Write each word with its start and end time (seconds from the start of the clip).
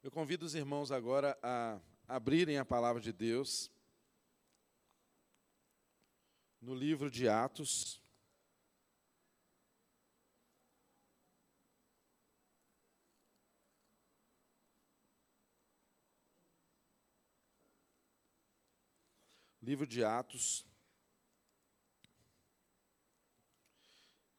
Eu 0.00 0.12
convido 0.12 0.46
os 0.46 0.54
irmãos 0.54 0.92
agora 0.92 1.36
a 1.42 1.80
abrirem 2.06 2.56
a 2.56 2.64
palavra 2.64 3.02
de 3.02 3.12
Deus 3.12 3.68
no 6.60 6.72
livro 6.72 7.10
de 7.10 7.28
Atos. 7.28 8.00
Livro 19.60 19.84
de 19.84 20.04
Atos. 20.04 20.64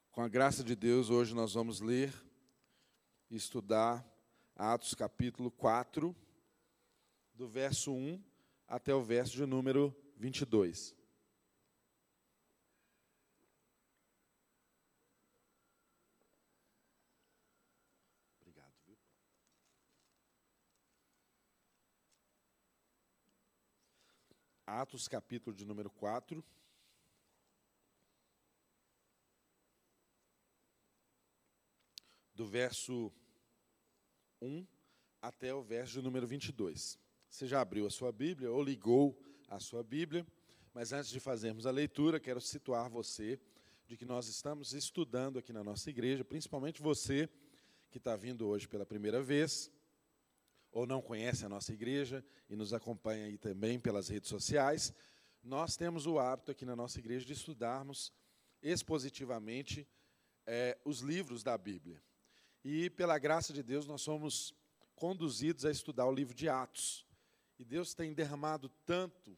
Com 0.10 0.21
a 0.21 0.30
graça 0.30 0.64
de 0.64 0.73
Deus, 0.73 1.10
hoje 1.10 1.36
nós 1.36 1.54
vamos 1.54 1.82
ler 1.82 2.14
e 3.30 3.36
estudar 3.36 4.09
Atos 4.62 4.94
capítulo 4.94 5.50
4, 5.50 6.14
do 7.33 7.47
verso 7.47 7.93
1 7.93 8.21
até 8.68 8.93
o 8.93 9.02
verso 9.02 9.32
de 9.38 9.46
número 9.46 9.96
22. 10.18 10.93
Obrigado? 18.42 18.97
Atos 24.66 25.07
capítulo 25.07 25.55
de 25.55 25.64
número 25.64 25.89
4. 25.89 26.44
Do 32.33 32.45
verso 32.45 33.09
1 34.42 34.66
até 35.22 35.53
o 35.53 35.61
verso 35.61 36.02
número 36.02 36.28
22. 36.28 36.97
Você 37.30 37.45
já 37.45 37.61
abriu 37.61 37.86
a 37.86 37.89
sua 37.89 38.11
Bíblia 38.11 38.52
ou 38.52 38.64
ligou 38.64 39.19
a 39.47 39.59
sua 39.59 39.83
Bíblia, 39.83 40.25
mas 40.73 40.94
antes 40.94 41.09
de 41.09 41.19
fazermos 41.19 41.66
a 41.66 41.72
leitura, 41.72 42.19
quero 42.19 42.39
situar 42.39 42.89
você 42.89 43.39
de 43.86 43.97
que 43.97 44.05
nós 44.05 44.28
estamos 44.28 44.73
estudando 44.73 45.39
aqui 45.39 45.52
na 45.52 45.63
nossa 45.63 45.89
igreja, 45.89 46.23
principalmente 46.23 46.81
você 46.81 47.30
que 47.89 47.97
está 47.97 48.16
vindo 48.16 48.47
hoje 48.47 48.67
pela 48.67 48.86
primeira 48.86 49.22
vez, 49.22 49.72
ou 50.72 50.85
não 50.85 51.02
conhece 51.02 51.45
a 51.45 51.50
nossa 51.50 51.73
igreja 51.73 52.23
e 52.50 52.56
nos 52.56 52.73
acompanha 52.73 53.25
aí 53.25 53.38
também 53.38 53.80
pelas 53.80 54.08
redes 54.08 54.30
sociais. 54.30 54.94
Nós 55.44 55.75
temos 55.75 56.06
o 56.06 56.19
hábito 56.19 56.52
aqui 56.52 56.66
na 56.66 56.75
nossa 56.75 57.00
igreja 57.00 57.25
de 57.25 57.33
estudarmos 57.33 58.13
expositivamente 58.61 59.88
é, 60.45 60.78
os 60.85 61.00
livros 61.00 61.44
da 61.44 61.58
Bíblia. 61.58 62.02
E, 62.63 62.89
pela 62.89 63.17
graça 63.17 63.53
de 63.53 63.63
Deus, 63.63 63.85
nós 63.85 64.02
somos 64.02 64.53
conduzidos 64.95 65.65
a 65.65 65.71
estudar 65.71 66.05
o 66.05 66.11
livro 66.11 66.33
de 66.33 66.49
Atos. 66.49 67.05
E 67.57 67.63
Deus 67.63 67.93
tem 67.93 68.13
derramado 68.13 68.69
tanto, 68.85 69.38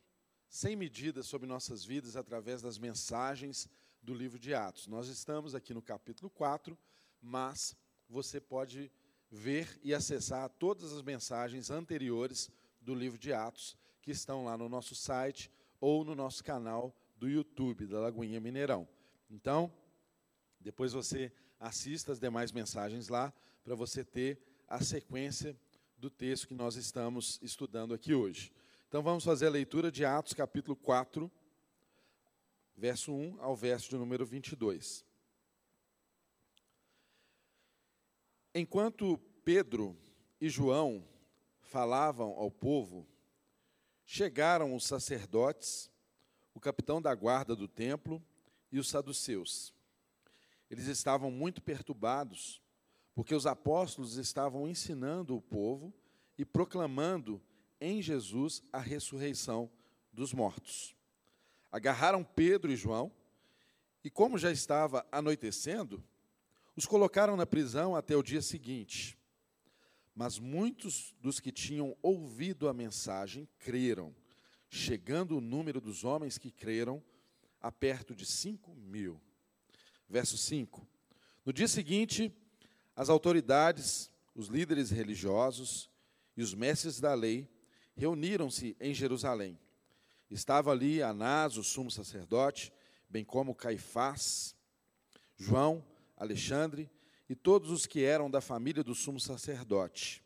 sem 0.50 0.76
medida, 0.76 1.22
sobre 1.24 1.48
nossas 1.48 1.86
vidas 1.86 2.16
através 2.16 2.62
das 2.62 2.78
mensagens 2.78 3.70
do 4.02 4.14
livro 4.14 4.40
de 4.40 4.54
Atos. 4.54 4.88
Nós 4.88 5.08
estamos 5.08 5.54
aqui 5.54 5.74
no 5.74 5.82
capítulo 5.82 6.30
4, 6.30 6.78
mas 7.22 7.76
você 8.10 8.42
pode 8.42 8.92
ver 9.30 9.80
e 9.84 9.94
acessar 9.94 10.50
todas 10.50 10.92
as 10.92 11.02
mensagens 11.02 11.70
anteriores 11.70 12.50
do 12.82 12.94
livro 12.94 13.18
de 13.18 13.32
Atos, 13.32 13.78
que 14.02 14.12
estão 14.12 14.44
lá 14.44 14.58
no 14.58 14.68
nosso 14.68 14.96
site 14.96 15.52
ou 15.80 16.04
no 16.04 16.16
nosso 16.16 16.44
canal 16.44 16.96
do 17.16 17.30
YouTube 17.30 17.86
da 17.86 18.00
Lagoinha 18.00 18.42
Mineirão. 18.42 18.88
Então, 19.30 19.72
depois 20.60 20.92
você 20.92 21.32
assista 21.62 22.12
as 22.12 22.20
demais 22.20 22.52
mensagens 22.52 23.08
lá, 23.08 23.32
para 23.64 23.76
você 23.76 24.04
ter 24.04 24.40
a 24.68 24.84
sequência 24.84 25.56
do 25.96 26.10
texto 26.10 26.48
que 26.48 26.56
nós 26.56 26.76
estamos 26.76 27.40
estudando 27.44 27.94
aqui 27.94 28.16
hoje. 28.16 28.52
Então 28.88 29.04
vamos 29.04 29.24
fazer 29.24 29.46
a 29.46 29.52
leitura 29.52 29.92
de 29.92 30.04
Atos 30.04 30.34
capítulo 30.34 30.76
4, 30.76 31.32
verso 32.76 33.14
1 33.14 33.40
ao 33.40 33.56
verso 33.56 33.92
de 33.92 33.96
número 33.96 34.26
22. 34.26 35.06
Enquanto 38.56 39.20
Pedro 39.46 39.96
e 40.42 40.50
João 40.50 41.08
falavam 41.60 42.32
ao 42.32 42.50
povo, 42.50 43.08
chegaram 44.04 44.76
os 44.76 44.84
sacerdotes, 44.84 45.92
o 46.56 46.60
capitão 46.60 47.00
da 47.00 47.14
guarda 47.14 47.56
do 47.56 47.68
templo 47.68 48.22
e 48.72 48.80
os 48.80 48.90
saduceus. 48.90 49.72
Eles 50.72 50.88
estavam 50.88 51.30
muito 51.30 51.62
perturbados, 51.62 52.62
porque 53.14 53.36
os 53.36 53.46
apóstolos 53.46 54.16
estavam 54.16 54.70
ensinando 54.70 55.36
o 55.36 55.42
povo 55.42 55.94
e 56.38 56.46
proclamando 56.46 57.42
em 57.82 58.02
Jesus 58.02 58.64
a 58.72 58.80
ressurreição 58.80 59.70
dos 60.14 60.34
mortos. 60.34 60.96
Agarraram 61.70 62.24
Pedro 62.24 62.72
e 62.72 62.78
João, 62.78 63.12
e 64.02 64.10
como 64.10 64.38
já 64.38 64.50
estava 64.50 65.06
anoitecendo, 65.12 66.02
os 66.74 66.86
colocaram 66.86 67.36
na 67.36 67.46
prisão 67.46 67.94
até 67.94 68.16
o 68.16 68.24
dia 68.24 68.42
seguinte. 68.42 69.20
Mas 70.16 70.40
muitos 70.40 71.14
dos 71.20 71.42
que 71.42 71.52
tinham 71.52 71.98
ouvido 72.02 72.70
a 72.70 72.74
mensagem 72.74 73.46
creram, 73.60 74.16
chegando 74.70 75.36
o 75.36 75.42
número 75.42 75.82
dos 75.82 76.06
homens 76.06 76.38
que 76.38 76.50
creram 76.50 77.04
a 77.60 77.70
perto 77.74 78.16
de 78.16 78.26
cinco 78.26 78.74
mil 78.74 79.20
verso 80.12 80.38
5. 80.38 80.86
No 81.46 81.54
dia 81.54 81.70
seguinte, 81.70 82.36
as 82.94 83.10
autoridades, 83.10 84.12
os 84.36 84.48
líderes 84.48 84.92
religiosos 84.92 85.90
e 86.36 86.44
os 86.44 86.54
mestres 86.54 87.00
da 87.00 87.14
lei 87.14 87.48
reuniram-se 87.96 88.76
em 88.80 88.94
Jerusalém. 88.94 89.58
Estava 90.30 90.72
ali 90.72 91.02
Anás, 91.02 91.56
o 91.56 91.64
sumo 91.64 91.90
sacerdote, 91.90 92.74
bem 93.10 93.24
como 93.24 93.56
Caifás, 93.56 94.54
João, 95.38 95.84
Alexandre 96.18 96.90
e 97.30 97.34
todos 97.34 97.72
os 97.72 97.86
que 97.86 98.04
eram 98.04 98.30
da 98.30 98.42
família 98.42 98.84
do 98.84 98.94
sumo 98.94 99.20
sacerdote. 99.20 100.22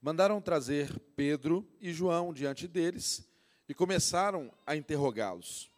Mandaram 0.00 0.42
trazer 0.42 0.98
Pedro 1.16 1.66
e 1.80 1.90
João 1.92 2.34
diante 2.34 2.68
deles 2.68 3.26
e 3.66 3.72
começaram 3.72 4.52
a 4.66 4.76
interrogá-los. 4.76 5.70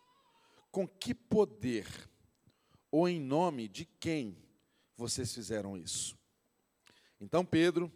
Com 0.70 0.88
que 0.88 1.14
poder 1.14 1.86
ou 2.92 3.08
em 3.08 3.19
nome 3.19 3.66
de 3.66 3.86
quem 3.98 4.36
vocês 4.97 5.34
fizeram 5.34 5.76
isso? 5.76 6.16
Então 7.19 7.44
Pedro, 7.44 7.91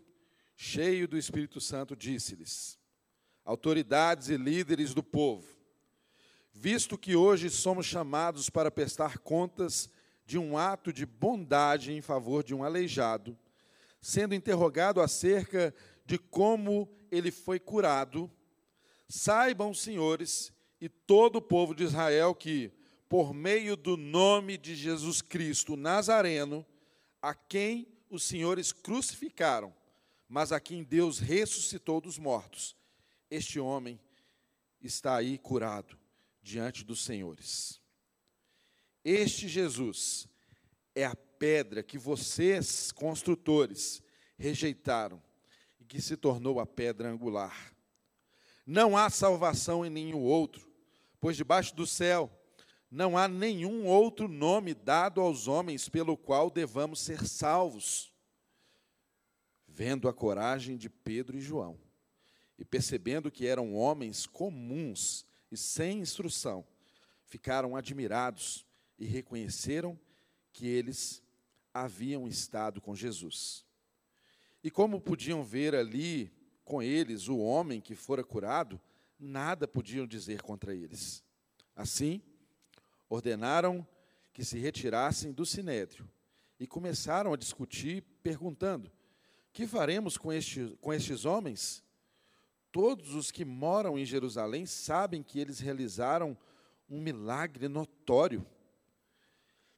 cheio 0.57 1.07
do 1.07 1.19
Espírito 1.19 1.61
Santo, 1.61 1.95
disse-lhes: 1.95 2.79
Autoridades 3.45 4.31
e 4.31 4.37
líderes 4.37 4.95
do 4.95 5.03
povo, 5.03 5.47
visto 6.53 6.97
que 6.97 7.15
hoje 7.15 7.51
somos 7.51 7.85
chamados 7.85 8.49
para 8.49 8.71
prestar 8.71 9.19
contas 9.19 9.91
de 10.25 10.39
um 10.39 10.57
ato 10.57 10.93
de 10.93 11.05
bondade 11.05 11.93
em 11.93 12.01
favor 12.01 12.43
de 12.43 12.55
um 12.55 12.65
aleijado, 12.65 13.39
sendo 14.01 14.35
interrogado 14.35 15.01
acerca 15.01 15.75
de 16.05 16.19
como 16.19 16.89
ele 17.11 17.31
foi 17.31 17.61
curado, 17.61 18.31
saibam, 19.09 19.75
senhores, 19.75 20.53
e 20.81 20.89
todo 20.89 21.37
o 21.37 21.43
povo 21.43 21.75
de 21.75 21.85
Israel 21.85 22.35
que 22.35 22.73
por 23.09 23.33
meio 23.33 23.77
do 23.77 23.97
nome 23.97 24.57
de 24.59 24.75
Jesus 24.75 25.23
Cristo 25.23 25.77
Nazareno, 25.77 26.67
a 27.23 27.35
quem 27.35 27.87
os 28.11 28.25
senhores 28.25 28.73
crucificaram, 28.73 29.75
mas 30.29 30.53
a 30.53 30.59
quem 30.59 30.83
Deus 30.83 31.19
ressuscitou 31.19 32.01
dos 32.01 32.19
mortos. 32.19 32.77
Este 33.31 33.61
homem 33.61 34.01
está 34.81 35.17
aí 35.17 35.39
curado 35.39 35.97
diante 36.43 36.85
dos 36.85 37.05
senhores. 37.05 37.81
Este 39.05 39.47
Jesus 39.47 40.29
é 40.95 41.05
a 41.05 41.15
pedra 41.15 41.83
que 41.83 41.99
vocês, 41.99 42.91
construtores, 42.91 44.03
rejeitaram 44.37 45.23
e 45.79 45.85
que 45.85 46.01
se 46.01 46.17
tornou 46.17 46.59
a 46.59 46.67
pedra 46.67 47.09
angular. 47.09 47.73
Não 48.67 48.97
há 48.97 49.09
salvação 49.11 49.87
em 49.87 49.91
nenhum 49.91 50.23
outro, 50.23 50.69
pois 51.21 51.37
debaixo 51.37 51.75
do 51.75 51.87
céu 51.87 52.31
não 52.91 53.19
há 53.19 53.27
nenhum 53.27 53.87
outro 53.87 54.29
nome 54.29 54.75
dado 54.75 55.21
aos 55.21 55.49
homens 55.49 55.89
pelo 55.89 56.17
qual 56.17 56.51
devamos 56.51 57.01
ser 57.01 57.27
salvos. 57.27 58.13
Vendo 59.67 60.09
a 60.09 60.15
coragem 60.15 60.77
de 60.77 60.89
Pedro 60.89 61.37
e 61.37 61.41
João, 61.41 61.79
e 62.59 62.65
percebendo 62.65 63.31
que 63.31 63.47
eram 63.47 63.75
homens 63.75 64.27
comuns 64.27 65.27
e 65.51 65.57
sem 65.57 66.01
instrução, 66.01 66.67
ficaram 67.25 67.77
admirados 67.77 68.65
e 68.99 69.05
reconheceram 69.05 69.99
que 70.53 70.67
eles 70.67 71.23
haviam 71.75 72.27
estado 72.27 72.81
com 72.81 72.95
Jesus. 72.95 73.67
E 74.63 74.71
como 74.71 75.01
podiam 75.01 75.45
ver 75.45 75.75
ali 75.75 76.33
com 76.65 76.83
eles 76.83 77.29
o 77.29 77.39
homem 77.39 77.81
que 77.81 77.95
fora 77.95 78.25
curado, 78.25 78.81
nada 79.19 79.69
podiam 79.69 80.07
dizer 80.07 80.41
contra 80.41 80.75
eles. 80.75 81.23
Assim, 81.75 82.23
ordenaram 83.09 83.87
que 84.33 84.45
se 84.45 84.59
retirassem 84.59 85.33
do 85.33 85.47
sinédrio 85.47 86.09
e 86.59 86.67
começaram 86.67 87.33
a 87.33 87.37
discutir, 87.37 88.03
perguntando: 88.23 88.91
Que 89.53 89.67
faremos 89.67 90.17
com, 90.17 90.33
este, 90.33 90.77
com 90.81 90.93
estes 90.93 91.25
homens? 91.25 91.85
Todos 92.71 93.15
os 93.15 93.31
que 93.31 93.45
moram 93.45 93.99
em 93.99 94.05
Jerusalém 94.05 94.67
sabem 94.67 95.23
que 95.23 95.39
eles 95.39 95.61
realizaram 95.61 96.37
um 96.89 97.01
milagre 97.01 97.69
notório, 97.69 98.47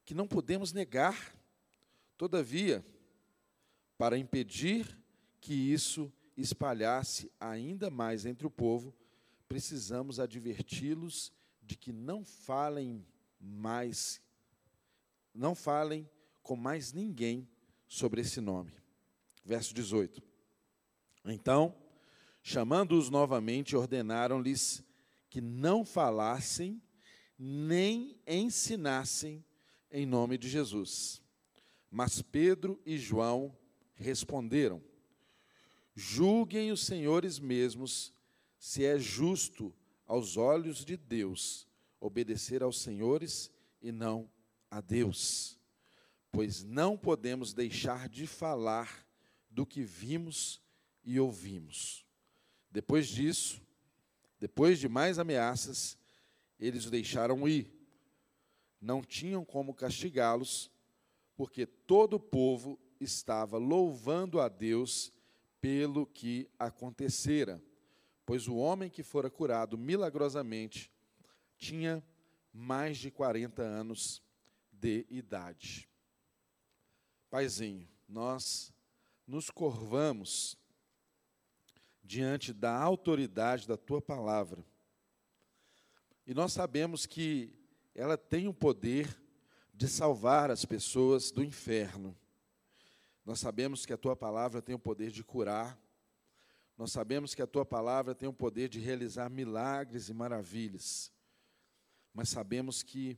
que 0.05 0.15
não 0.15 0.27
podemos 0.27 0.73
negar. 0.73 1.35
Todavia, 2.17 2.85
para 3.97 4.19
impedir 4.19 4.99
que 5.41 5.55
isso 5.55 6.13
espalhasse 6.37 7.31
ainda 7.39 7.91
mais 7.91 8.27
entre 8.27 8.47
o 8.47 8.51
povo, 8.51 8.95
precisamos 9.47 10.19
adverti-los 10.19 11.33
de 11.63 11.77
que 11.77 11.93
não 11.93 12.25
falem 12.25 13.07
mais, 13.41 14.21
não 15.35 15.55
falem 15.55 16.09
com 16.43 16.57
mais 16.57 16.93
ninguém 16.93 17.49
sobre 17.87 18.21
esse 18.21 18.41
nome. 18.41 18.73
Verso 19.45 19.75
18. 19.75 20.23
Então, 21.25 21.75
chamando-os 22.43 23.11
novamente, 23.11 23.77
ordenaram-lhes 23.77 24.83
que 25.31 25.41
não 25.41 25.85
falassem 25.85 26.83
nem 27.39 28.21
ensinassem 28.27 29.45
em 29.91 30.05
nome 30.05 30.37
de 30.37 30.49
Jesus. 30.49 31.23
Mas 31.91 32.21
Pedro 32.21 32.81
e 32.85 32.99
João 32.99 33.57
responderam: 33.95 34.83
Julguem 35.95 36.73
os 36.73 36.85
senhores 36.85 37.39
mesmos 37.39 38.13
se 38.59 38.85
é 38.85 38.99
justo 38.99 39.75
aos 40.07 40.37
olhos 40.37 40.85
de 40.85 40.97
Deus 40.97 41.68
obedecer 42.01 42.63
aos 42.63 42.81
senhores 42.81 43.51
e 43.81 43.91
não 43.93 44.31
a 44.71 44.81
Deus, 44.81 45.59
pois 46.31 46.63
não 46.63 46.97
podemos 46.97 47.53
deixar 47.53 48.09
de 48.09 48.27
falar 48.27 49.07
do 49.51 49.67
que 49.67 49.83
vimos 49.83 50.61
e 51.03 51.19
ouvimos. 51.19 52.05
Depois 52.71 53.09
disso, 53.09 53.61
depois 54.39 54.79
de 54.79 54.89
mais 54.89 55.19
ameaças, 55.19 55.97
eles 56.61 56.87
o 56.87 56.91
deixaram 56.91 57.49
ir. 57.49 57.73
Não 58.81 59.03
tinham 59.03 59.45
como 59.45 59.75
castigá-los, 59.75 60.71
porque 61.35 61.67
todo 61.67 62.15
o 62.15 62.21
povo 62.21 62.79
estava 63.01 63.59
louvando 63.59 64.41
a 64.41 64.49
Deus 64.49 65.13
pelo 65.61 66.07
que 66.07 66.49
acontecera, 66.59 67.63
pois 68.25 68.47
o 68.47 68.57
homem 68.57 68.91
que 68.91 69.03
fora 69.03 69.31
curado 69.31 69.77
milagrosamente 69.77 70.91
tinha 71.59 72.03
mais 72.53 72.97
de 72.97 73.11
40 73.11 73.63
anos 73.63 74.23
de 74.73 75.05
idade. 75.11 75.89
Paizinho, 77.29 77.87
nós 78.09 78.73
nos 79.27 79.51
curvamos 79.51 80.57
diante 82.03 82.55
da 82.55 82.75
autoridade 82.75 83.69
da 83.69 83.77
tua 83.77 84.01
palavra. 84.01 84.65
E 86.27 86.33
nós 86.33 86.53
sabemos 86.53 87.05
que 87.05 87.53
ela 87.95 88.17
tem 88.17 88.49
o 88.49 88.55
poder 88.55 89.21
de 89.75 89.87
salvar 89.89 90.51
as 90.51 90.65
pessoas 90.65 91.31
do 91.31 91.45
inferno. 91.45 92.17
Nós 93.25 93.41
sabemos 93.41 93.85
que 93.85 93.93
a 93.93 93.99
tua 93.99 94.17
palavra 94.17 94.63
tem 94.63 94.75
o 94.75 94.79
poder 94.79 95.11
de 95.11 95.23
curar. 95.23 95.79
Nós 96.79 96.93
sabemos 96.93 97.35
que 97.35 97.43
a 97.43 97.47
tua 97.47 97.67
palavra 97.67 98.15
tem 98.15 98.29
o 98.29 98.33
poder 98.33 98.69
de 98.69 98.79
realizar 98.79 99.29
milagres 99.29 100.09
e 100.09 100.15
maravilhas. 100.15 101.13
Mas 102.19 102.31
sabemos 102.31 102.83
que 102.83 103.17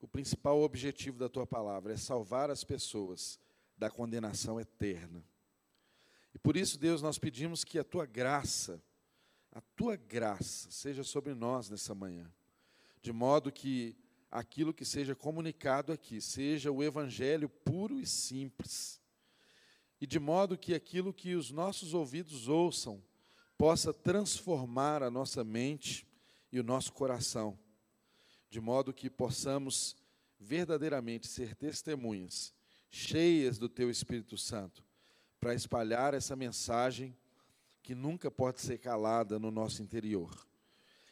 o 0.00 0.08
principal 0.08 0.62
objetivo 0.62 1.18
da 1.18 1.28
tua 1.28 1.46
palavra 1.46 1.92
é 1.92 1.96
salvar 1.98 2.50
as 2.50 2.64
pessoas 2.64 3.38
da 3.76 3.90
condenação 3.90 4.58
eterna. 4.58 5.22
E 6.34 6.38
por 6.38 6.56
isso, 6.56 6.78
Deus, 6.78 7.02
nós 7.02 7.18
pedimos 7.18 7.64
que 7.64 7.78
a 7.78 7.84
tua 7.84 8.06
graça, 8.06 8.82
a 9.52 9.60
tua 9.60 9.94
graça, 9.94 10.70
seja 10.70 11.04
sobre 11.04 11.34
nós 11.34 11.68
nessa 11.68 11.94
manhã, 11.94 12.32
de 13.02 13.12
modo 13.12 13.52
que 13.52 13.94
aquilo 14.30 14.72
que 14.72 14.86
seja 14.86 15.14
comunicado 15.14 15.92
aqui 15.92 16.18
seja 16.18 16.72
o 16.72 16.82
evangelho 16.82 17.50
puro 17.50 18.00
e 18.00 18.06
simples, 18.06 19.02
e 20.00 20.06
de 20.06 20.18
modo 20.18 20.56
que 20.56 20.72
aquilo 20.72 21.12
que 21.12 21.34
os 21.34 21.50
nossos 21.50 21.92
ouvidos 21.92 22.48
ouçam 22.48 23.04
possa 23.58 23.92
transformar 23.92 25.02
a 25.02 25.10
nossa 25.10 25.44
mente 25.44 26.08
e 26.50 26.58
o 26.58 26.64
nosso 26.64 26.90
coração, 26.90 27.58
de 28.54 28.60
modo 28.60 28.94
que 28.94 29.10
possamos 29.10 29.96
verdadeiramente 30.38 31.26
ser 31.26 31.56
testemunhas 31.56 32.54
cheias 32.88 33.58
do 33.58 33.68
teu 33.68 33.90
Espírito 33.90 34.38
Santo 34.38 34.84
para 35.40 35.56
espalhar 35.56 36.14
essa 36.14 36.36
mensagem 36.36 37.16
que 37.82 37.96
nunca 37.96 38.30
pode 38.30 38.60
ser 38.60 38.78
calada 38.78 39.40
no 39.40 39.50
nosso 39.50 39.82
interior 39.82 40.30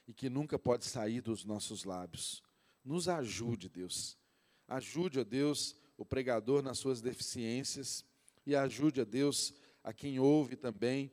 e 0.06 0.14
que 0.14 0.30
nunca 0.30 0.56
pode 0.56 0.84
sair 0.84 1.20
dos 1.20 1.44
nossos 1.44 1.82
lábios. 1.82 2.44
Nos 2.84 3.08
ajude, 3.08 3.68
Deus. 3.68 4.16
Ajude, 4.68 5.18
ó 5.18 5.24
Deus, 5.24 5.74
o 5.98 6.04
pregador 6.04 6.62
nas 6.62 6.78
suas 6.78 7.00
deficiências 7.00 8.04
e 8.46 8.54
ajude, 8.54 9.00
ó 9.00 9.04
Deus, 9.04 9.52
a 9.82 9.92
quem 9.92 10.20
ouve 10.20 10.54
também, 10.54 11.10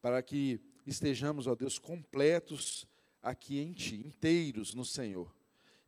para 0.00 0.22
que 0.22 0.58
estejamos, 0.86 1.46
ó 1.46 1.54
Deus, 1.54 1.78
completos 1.78 2.86
aqui 3.22 3.58
em 3.58 3.74
Ti, 3.74 3.96
inteiros 3.96 4.72
no 4.72 4.86
Senhor, 4.86 5.30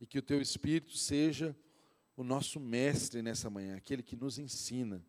e 0.03 0.05
que 0.05 0.19
o 0.19 0.21
Teu 0.21 0.41
Espírito 0.41 0.97
seja 0.97 1.55
o 2.17 2.23
nosso 2.23 2.59
mestre 2.59 3.21
nessa 3.21 3.49
manhã, 3.49 3.75
aquele 3.77 4.03
que 4.03 4.15
nos 4.15 4.37
ensina 4.37 5.03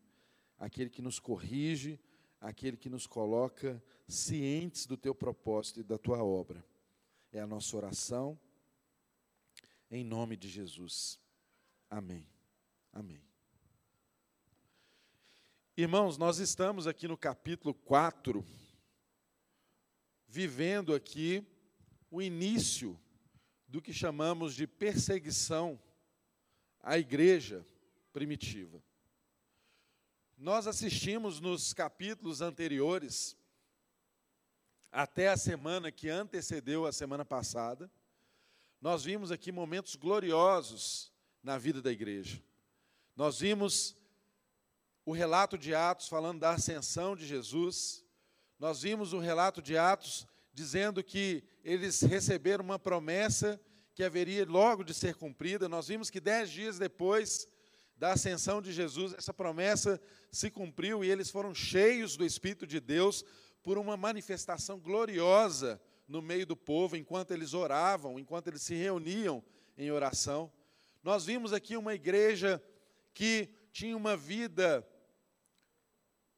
aquele 0.58 0.90
que 0.90 1.02
nos 1.02 1.18
corrige, 1.18 2.00
aquele 2.40 2.76
que 2.76 2.88
nos 2.88 3.06
coloca 3.06 3.82
cientes 4.06 4.86
do 4.86 4.96
teu 4.96 5.14
propósito 5.14 5.80
e 5.80 5.84
da 5.84 5.98
tua 5.98 6.22
obra. 6.22 6.64
É 7.32 7.40
a 7.40 7.46
nossa 7.46 7.76
oração, 7.76 8.38
em 9.90 10.04
nome 10.04 10.36
de 10.36 10.48
Jesus. 10.48 11.20
Amém. 11.90 12.28
Amém. 12.92 13.22
Irmãos, 15.76 16.16
nós 16.16 16.38
estamos 16.38 16.86
aqui 16.86 17.08
no 17.08 17.16
capítulo 17.16 17.74
4, 17.74 18.44
vivendo 20.28 20.94
aqui 20.94 21.44
o 22.10 22.22
início 22.22 22.98
do 23.74 23.82
que 23.82 23.92
chamamos 23.92 24.54
de 24.54 24.68
perseguição 24.68 25.82
à 26.80 26.96
igreja 26.96 27.66
primitiva. 28.12 28.80
Nós 30.38 30.68
assistimos 30.68 31.40
nos 31.40 31.72
capítulos 31.72 32.40
anteriores, 32.40 33.36
até 34.92 35.26
a 35.28 35.36
semana 35.36 35.90
que 35.90 36.08
antecedeu 36.08 36.86
a 36.86 36.92
semana 36.92 37.24
passada, 37.24 37.90
nós 38.80 39.02
vimos 39.02 39.32
aqui 39.32 39.50
momentos 39.50 39.96
gloriosos 39.96 41.12
na 41.42 41.58
vida 41.58 41.82
da 41.82 41.90
igreja. 41.90 42.40
Nós 43.16 43.40
vimos 43.40 43.96
o 45.04 45.10
relato 45.10 45.58
de 45.58 45.74
Atos 45.74 46.06
falando 46.06 46.38
da 46.38 46.52
ascensão 46.52 47.16
de 47.16 47.26
Jesus, 47.26 48.04
nós 48.56 48.82
vimos 48.82 49.12
o 49.12 49.18
relato 49.18 49.60
de 49.60 49.76
Atos 49.76 50.28
dizendo 50.54 51.02
que 51.02 51.42
eles 51.64 52.00
receberam 52.02 52.64
uma 52.64 52.78
promessa 52.78 53.60
que 53.94 54.02
haveria 54.02 54.44
logo 54.44 54.82
de 54.82 54.92
ser 54.92 55.14
cumprida. 55.14 55.68
Nós 55.68 55.88
vimos 55.88 56.10
que 56.10 56.20
dez 56.20 56.50
dias 56.50 56.78
depois 56.78 57.46
da 57.96 58.12
ascensão 58.12 58.60
de 58.60 58.72
Jesus, 58.72 59.14
essa 59.14 59.32
promessa 59.32 60.00
se 60.30 60.50
cumpriu 60.50 61.04
e 61.04 61.10
eles 61.10 61.30
foram 61.30 61.54
cheios 61.54 62.16
do 62.16 62.24
Espírito 62.24 62.66
de 62.66 62.80
Deus 62.80 63.24
por 63.62 63.78
uma 63.78 63.96
manifestação 63.96 64.78
gloriosa 64.78 65.80
no 66.08 66.20
meio 66.20 66.46
do 66.46 66.56
povo, 66.56 66.96
enquanto 66.96 67.30
eles 67.30 67.54
oravam, 67.54 68.18
enquanto 68.18 68.48
eles 68.48 68.62
se 68.62 68.74
reuniam 68.74 69.42
em 69.78 69.90
oração. 69.90 70.52
Nós 71.02 71.24
vimos 71.24 71.52
aqui 71.52 71.76
uma 71.76 71.94
igreja 71.94 72.62
que 73.14 73.48
tinha 73.72 73.96
uma 73.96 74.16
vida 74.16 74.86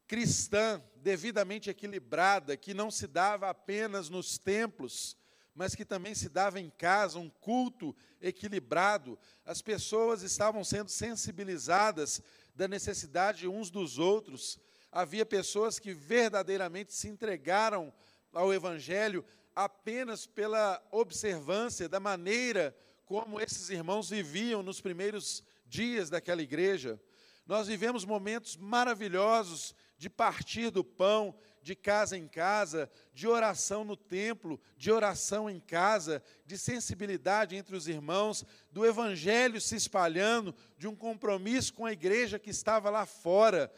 cristã 0.07 0.83
devidamente 0.97 1.71
equilibrada, 1.71 2.57
que 2.57 2.75
não 2.75 2.91
se 2.91 3.07
dava 3.07 3.49
apenas 3.49 4.09
nos 4.09 4.39
templos, 4.39 5.17
mas 5.57 5.75
que 5.75 5.87
também 5.87 6.15
se 6.15 6.29
dava 6.29 6.61
em 6.61 6.69
casa, 6.69 7.19
um 7.19 7.31
culto 7.31 7.97
equilibrado. 8.21 9.19
As 9.43 9.63
pessoas 9.63 10.23
estavam 10.23 10.63
sendo 10.63 10.91
sensibilizadas 10.91 12.21
da 12.55 12.69
necessidade 12.69 13.49
uns 13.49 13.71
dos 13.71 13.99
outros. 13.99 14.61
Havia 14.93 15.25
pessoas 15.25 15.79
que 15.79 15.95
verdadeiramente 15.95 16.93
se 16.93 17.09
entregaram 17.09 17.91
ao 18.35 18.53
Evangelho 18.53 19.25
apenas 19.55 20.27
pela 20.27 20.87
observância 20.91 21.89
da 21.89 21.99
maneira 21.99 22.77
como 23.07 23.41
esses 23.41 23.71
irmãos 23.71 24.11
viviam 24.11 24.63
nos 24.63 24.83
primeiros 24.83 25.43
dias 25.65 26.11
daquela 26.11 26.43
igreja. 26.43 27.01
Nós 27.47 27.67
vivemos 27.67 28.05
momentos 28.05 28.59
maravilhosos 28.59 29.75
de 29.97 30.11
partir 30.11 30.71
do 30.71 30.85
pão, 30.85 31.35
de 31.67 31.75
casa 31.75 32.17
em 32.17 32.29
casa, 32.29 32.89
de 33.13 33.27
oração 33.27 33.83
no 33.83 33.97
templo, 33.97 34.61
de 34.77 34.93
oração 34.93 35.51
em 35.51 35.59
casa, 35.59 36.23
de 36.45 36.57
sensibilidade 36.57 37.57
entre 37.57 37.75
os 37.75 37.89
irmãos, 37.89 38.45
do 38.71 38.87
evangelho 38.87 39.61
se 39.61 39.75
espalhando, 39.75 40.55
de 40.79 40.87
um 40.87 40.95
compromisso 40.95 41.75
com 41.75 41.85
a 41.85 41.91
igreja 41.91 42.39
que 42.39 42.51
estava 42.51 42.89
lá 42.89 43.05
fora, 43.05 43.69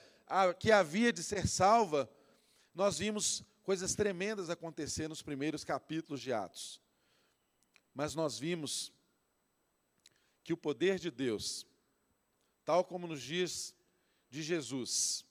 que 0.58 0.70
havia 0.70 1.10
de 1.10 1.22
ser 1.22 1.48
salva, 1.48 2.06
nós 2.74 2.98
vimos 2.98 3.42
coisas 3.62 3.94
tremendas 3.94 4.50
acontecer 4.50 5.08
nos 5.08 5.22
primeiros 5.22 5.64
capítulos 5.64 6.20
de 6.20 6.30
Atos. 6.30 6.82
Mas 7.94 8.14
nós 8.14 8.38
vimos 8.38 8.92
que 10.44 10.52
o 10.52 10.58
poder 10.58 10.98
de 10.98 11.10
Deus, 11.10 11.66
tal 12.66 12.84
como 12.84 13.06
nos 13.06 13.22
dias 13.22 13.74
de 14.28 14.42
Jesus, 14.42 15.24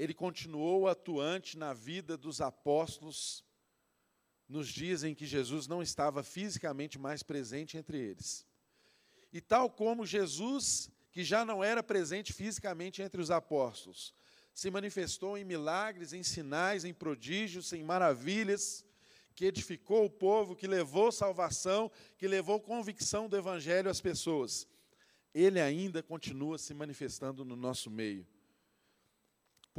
ele 0.00 0.14
continuou 0.14 0.88
atuante 0.88 1.58
na 1.58 1.74
vida 1.74 2.16
dos 2.16 2.40
apóstolos 2.40 3.44
nos 4.48 4.66
dias 4.66 5.04
em 5.04 5.14
que 5.14 5.26
Jesus 5.26 5.66
não 5.66 5.82
estava 5.82 6.22
fisicamente 6.22 6.98
mais 6.98 7.22
presente 7.22 7.76
entre 7.76 7.98
eles. 7.98 8.46
E 9.30 9.42
tal 9.42 9.68
como 9.68 10.06
Jesus, 10.06 10.90
que 11.12 11.22
já 11.22 11.44
não 11.44 11.62
era 11.62 11.82
presente 11.82 12.32
fisicamente 12.32 13.02
entre 13.02 13.20
os 13.20 13.30
apóstolos, 13.30 14.14
se 14.54 14.70
manifestou 14.70 15.36
em 15.36 15.44
milagres, 15.44 16.14
em 16.14 16.22
sinais, 16.22 16.82
em 16.86 16.94
prodígios, 16.94 17.70
em 17.74 17.84
maravilhas, 17.84 18.82
que 19.34 19.44
edificou 19.44 20.06
o 20.06 20.10
povo, 20.10 20.56
que 20.56 20.66
levou 20.66 21.12
salvação, 21.12 21.92
que 22.16 22.26
levou 22.26 22.58
convicção 22.58 23.28
do 23.28 23.36
Evangelho 23.36 23.90
às 23.90 24.00
pessoas. 24.00 24.66
Ele 25.34 25.60
ainda 25.60 26.02
continua 26.02 26.56
se 26.56 26.72
manifestando 26.72 27.44
no 27.44 27.54
nosso 27.54 27.90
meio. 27.90 28.26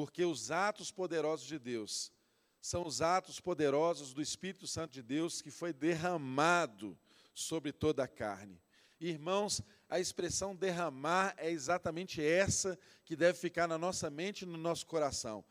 Porque 0.01 0.25
os 0.25 0.49
atos 0.49 0.89
poderosos 0.89 1.45
de 1.45 1.59
Deus 1.59 2.11
são 2.59 2.87
os 2.87 3.03
atos 3.03 3.39
poderosos 3.39 4.15
do 4.15 4.19
Espírito 4.19 4.65
Santo 4.65 4.93
de 4.93 5.03
Deus 5.03 5.43
que 5.43 5.51
foi 5.51 5.71
derramado 5.71 6.97
sobre 7.35 7.71
toda 7.71 8.03
a 8.03 8.07
carne. 8.07 8.59
Irmãos, 8.99 9.61
a 9.87 9.99
expressão 9.99 10.55
derramar 10.55 11.35
é 11.37 11.51
exatamente 11.51 12.19
essa 12.19 12.79
que 13.05 13.15
deve 13.15 13.37
ficar 13.37 13.67
na 13.67 13.77
nossa 13.77 14.09
mente 14.09 14.41
e 14.41 14.47
no 14.47 14.57
nosso 14.57 14.87
coração. 14.87 15.45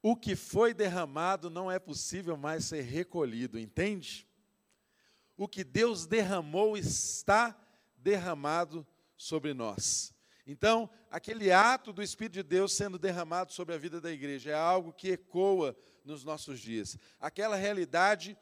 O 0.00 0.16
que 0.16 0.34
foi 0.34 0.72
derramado 0.72 1.50
não 1.50 1.70
é 1.70 1.78
possível 1.78 2.38
mais 2.38 2.64
ser 2.64 2.80
recolhido, 2.80 3.58
entende? 3.58 4.26
O 5.36 5.46
que 5.46 5.62
Deus 5.62 6.06
derramou 6.06 6.74
está 6.74 7.54
derramado 7.98 8.86
sobre 9.14 9.52
nós. 9.52 10.16
Então, 10.50 10.88
aquele 11.10 11.52
ato 11.52 11.92
do 11.92 12.02
Espírito 12.02 12.32
de 12.32 12.42
Deus 12.42 12.72
sendo 12.72 12.98
derramado 12.98 13.52
sobre 13.52 13.74
a 13.74 13.78
vida 13.78 14.00
da 14.00 14.10
igreja 14.10 14.50
é 14.50 14.54
algo 14.54 14.94
que 14.94 15.10
ecoa 15.10 15.76
nos 16.02 16.24
nossos 16.24 16.58
dias. 16.58 16.96
Aquela 17.20 17.54
realidade 17.54 18.34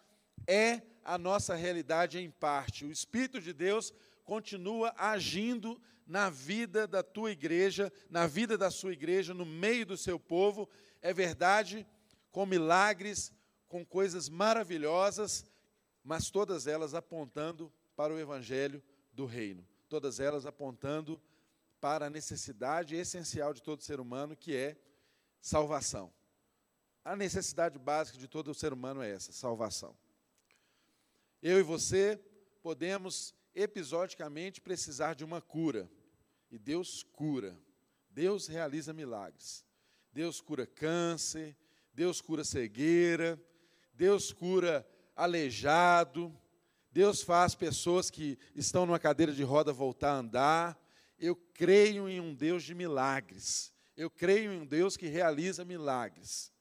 é 0.47 0.83
a 1.05 1.19
nossa 1.19 1.57
realidade 1.57 2.21
em 2.21 2.31
parte. 2.31 2.85
O 2.85 2.93
Espírito 2.93 3.41
de 3.41 3.53
Deus 3.53 3.93
continua 4.25 4.95
agindo 4.97 5.83
na 6.07 6.31
vida 6.31 6.87
da 6.87 7.03
tua 7.03 7.33
igreja, 7.33 7.93
na 8.09 8.29
vida 8.29 8.57
da 8.57 8.71
sua 8.71 8.93
igreja, 8.93 9.35
no 9.35 9.45
meio 9.45 9.85
do 9.85 9.97
seu 9.97 10.17
povo. 10.17 10.69
É 11.03 11.13
verdade, 11.13 11.85
com 12.31 12.47
milagres, 12.47 13.33
com 13.67 13.85
coisas 13.85 14.29
maravilhosas, 14.29 15.45
mas 16.05 16.31
todas 16.31 16.69
elas 16.69 16.95
apontando 16.95 17.73
para 17.97 18.15
o 18.15 18.19
evangelho 18.21 18.81
do 19.13 19.27
reino. 19.27 19.67
Todas 19.89 20.21
elas 20.21 20.47
apontando 20.47 21.21
para 21.81 22.07
a 22.07 22.11
necessidade 22.11 22.95
essencial 22.95 23.53
de 23.53 23.63
todo 23.63 23.83
ser 23.83 24.01
humano, 24.01 24.37
que 24.37 24.55
é 24.55 24.77
salvação. 25.41 26.13
A 27.05 27.15
necessidade 27.15 27.79
básica 27.79 28.19
de 28.19 28.27
todo 28.27 28.55
ser 28.55 28.73
humano 28.73 29.03
é 29.03 29.11
essa: 29.11 29.33
salvação. 29.33 29.97
Eu 31.43 31.61
e 31.61 31.63
você 31.63 32.21
podemos 32.63 33.35
episodicamente 33.55 34.61
precisar 34.61 35.15
de 35.15 35.25
uma 35.25 35.41
cura, 35.41 35.91
e 36.51 36.59
Deus 36.59 37.03
cura. 37.03 37.57
Deus 38.11 38.47
realiza 38.47 38.93
milagres. 38.93 39.65
Deus 40.13 40.41
cura 40.41 40.67
câncer, 40.67 41.57
Deus 41.93 42.21
cura 42.21 42.43
cegueira, 42.43 43.41
Deus 43.93 44.33
cura 44.33 44.87
aleijado, 45.15 46.35
Deus 46.91 47.23
faz 47.23 47.55
pessoas 47.55 48.11
que 48.11 48.39
estão 48.55 48.87
numa 48.87 48.99
cadeira 48.99 49.33
de 49.33 49.43
roda 49.43 49.73
voltar 49.73 50.13
a 50.13 50.19
andar. 50.19 50.86
Eu 51.19 51.37
creio 51.37 52.09
em 52.09 52.21
um 52.21 52.35
Deus 52.35 52.63
de 52.63 52.75
milagres. 52.75 53.73
Eu 53.97 54.11
creio 54.11 54.53
em 54.53 54.61
um 54.61 54.67
Deus 54.67 54.97
que 54.97 55.07
realiza 55.07 55.65
milagres. 55.65 56.53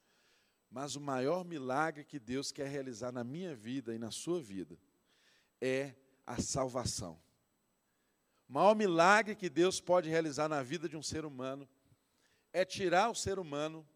Mas 0.69 0.95
o 0.95 1.01
maior 1.01 1.43
milagre 1.45 2.03
que 2.03 2.19
Deus 2.19 2.51
quer 2.51 2.67
realizar 2.67 3.11
na 3.11 3.23
minha 3.23 3.55
vida 3.55 3.93
e 3.93 3.97
na 3.97 4.11
sua 4.11 4.41
vida 4.41 4.77
é 5.61 5.95
a 6.25 6.41
salvação. 6.41 7.21
O 8.47 8.53
maior 8.53 8.75
milagre 8.75 9.35
que 9.35 9.49
Deus 9.49 9.79
pode 9.81 10.09
realizar 10.09 10.47
na 10.47 10.61
vida 10.61 10.87
de 10.87 10.95
um 10.95 11.03
ser 11.03 11.25
humano 11.25 11.67
é 12.53 12.63
tirar 12.63 13.09
o 13.09 13.15
ser 13.15 13.39
humano 13.39 13.87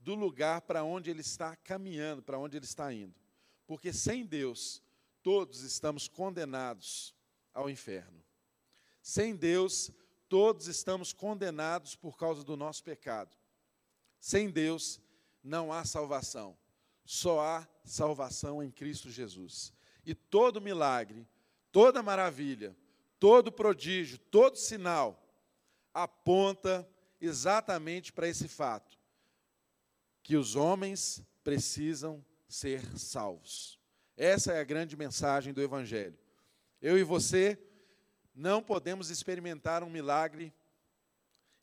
do 0.00 0.14
lugar 0.14 0.62
para 0.62 0.82
onde 0.82 1.10
ele 1.10 1.20
está 1.20 1.54
caminhando, 1.56 2.22
para 2.22 2.38
onde 2.38 2.56
ele 2.56 2.64
está 2.64 2.92
indo. 2.92 3.14
Porque 3.66 3.92
sem 3.92 4.24
Deus, 4.24 4.82
todos 5.22 5.62
estamos 5.62 6.08
condenados 6.08 7.14
ao 7.52 7.68
inferno. 7.68 8.24
Sem 9.02 9.36
Deus, 9.36 9.90
todos 10.28 10.66
estamos 10.66 11.12
condenados 11.12 11.94
por 11.94 12.16
causa 12.16 12.44
do 12.44 12.56
nosso 12.56 12.82
pecado. 12.84 13.36
Sem 14.20 14.50
Deus 14.50 15.00
não 15.42 15.72
há 15.72 15.84
salvação, 15.84 16.56
só 17.04 17.40
há 17.40 17.68
salvação 17.84 18.62
em 18.62 18.70
Cristo 18.70 19.10
Jesus. 19.10 19.72
E 20.04 20.14
todo 20.14 20.60
milagre, 20.60 21.26
toda 21.72 22.02
maravilha, 22.02 22.76
todo 23.18 23.52
prodígio, 23.52 24.18
todo 24.18 24.56
sinal 24.56 25.24
aponta 25.92 26.88
exatamente 27.20 28.12
para 28.12 28.28
esse 28.28 28.48
fato: 28.48 28.98
que 30.22 30.36
os 30.36 30.56
homens 30.56 31.22
precisam 31.42 32.24
ser 32.48 32.82
salvos. 32.98 33.78
Essa 34.16 34.52
é 34.52 34.60
a 34.60 34.64
grande 34.64 34.96
mensagem 34.96 35.52
do 35.52 35.62
Evangelho. 35.62 36.18
Eu 36.80 36.98
e 36.98 37.02
você 37.02 37.58
não 38.38 38.62
podemos 38.62 39.10
experimentar 39.10 39.82
um 39.82 39.90
milagre 39.90 40.54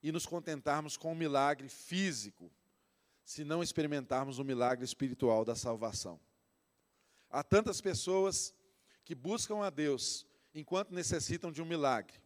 e 0.03 0.11
nos 0.11 0.25
contentarmos 0.25 0.97
com 0.97 1.13
um 1.13 1.15
milagre 1.15 1.69
físico, 1.69 2.51
se 3.23 3.45
não 3.45 3.63
experimentarmos 3.63 4.39
o 4.39 4.41
um 4.41 4.45
milagre 4.45 4.83
espiritual 4.83 5.45
da 5.45 5.55
salvação. 5.55 6.19
Há 7.29 7.41
tantas 7.43 7.79
pessoas 7.79 8.53
que 9.05 9.15
buscam 9.15 9.63
a 9.63 9.69
Deus 9.69 10.27
enquanto 10.53 10.93
necessitam 10.93 11.49
de 11.49 11.61
um 11.61 11.65
milagre. 11.65 12.21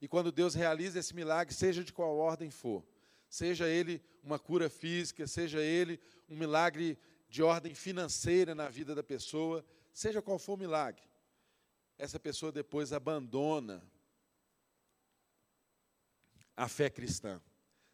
E 0.00 0.08
quando 0.08 0.32
Deus 0.32 0.54
realiza 0.54 0.98
esse 0.98 1.14
milagre, 1.14 1.54
seja 1.54 1.84
de 1.84 1.92
qual 1.92 2.16
ordem 2.16 2.50
for, 2.50 2.82
seja 3.28 3.68
ele 3.68 4.02
uma 4.22 4.38
cura 4.38 4.70
física, 4.70 5.26
seja 5.26 5.60
ele 5.60 6.00
um 6.26 6.36
milagre 6.36 6.98
de 7.28 7.42
ordem 7.42 7.74
financeira 7.74 8.54
na 8.54 8.70
vida 8.70 8.94
da 8.94 9.02
pessoa, 9.02 9.62
seja 9.92 10.22
qual 10.22 10.38
for 10.38 10.54
o 10.54 10.58
milagre, 10.58 11.02
essa 11.98 12.20
pessoa 12.20 12.52
depois 12.52 12.92
abandona 12.92 13.82
a 16.56 16.68
fé 16.68 16.88
cristã, 16.88 17.40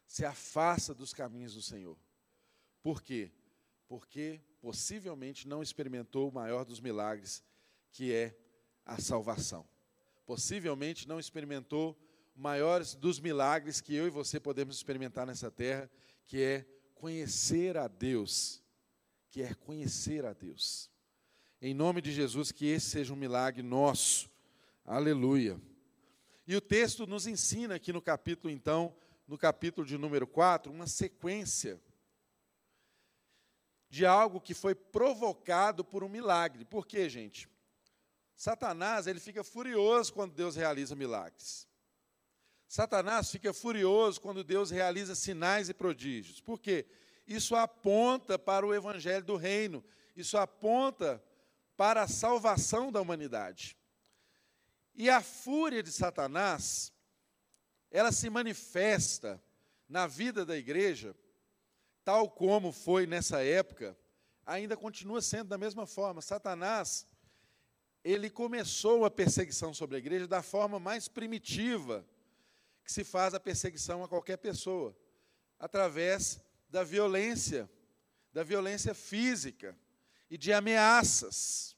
se 0.05 0.23
afasta 0.23 0.93
dos 0.93 1.13
caminhos 1.13 1.55
do 1.55 1.61
Senhor. 1.61 1.97
Por 2.81 3.01
quê? 3.01 3.31
Porque 3.87 4.41
possivelmente 4.61 5.47
não 5.47 5.61
experimentou 5.61 6.29
o 6.29 6.33
maior 6.33 6.63
dos 6.65 6.79
milagres, 6.79 7.43
que 7.91 8.13
é 8.13 8.37
a 8.85 9.01
salvação. 9.01 9.67
Possivelmente 10.25 11.07
não 11.07 11.19
experimentou 11.19 11.97
o 12.35 12.41
maior 12.41 12.83
dos 12.83 13.19
milagres 13.19 13.81
que 13.81 13.95
eu 13.95 14.07
e 14.07 14.11
você 14.11 14.39
podemos 14.39 14.75
experimentar 14.75 15.25
nessa 15.25 15.49
terra, 15.49 15.89
que 16.25 16.41
é 16.41 16.65
conhecer 16.93 17.77
a 17.77 17.87
Deus, 17.87 18.63
que 19.29 19.41
é 19.41 19.53
conhecer 19.53 20.25
a 20.25 20.33
Deus. 20.33 20.89
Em 21.67 21.73
nome 21.73 21.99
de 21.99 22.11
Jesus, 22.11 22.51
que 22.51 22.67
esse 22.67 22.91
seja 22.91 23.11
um 23.11 23.15
milagre 23.15 23.63
nosso. 23.63 24.29
Aleluia. 24.85 25.59
E 26.45 26.55
o 26.55 26.61
texto 26.61 27.07
nos 27.07 27.25
ensina 27.25 27.73
aqui 27.73 27.91
no 27.91 28.03
capítulo, 28.03 28.53
então, 28.53 28.95
no 29.27 29.35
capítulo 29.35 29.87
de 29.87 29.97
número 29.97 30.27
4, 30.27 30.71
uma 30.71 30.85
sequência 30.85 31.81
de 33.89 34.05
algo 34.05 34.39
que 34.39 34.53
foi 34.53 34.75
provocado 34.75 35.83
por 35.83 36.03
um 36.03 36.07
milagre. 36.07 36.65
Por 36.65 36.85
quê, 36.85 37.09
gente? 37.09 37.49
Satanás, 38.35 39.07
ele 39.07 39.19
fica 39.19 39.43
furioso 39.43 40.13
quando 40.13 40.35
Deus 40.35 40.55
realiza 40.55 40.95
milagres. 40.95 41.67
Satanás 42.67 43.31
fica 43.31 43.51
furioso 43.51 44.21
quando 44.21 44.43
Deus 44.43 44.69
realiza 44.69 45.15
sinais 45.15 45.67
e 45.67 45.73
prodígios. 45.73 46.39
Por 46.39 46.59
quê? 46.59 46.85
Isso 47.25 47.55
aponta 47.55 48.37
para 48.37 48.67
o 48.67 48.71
evangelho 48.71 49.25
do 49.25 49.35
reino. 49.35 49.83
Isso 50.15 50.37
aponta 50.37 51.24
para 51.75 52.03
a 52.03 52.07
salvação 52.07 52.91
da 52.91 53.01
humanidade. 53.01 53.77
E 54.93 55.09
a 55.09 55.21
fúria 55.21 55.83
de 55.83 55.91
Satanás, 55.91 56.93
ela 57.91 58.11
se 58.11 58.29
manifesta 58.29 59.41
na 59.87 60.07
vida 60.07 60.45
da 60.45 60.57
igreja, 60.57 61.15
tal 62.03 62.29
como 62.29 62.71
foi 62.71 63.05
nessa 63.05 63.43
época, 63.43 63.97
ainda 64.45 64.77
continua 64.77 65.21
sendo 65.21 65.49
da 65.49 65.57
mesma 65.57 65.85
forma. 65.85 66.21
Satanás, 66.21 67.05
ele 68.03 68.29
começou 68.29 69.03
a 69.03 69.11
perseguição 69.11 69.73
sobre 69.73 69.97
a 69.97 69.99
igreja 69.99 70.27
da 70.27 70.41
forma 70.41 70.79
mais 70.79 71.07
primitiva 71.07 72.05
que 72.83 72.93
se 72.93 73.03
faz 73.03 73.33
a 73.33 73.39
perseguição 73.39 74.03
a 74.03 74.07
qualquer 74.07 74.37
pessoa, 74.37 74.95
através 75.59 76.39
da 76.69 76.83
violência, 76.83 77.69
da 78.31 78.43
violência 78.43 78.93
física 78.93 79.75
e 80.29 80.37
de 80.37 80.51
ameaças. 80.51 81.75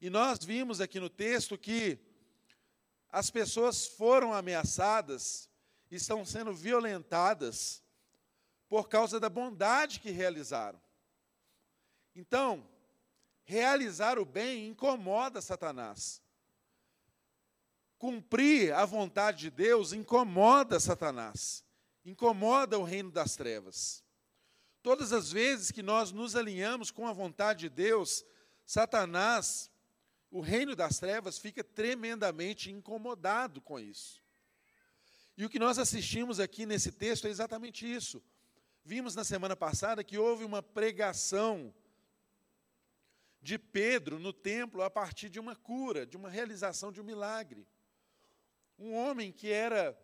E 0.00 0.10
nós 0.10 0.44
vimos 0.44 0.80
aqui 0.80 1.00
no 1.00 1.08
texto 1.08 1.56
que 1.56 1.98
as 3.10 3.30
pessoas 3.30 3.86
foram 3.86 4.32
ameaçadas, 4.32 5.48
estão 5.90 6.24
sendo 6.24 6.52
violentadas 6.52 7.82
por 8.68 8.88
causa 8.88 9.20
da 9.20 9.28
bondade 9.28 10.00
que 10.00 10.10
realizaram. 10.10 10.80
Então, 12.14 12.68
realizar 13.44 14.18
o 14.18 14.24
bem 14.24 14.68
incomoda 14.68 15.40
Satanás. 15.40 16.22
Cumprir 17.98 18.74
a 18.74 18.84
vontade 18.84 19.38
de 19.38 19.50
Deus 19.50 19.92
incomoda 19.92 20.78
Satanás, 20.78 21.64
incomoda 22.04 22.78
o 22.78 22.82
reino 22.82 23.10
das 23.10 23.36
trevas. 23.36 24.03
Todas 24.84 25.14
as 25.14 25.32
vezes 25.32 25.70
que 25.70 25.82
nós 25.82 26.12
nos 26.12 26.36
alinhamos 26.36 26.90
com 26.90 27.08
a 27.08 27.12
vontade 27.14 27.60
de 27.60 27.68
Deus, 27.70 28.22
Satanás, 28.66 29.70
o 30.30 30.42
reino 30.42 30.76
das 30.76 30.98
trevas, 30.98 31.38
fica 31.38 31.64
tremendamente 31.64 32.70
incomodado 32.70 33.62
com 33.62 33.80
isso. 33.80 34.22
E 35.38 35.44
o 35.46 35.48
que 35.48 35.58
nós 35.58 35.78
assistimos 35.78 36.38
aqui 36.38 36.66
nesse 36.66 36.92
texto 36.92 37.26
é 37.26 37.30
exatamente 37.30 37.90
isso. 37.90 38.22
Vimos 38.84 39.14
na 39.14 39.24
semana 39.24 39.56
passada 39.56 40.04
que 40.04 40.18
houve 40.18 40.44
uma 40.44 40.62
pregação 40.62 41.74
de 43.40 43.58
Pedro 43.58 44.18
no 44.18 44.34
templo 44.34 44.82
a 44.82 44.90
partir 44.90 45.30
de 45.30 45.40
uma 45.40 45.56
cura, 45.56 46.04
de 46.04 46.18
uma 46.18 46.28
realização 46.28 46.92
de 46.92 47.00
um 47.00 47.04
milagre. 47.04 47.66
Um 48.78 48.92
homem 48.94 49.32
que 49.32 49.50
era 49.50 49.98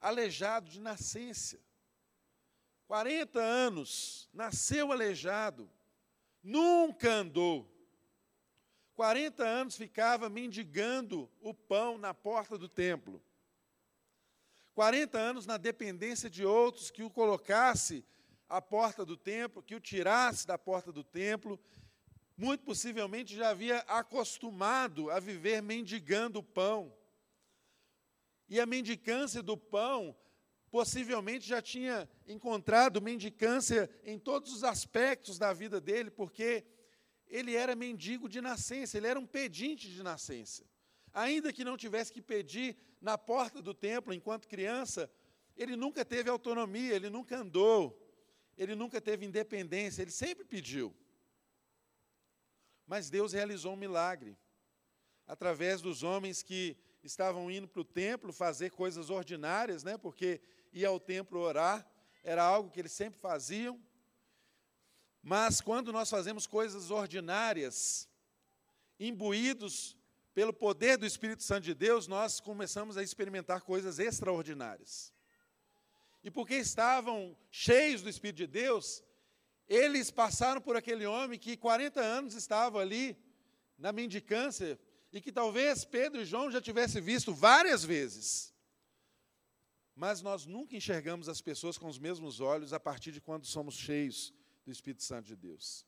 aleijado 0.00 0.68
de 0.68 0.80
nascença. 0.80 1.56
40 2.94 3.40
anos, 3.40 4.30
nasceu 4.32 4.92
aleijado, 4.92 5.68
nunca 6.40 7.10
andou. 7.10 7.68
40 8.94 9.42
anos 9.42 9.76
ficava 9.76 10.30
mendigando 10.30 11.28
o 11.40 11.52
pão 11.52 11.98
na 11.98 12.14
porta 12.14 12.56
do 12.56 12.68
templo. 12.68 13.20
40 14.74 15.18
anos 15.18 15.44
na 15.44 15.56
dependência 15.56 16.30
de 16.30 16.46
outros 16.46 16.88
que 16.88 17.02
o 17.02 17.10
colocasse 17.10 18.04
à 18.48 18.62
porta 18.62 19.04
do 19.04 19.16
templo, 19.16 19.60
que 19.60 19.74
o 19.74 19.80
tirasse 19.80 20.46
da 20.46 20.56
porta 20.56 20.92
do 20.92 21.02
templo. 21.02 21.58
Muito 22.36 22.62
possivelmente 22.62 23.34
já 23.34 23.48
havia 23.48 23.78
acostumado 23.88 25.10
a 25.10 25.18
viver 25.18 25.60
mendigando 25.60 26.38
o 26.38 26.44
pão. 26.44 26.96
E 28.48 28.60
a 28.60 28.66
mendicância 28.66 29.42
do 29.42 29.56
pão 29.56 30.16
possivelmente 30.74 31.46
já 31.46 31.62
tinha 31.62 32.08
encontrado 32.26 33.00
mendicância 33.00 33.88
em 34.02 34.18
todos 34.18 34.52
os 34.52 34.64
aspectos 34.64 35.38
da 35.38 35.52
vida 35.52 35.80
dele, 35.80 36.10
porque 36.10 36.64
ele 37.28 37.54
era 37.54 37.76
mendigo 37.76 38.28
de 38.28 38.40
nascença, 38.40 38.96
ele 38.96 39.06
era 39.06 39.16
um 39.16 39.24
pedinte 39.24 39.88
de 39.88 40.02
nascença. 40.02 40.64
Ainda 41.12 41.52
que 41.52 41.62
não 41.62 41.76
tivesse 41.76 42.12
que 42.12 42.20
pedir 42.20 42.76
na 43.00 43.16
porta 43.16 43.62
do 43.62 43.72
templo 43.72 44.12
enquanto 44.12 44.48
criança, 44.48 45.08
ele 45.56 45.76
nunca 45.76 46.04
teve 46.04 46.28
autonomia, 46.28 46.92
ele 46.92 47.08
nunca 47.08 47.36
andou, 47.36 47.96
ele 48.58 48.74
nunca 48.74 49.00
teve 49.00 49.24
independência, 49.24 50.02
ele 50.02 50.10
sempre 50.10 50.44
pediu. 50.44 50.92
Mas 52.84 53.08
Deus 53.08 53.32
realizou 53.32 53.74
um 53.74 53.76
milagre 53.76 54.36
através 55.24 55.80
dos 55.80 56.02
homens 56.02 56.42
que 56.42 56.76
estavam 57.00 57.48
indo 57.48 57.68
para 57.68 57.80
o 57.80 57.84
templo 57.84 58.32
fazer 58.32 58.70
coisas 58.70 59.08
ordinárias, 59.08 59.84
né? 59.84 59.96
Porque 59.96 60.40
ir 60.74 60.84
ao 60.84 61.00
templo 61.00 61.40
orar 61.40 61.88
era 62.22 62.42
algo 62.42 62.70
que 62.70 62.80
eles 62.80 62.92
sempre 62.92 63.18
faziam. 63.18 63.80
Mas 65.22 65.60
quando 65.60 65.92
nós 65.92 66.10
fazemos 66.10 66.46
coisas 66.46 66.90
ordinárias, 66.90 68.08
imbuídos 68.98 69.96
pelo 70.34 70.52
poder 70.52 70.98
do 70.98 71.06
Espírito 71.06 71.42
Santo 71.42 71.64
de 71.64 71.74
Deus, 71.74 72.06
nós 72.06 72.40
começamos 72.40 72.96
a 72.96 73.02
experimentar 73.02 73.62
coisas 73.62 73.98
extraordinárias. 73.98 75.12
E 76.22 76.30
porque 76.30 76.54
estavam 76.54 77.36
cheios 77.50 78.02
do 78.02 78.08
Espírito 78.08 78.38
de 78.38 78.46
Deus, 78.46 79.02
eles 79.68 80.10
passaram 80.10 80.60
por 80.60 80.76
aquele 80.76 81.06
homem 81.06 81.38
que 81.38 81.56
40 81.56 82.00
anos 82.00 82.34
estava 82.34 82.80
ali 82.80 83.16
na 83.78 83.92
mendicância, 83.92 84.78
e 85.12 85.20
que 85.20 85.30
talvez 85.30 85.84
Pedro 85.84 86.22
e 86.22 86.24
João 86.24 86.50
já 86.50 86.60
tivessem 86.60 87.00
visto 87.00 87.32
várias 87.32 87.84
vezes. 87.84 88.53
Mas 89.94 90.20
nós 90.20 90.46
nunca 90.46 90.76
enxergamos 90.76 91.28
as 91.28 91.40
pessoas 91.40 91.78
com 91.78 91.86
os 91.86 91.98
mesmos 91.98 92.40
olhos 92.40 92.72
a 92.72 92.80
partir 92.80 93.12
de 93.12 93.20
quando 93.20 93.46
somos 93.46 93.74
cheios 93.74 94.34
do 94.64 94.72
Espírito 94.72 95.02
Santo 95.02 95.26
de 95.26 95.36
Deus. 95.36 95.86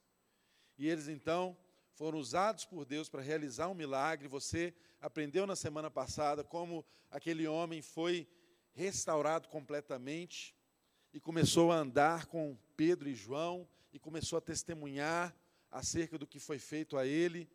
E 0.78 0.86
eles 0.88 1.08
então 1.08 1.56
foram 1.94 2.18
usados 2.18 2.64
por 2.64 2.84
Deus 2.84 3.08
para 3.08 3.22
realizar 3.22 3.68
um 3.68 3.74
milagre. 3.74 4.28
Você 4.28 4.74
aprendeu 5.00 5.46
na 5.46 5.56
semana 5.56 5.90
passada 5.90 6.44
como 6.44 6.84
aquele 7.10 7.46
homem 7.46 7.82
foi 7.82 8.28
restaurado 8.72 9.48
completamente 9.48 10.54
e 11.12 11.18
começou 11.18 11.72
a 11.72 11.76
andar 11.76 12.26
com 12.26 12.56
Pedro 12.76 13.08
e 13.08 13.14
João 13.14 13.68
e 13.92 13.98
começou 13.98 14.36
a 14.36 14.42
testemunhar 14.42 15.34
acerca 15.70 16.18
do 16.18 16.26
que 16.26 16.38
foi 16.38 16.58
feito 16.58 16.96
a 16.96 17.06
ele 17.06 17.48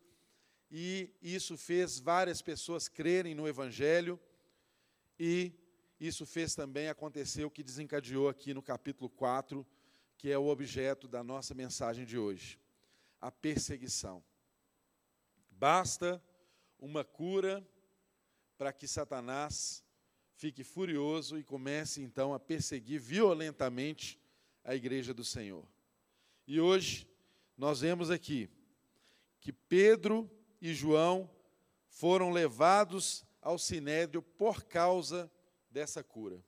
e 0.74 1.14
isso 1.20 1.58
fez 1.58 1.98
várias 1.98 2.40
pessoas 2.40 2.88
crerem 2.88 3.34
no 3.34 3.46
Evangelho, 3.46 4.18
e 5.18 5.52
isso 6.06 6.26
fez 6.26 6.52
também 6.52 6.88
acontecer 6.88 7.44
o 7.44 7.50
que 7.50 7.62
desencadeou 7.62 8.28
aqui 8.28 8.52
no 8.52 8.60
capítulo 8.60 9.08
4, 9.08 9.64
que 10.18 10.32
é 10.32 10.36
o 10.36 10.48
objeto 10.48 11.06
da 11.06 11.22
nossa 11.22 11.54
mensagem 11.54 12.04
de 12.04 12.18
hoje: 12.18 12.58
a 13.20 13.30
perseguição. 13.30 14.20
Basta 15.48 16.20
uma 16.76 17.04
cura 17.04 17.64
para 18.58 18.72
que 18.72 18.88
Satanás 18.88 19.84
fique 20.34 20.64
furioso 20.64 21.38
e 21.38 21.44
comece 21.44 22.02
então 22.02 22.34
a 22.34 22.40
perseguir 22.40 22.98
violentamente 22.98 24.18
a 24.64 24.74
igreja 24.74 25.14
do 25.14 25.24
Senhor. 25.24 25.64
E 26.48 26.60
hoje 26.60 27.08
nós 27.56 27.80
vemos 27.80 28.10
aqui 28.10 28.50
que 29.40 29.52
Pedro 29.52 30.28
e 30.60 30.74
João 30.74 31.30
foram 31.86 32.32
levados 32.32 33.24
ao 33.40 33.56
sinédrio 33.56 34.20
por 34.20 34.64
causa 34.64 35.30
dessa 35.72 36.04
cura. 36.04 36.44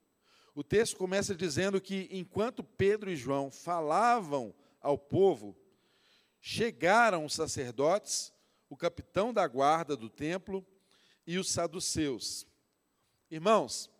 O 0.54 0.62
texto 0.62 0.96
começa 0.96 1.34
dizendo 1.34 1.80
que 1.80 2.08
enquanto 2.12 2.62
Pedro 2.62 3.10
e 3.10 3.16
João 3.16 3.50
falavam 3.50 4.54
ao 4.80 4.96
povo, 4.96 5.56
chegaram 6.40 7.24
os 7.24 7.34
sacerdotes, 7.34 8.32
o 8.68 8.76
capitão 8.76 9.32
da 9.32 9.48
guarda 9.48 9.96
do 9.96 10.08
templo 10.08 10.64
e 11.26 11.38
os 11.38 11.50
saduceus. 11.50 12.46
Irmãos, 13.30 13.90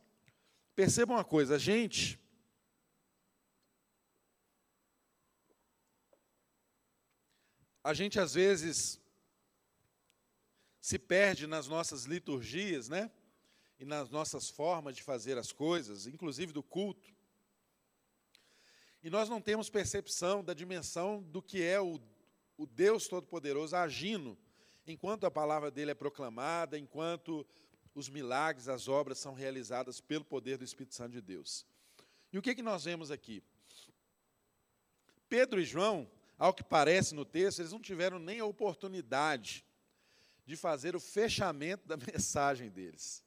percebam 0.77 1.17
uma 1.17 1.25
coisa, 1.25 1.57
a 1.57 1.59
gente 1.59 2.21
a 7.83 7.93
gente 7.93 8.21
às 8.21 8.35
vezes 8.35 9.01
se 10.81 10.99
perde 10.99 11.47
nas 11.47 11.67
nossas 11.67 12.05
liturgias, 12.05 12.89
né? 12.89 13.11
E 13.79 13.85
nas 13.85 14.09
nossas 14.11 14.49
formas 14.49 14.97
de 14.97 15.03
fazer 15.03 15.37
as 15.37 15.53
coisas, 15.53 16.07
inclusive 16.07 16.53
do 16.53 16.63
culto. 16.63 17.13
E 19.03 19.11
nós 19.11 19.29
não 19.29 19.41
temos 19.41 19.69
percepção 19.69 20.43
da 20.43 20.55
dimensão 20.55 21.23
do 21.23 21.43
que 21.43 21.63
é 21.63 21.81
o, 21.81 22.01
o 22.57 22.67
Deus 22.67 23.09
Todo-Poderoso 23.09 23.77
agindo, 23.77 24.39
enquanto 24.87 25.25
a 25.25 25.31
palavra 25.31 25.71
dele 25.71 25.91
é 25.91 25.95
proclamada, 25.95 26.79
enquanto 26.79 27.47
os 27.95 28.09
milagres, 28.09 28.69
as 28.69 28.89
obras 28.89 29.19
são 29.19 29.35
realizadas 29.35 30.01
pelo 30.01 30.25
poder 30.25 30.59
do 30.59 30.65
Espírito 30.65 30.95
Santo 30.95 31.13
de 31.13 31.21
Deus. 31.21 31.67
E 32.33 32.39
o 32.39 32.43
que, 32.43 32.51
é 32.51 32.55
que 32.55 32.63
nós 32.63 32.85
vemos 32.85 33.11
aqui? 33.11 33.43
Pedro 35.29 35.61
e 35.61 35.65
João, 35.65 36.11
ao 36.39 36.53
que 36.53 36.63
parece 36.63 37.15
no 37.15 37.25
texto, 37.25 37.61
eles 37.61 37.73
não 37.73 37.81
tiveram 37.81 38.19
nem 38.19 38.41
a 38.41 38.45
oportunidade 38.45 39.65
de 40.47 40.57
fazer 40.57 40.95
o 40.95 41.01
fechamento 41.01 41.87
da 41.87 41.97
mensagem 42.13 42.71
deles. 42.71 43.24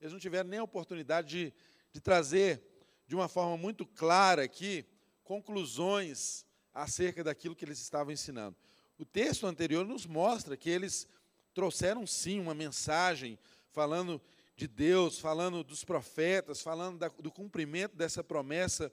Eles 0.00 0.12
não 0.12 0.20
tiveram 0.20 0.48
nem 0.48 0.58
a 0.58 0.64
oportunidade 0.64 1.28
de, 1.28 1.54
de 1.92 2.00
trazer, 2.00 2.62
de 3.06 3.14
uma 3.14 3.28
forma 3.28 3.56
muito 3.56 3.84
clara 3.84 4.42
aqui, 4.42 4.86
conclusões 5.22 6.44
acerca 6.72 7.22
daquilo 7.22 7.54
que 7.54 7.64
eles 7.64 7.80
estavam 7.80 8.12
ensinando. 8.12 8.56
O 8.98 9.04
texto 9.04 9.46
anterior 9.46 9.86
nos 9.86 10.06
mostra 10.06 10.56
que 10.56 10.70
eles 10.70 11.06
trouxeram 11.52 12.06
sim 12.06 12.40
uma 12.40 12.54
mensagem 12.54 13.38
falando 13.70 14.20
de 14.56 14.66
Deus, 14.66 15.18
falando 15.18 15.64
dos 15.64 15.84
profetas, 15.84 16.60
falando 16.60 16.98
da, 16.98 17.08
do 17.08 17.30
cumprimento 17.30 17.96
dessa 17.96 18.22
promessa 18.22 18.92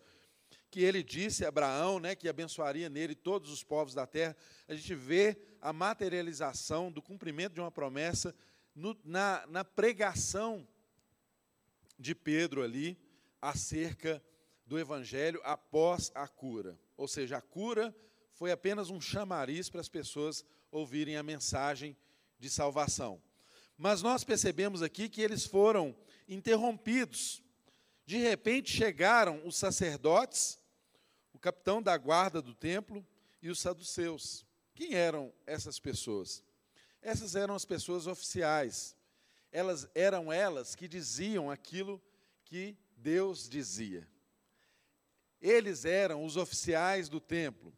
que 0.69 0.81
ele 0.81 1.03
disse 1.03 1.45
a 1.45 1.49
Abraão, 1.49 1.99
né, 1.99 2.15
que 2.15 2.27
abençoaria 2.27 2.89
nele 2.89 3.15
todos 3.15 3.51
os 3.51 3.63
povos 3.63 3.93
da 3.93 4.05
terra, 4.05 4.35
a 4.67 4.75
gente 4.75 4.93
vê 4.93 5.37
a 5.61 5.71
materialização 5.71 6.91
do 6.91 7.01
cumprimento 7.01 7.53
de 7.53 7.61
uma 7.61 7.71
promessa 7.71 8.35
no, 8.75 8.97
na, 9.03 9.45
na 9.47 9.63
pregação 9.63 10.67
de 11.97 12.13
Pedro 12.13 12.63
ali, 12.63 12.97
acerca 13.41 14.21
do 14.65 14.77
evangelho 14.77 15.39
após 15.43 16.11
a 16.13 16.27
cura. 16.27 16.77
Ou 16.95 17.07
seja, 17.07 17.37
a 17.37 17.41
cura 17.41 17.95
foi 18.33 18.51
apenas 18.51 18.89
um 18.89 18.99
chamariz 18.99 19.69
para 19.69 19.81
as 19.81 19.89
pessoas 19.89 20.43
ouvirem 20.71 21.15
a 21.15 21.23
mensagem 21.23 21.95
de 22.39 22.49
salvação. 22.49 23.21
Mas 23.77 24.01
nós 24.01 24.23
percebemos 24.23 24.81
aqui 24.81 25.07
que 25.07 25.21
eles 25.21 25.45
foram 25.45 25.95
interrompidos. 26.27 27.41
De 28.05 28.17
repente 28.17 28.71
chegaram 28.71 29.45
os 29.45 29.55
sacerdotes, 29.55 30.59
o 31.31 31.39
capitão 31.39 31.81
da 31.81 31.95
guarda 31.97 32.41
do 32.41 32.55
templo 32.55 33.05
e 33.41 33.49
os 33.49 33.59
saduceus. 33.59 34.45
Quem 34.73 34.95
eram 34.95 35.31
essas 35.45 35.79
pessoas? 35.79 36.43
Essas 37.01 37.35
eram 37.35 37.53
as 37.53 37.65
pessoas 37.65 38.07
oficiais. 38.07 38.96
Elas 39.57 39.89
eram 39.95 40.31
elas 40.31 40.75
que 40.75 40.87
diziam 40.87 41.49
aquilo 41.49 41.99
que 42.45 42.77
Deus 42.95 43.49
dizia. 43.49 44.07
Eles 45.41 45.83
eram 45.83 46.23
os 46.23 46.37
oficiais 46.37 47.09
do 47.09 47.19
templo. 47.19 47.75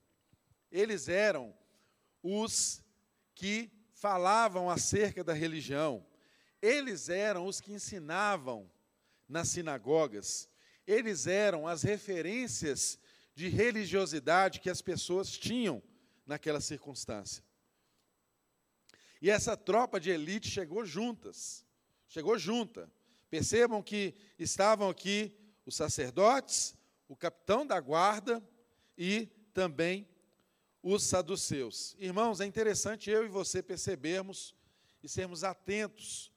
Eles 0.70 1.08
eram 1.08 1.56
os 2.22 2.84
que 3.34 3.72
falavam 3.94 4.70
acerca 4.70 5.24
da 5.24 5.32
religião. 5.32 6.06
Eles 6.62 7.08
eram 7.08 7.48
os 7.48 7.62
que 7.62 7.72
ensinavam 7.72 8.70
nas 9.26 9.48
sinagogas. 9.48 10.50
Eles 10.86 11.28
eram 11.28 11.65
as 11.65 11.82
referências 11.82 13.00
de 13.34 13.48
religiosidade 13.48 14.60
que 14.60 14.70
as 14.70 14.82
pessoas 14.82 15.32
tinham 15.32 15.82
naquela 16.26 16.60
circunstância. 16.60 17.42
E 19.22 19.30
essa 19.30 19.56
tropa 19.56 19.98
de 19.98 20.10
elite 20.10 20.50
chegou 20.50 20.86
juntas, 20.86 21.65
chegou 22.10 22.38
junta. 22.38 22.91
Percebam 23.30 23.82
que 23.82 24.13
estavam 24.38 24.89
aqui 24.89 25.34
os 25.65 25.76
sacerdotes, 25.76 26.76
o 27.08 27.15
capitão 27.15 27.65
da 27.65 27.80
guarda 27.80 28.43
e 28.98 29.28
também 29.54 30.08
os 30.82 31.04
saduceus. 31.04 31.95
Irmãos, 32.00 32.41
é 32.41 32.45
interessante 32.45 33.10
eu 33.10 33.24
e 33.24 33.30
você 33.30 33.62
percebermos 33.62 34.56
e 35.04 35.08
sermos 35.08 35.43
atentos 35.43 36.34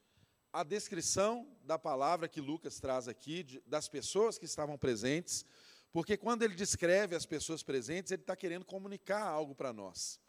à 0.52 0.62
descrição 0.62 1.48
da 1.64 1.78
palavra 1.78 2.28
que 2.28 2.40
Lucas 2.40 2.78
traz 2.78 3.08
aqui, 3.08 3.42
de, 3.42 3.60
das 3.66 3.88
pessoas 3.88 4.38
que 4.38 4.44
estavam 4.44 4.76
presentes, 4.76 5.44
porque 5.90 6.16
quando 6.16 6.42
ele 6.42 6.54
descreve 6.54 7.16
as 7.16 7.24
pessoas 7.24 7.62
presentes, 7.62 8.12
ele 8.12 8.22
está 8.22 8.36
querendo 8.36 8.64
comunicar 8.64 9.22
algo 9.22 9.54
para 9.54 9.72
nós. 9.72 10.20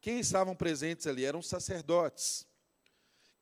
Quem 0.00 0.20
estavam 0.20 0.54
presentes 0.54 1.06
ali 1.06 1.24
eram 1.24 1.38
os 1.38 1.48
sacerdotes. 1.48 2.46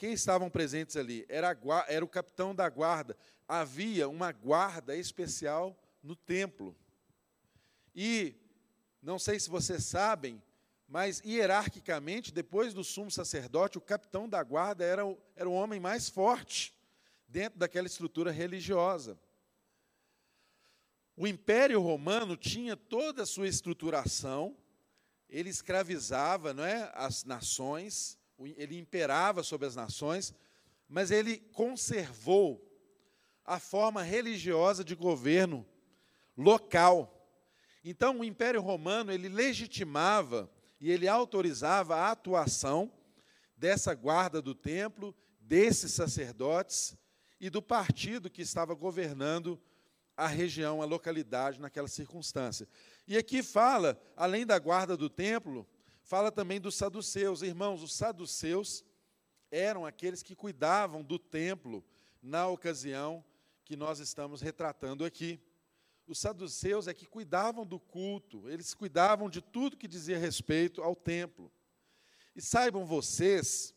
Quem 0.01 0.15
estavam 0.15 0.49
presentes 0.49 0.97
ali 0.97 1.27
era, 1.29 1.55
era 1.87 2.03
o 2.03 2.09
capitão 2.09 2.55
da 2.55 2.67
guarda. 2.71 3.15
Havia 3.47 4.09
uma 4.09 4.33
guarda 4.33 4.97
especial 4.97 5.79
no 6.03 6.17
templo. 6.17 6.75
E 7.95 8.35
não 9.03 9.19
sei 9.19 9.39
se 9.39 9.51
vocês 9.51 9.85
sabem, 9.85 10.43
mas 10.89 11.21
hierarquicamente, 11.23 12.33
depois 12.33 12.73
do 12.73 12.83
sumo 12.83 13.11
sacerdote, 13.11 13.77
o 13.77 13.81
capitão 13.83 14.27
da 14.27 14.43
guarda 14.43 14.87
era 14.87 15.05
o, 15.05 15.19
era 15.37 15.47
o 15.47 15.53
homem 15.53 15.79
mais 15.79 16.09
forte 16.09 16.75
dentro 17.29 17.59
daquela 17.59 17.87
estrutura 17.87 18.31
religiosa. 18.31 19.21
O 21.15 21.27
Império 21.27 21.79
Romano 21.79 22.39
tinha 22.39 22.75
toda 22.75 23.25
a 23.25 23.27
sua 23.27 23.49
estruturação, 23.49 24.57
ele 25.29 25.51
escravizava 25.51 26.55
não 26.55 26.65
é, 26.65 26.91
as 26.95 27.23
nações, 27.25 28.19
ele 28.47 28.79
imperava 28.79 29.43
sobre 29.43 29.67
as 29.67 29.75
nações, 29.75 30.35
mas 30.89 31.11
ele 31.11 31.39
conservou 31.53 32.67
a 33.45 33.59
forma 33.59 34.03
religiosa 34.03 34.85
de 34.85 34.95
governo 34.95 35.67
local. 36.37 37.17
Então, 37.85 38.21
o 38.21 38.25
Império 38.25 38.61
Romano, 38.61 39.13
ele 39.13 39.29
legitimava 39.29 40.51
e 40.81 40.91
ele 40.91 41.09
autorizava 41.09 41.97
a 41.97 42.11
atuação 42.11 42.93
dessa 43.57 43.95
guarda 43.95 44.41
do 44.41 44.55
templo, 44.55 45.15
desses 45.41 45.93
sacerdotes 45.93 46.97
e 47.41 47.51
do 47.51 47.61
partido 47.61 48.31
que 48.31 48.43
estava 48.43 48.75
governando 48.75 49.61
a 50.17 50.27
região, 50.27 50.83
a 50.83 50.85
localidade 50.85 51.61
naquela 51.61 51.89
circunstância. 51.89 52.69
E 53.07 53.17
aqui 53.17 53.43
fala, 53.43 54.01
além 54.17 54.45
da 54.47 54.59
guarda 54.59 54.97
do 54.97 55.09
templo, 55.09 55.67
fala 56.11 56.31
também 56.31 56.61
dos 56.61 56.75
saduceus. 56.75 57.41
Irmãos, 57.41 57.83
os 57.83 57.95
saduceus 57.95 58.85
eram 59.51 59.87
aqueles 59.87 60.23
que 60.23 60.35
cuidavam 60.35 61.03
do 61.03 61.19
templo 61.19 61.85
na 62.21 62.47
ocasião 62.49 63.25
que 63.65 63.77
nós 63.77 63.99
estamos 63.99 64.41
retratando 64.41 65.05
aqui 65.05 65.41
os 66.11 66.19
saduceus 66.19 66.89
é 66.89 66.95
que 66.95 67.07
cuidavam 67.07 67.65
do 67.65 67.79
culto, 67.79 68.51
eles 68.51 68.75
cuidavam 68.75 69.31
de 69.31 69.41
tudo 69.41 69.77
que 69.77 69.87
dizia 69.87 70.19
respeito 70.19 70.83
ao 70.83 70.97
templo. 70.97 71.53
E 72.35 72.43
saibam 72.43 72.85
vocês 72.85 73.73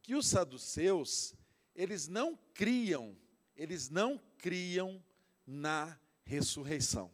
que 0.00 0.14
os 0.14 0.26
saduceus, 0.26 1.34
eles 1.74 2.08
não 2.08 2.38
criam, 2.54 3.14
eles 3.54 3.90
não 3.90 4.18
criam 4.38 5.04
na 5.46 6.00
ressurreição. 6.22 7.12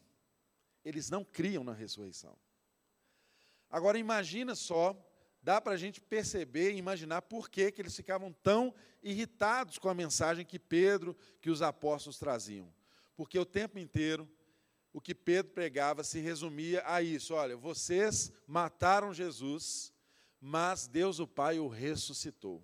Eles 0.84 1.10
não 1.10 1.24
criam 1.24 1.64
na 1.64 1.72
ressurreição. 1.72 2.38
Agora 3.70 3.98
imagina 3.98 4.54
só, 4.54 4.96
dá 5.42 5.60
para 5.60 5.72
a 5.72 5.76
gente 5.76 6.00
perceber 6.00 6.72
e 6.72 6.78
imaginar 6.78 7.22
por 7.22 7.48
que, 7.48 7.70
que 7.70 7.80
eles 7.80 7.94
ficavam 7.94 8.32
tão 8.42 8.74
irritados 9.02 9.78
com 9.78 9.88
a 9.88 9.94
mensagem 9.94 10.44
que 10.44 10.58
Pedro, 10.58 11.16
que 11.40 11.50
os 11.50 11.62
apóstolos 11.62 12.18
traziam. 12.18 12.72
Porque 13.16 13.38
o 13.38 13.46
tempo 13.46 13.78
inteiro 13.78 14.28
o 14.92 15.00
que 15.00 15.14
Pedro 15.14 15.52
pregava 15.52 16.02
se 16.02 16.20
resumia 16.20 16.82
a 16.84 17.00
isso: 17.02 17.34
olha, 17.34 17.56
vocês 17.56 18.32
mataram 18.46 19.14
Jesus, 19.14 19.92
mas 20.40 20.86
Deus 20.86 21.20
o 21.20 21.26
Pai 21.26 21.58
o 21.58 21.68
ressuscitou. 21.68 22.62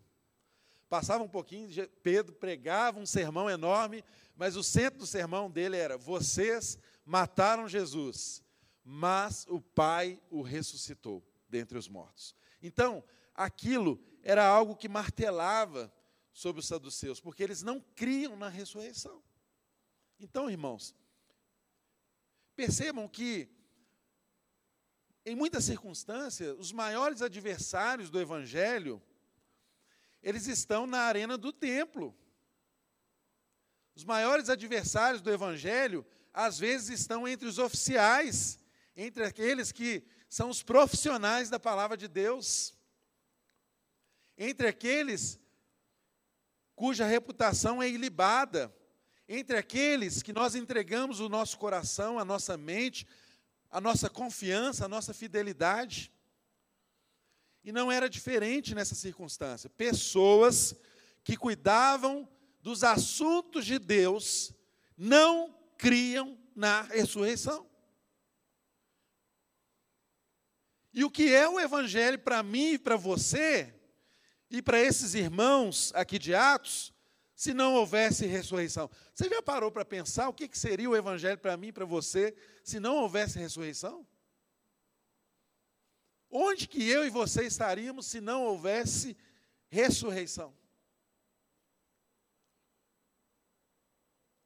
Passava 0.89 1.23
um 1.23 1.29
pouquinho, 1.29 1.69
Pedro 2.03 2.35
pregava 2.35 2.99
um 2.99 3.07
sermão 3.07 3.51
enorme, 3.51 4.05
mas 4.37 4.57
o 4.57 4.63
centro 4.63 5.01
do 5.01 5.07
sermão 5.07 5.51
dele 5.51 5.77
era: 5.77 5.97
vocês 5.97 6.79
mataram 7.05 7.69
Jesus, 7.69 8.43
mas 8.89 9.45
o 9.49 9.61
Pai 9.61 10.23
o 10.31 10.41
ressuscitou 10.41 11.23
dentre 11.49 11.77
os 11.77 11.89
mortos. 11.89 12.35
Então, 12.63 13.03
aquilo 13.35 14.01
era 14.23 14.47
algo 14.47 14.77
que 14.77 14.89
martelava 14.89 15.93
sobre 16.33 16.61
os 16.61 16.69
saduceus, 16.69 17.21
porque 17.21 17.43
eles 17.43 17.63
não 17.63 17.81
criam 17.81 18.37
na 18.37 18.49
ressurreição. 18.49 19.21
Então, 20.21 20.49
irmãos, 20.49 20.95
Percebam 22.57 23.07
que, 23.07 23.51
em 25.27 25.37
muitas 25.37 25.65
circunstâncias, 25.65 26.57
os 26.59 26.73
maiores 26.73 27.21
adversários 27.21 28.09
do 28.09 28.19
Evangelho, 28.19 29.01
eles 30.23 30.47
estão 30.47 30.87
na 30.87 31.01
arena 31.01 31.37
do 31.37 31.53
templo. 31.53 32.17
Os 33.95 34.05
maiores 34.05 34.49
adversários 34.49 35.21
do 35.21 35.31
Evangelho, 35.31 36.05
às 36.33 36.59
vezes, 36.59 37.01
estão 37.01 37.29
entre 37.29 37.47
os 37.47 37.59
oficiais, 37.59 38.59
entre 38.97 39.25
aqueles 39.25 39.71
que 39.71 40.03
são 40.29 40.49
os 40.49 40.63
profissionais 40.63 41.51
da 41.51 41.61
palavra 41.61 41.97
de 41.97 42.09
Deus, 42.09 42.75
entre 44.39 44.67
aqueles 44.67 45.39
cuja 46.75 47.07
reputação 47.07 47.83
é 47.83 47.89
ilibada, 47.89 48.75
entre 49.29 49.57
aqueles 49.57 50.23
que 50.23 50.33
nós 50.33 50.55
entregamos 50.55 51.21
o 51.21 51.29
nosso 51.29 51.59
coração, 51.59 52.19
a 52.19 52.25
nossa 52.25 52.57
mente, 52.57 53.07
a 53.71 53.81
nossa 53.81 54.09
confiança, 54.09 54.85
a 54.85 54.89
nossa 54.89 55.13
fidelidade. 55.13 56.13
E 57.65 57.73
não 57.73 57.91
era 57.91 58.09
diferente 58.09 58.75
nessa 58.75 58.95
circunstância. 58.95 59.69
Pessoas 59.71 60.77
que 61.25 61.37
cuidavam 61.37 62.29
dos 62.63 62.85
assuntos 62.85 63.67
de 63.67 63.79
Deus 63.79 64.53
não 64.97 65.59
criam 65.77 66.39
na 66.55 66.83
ressurreição. 66.83 67.67
E 70.97 71.05
o 71.05 71.11
que 71.11 71.31
é 71.31 71.47
o 71.47 71.61
Evangelho 71.61 72.19
para 72.19 72.43
mim 72.43 72.73
e 72.73 72.79
para 72.79 72.97
você, 72.97 73.71
e 74.51 74.63
para 74.63 74.81
esses 74.81 75.13
irmãos 75.13 75.93
aqui 75.95 76.19
de 76.19 76.35
Atos, 76.35 76.91
se 77.35 77.53
não 77.53 77.75
houvesse 77.75 78.25
ressurreição. 78.25 78.91
Você 79.13 79.29
já 79.29 79.43
parou 79.43 79.71
para 79.71 79.85
pensar 79.85 80.27
o 80.27 80.33
que 80.33 80.49
seria 80.57 80.89
o 80.89 80.97
Evangelho 80.97 81.37
para 81.37 81.55
mim 81.55 81.67
e 81.67 81.73
para 81.73 81.85
você 81.85 82.35
se 82.65 82.81
não 82.81 82.97
houvesse 82.97 83.39
ressurreição? 83.39 84.07
Onde 86.31 86.67
que 86.67 86.89
eu 86.89 87.05
e 87.05 87.11
você 87.11 87.45
estaríamos 87.45 88.07
se 88.07 88.19
não 88.19 88.45
houvesse 88.45 89.15
ressurreição? 89.69 90.57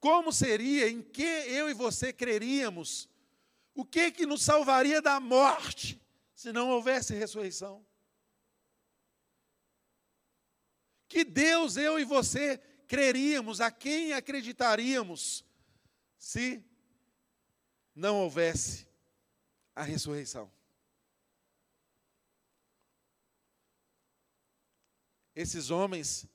Como 0.01 0.33
seria, 0.33 0.89
em 0.89 1.01
que 1.01 1.23
eu 1.23 1.69
e 1.69 1.73
você 1.73 2.11
creríamos? 2.11 3.07
O 3.73 3.85
que 3.85 4.11
que 4.11 4.25
nos 4.25 4.41
salvaria 4.41 5.01
da 5.01 5.17
morte 5.17 6.00
se 6.41 6.51
não 6.51 6.71
houvesse 6.71 7.13
ressurreição? 7.13 7.85
Que 11.07 11.23
Deus, 11.23 11.77
eu 11.77 11.99
e 11.99 12.03
você 12.03 12.57
creríamos, 12.87 13.61
a 13.61 13.69
quem 13.69 14.13
acreditaríamos, 14.13 15.45
se 16.17 16.65
não 17.93 18.21
houvesse 18.21 18.87
a 19.75 19.83
ressurreição. 19.83 20.51
Esses 25.35 25.69
homens, 25.69 26.25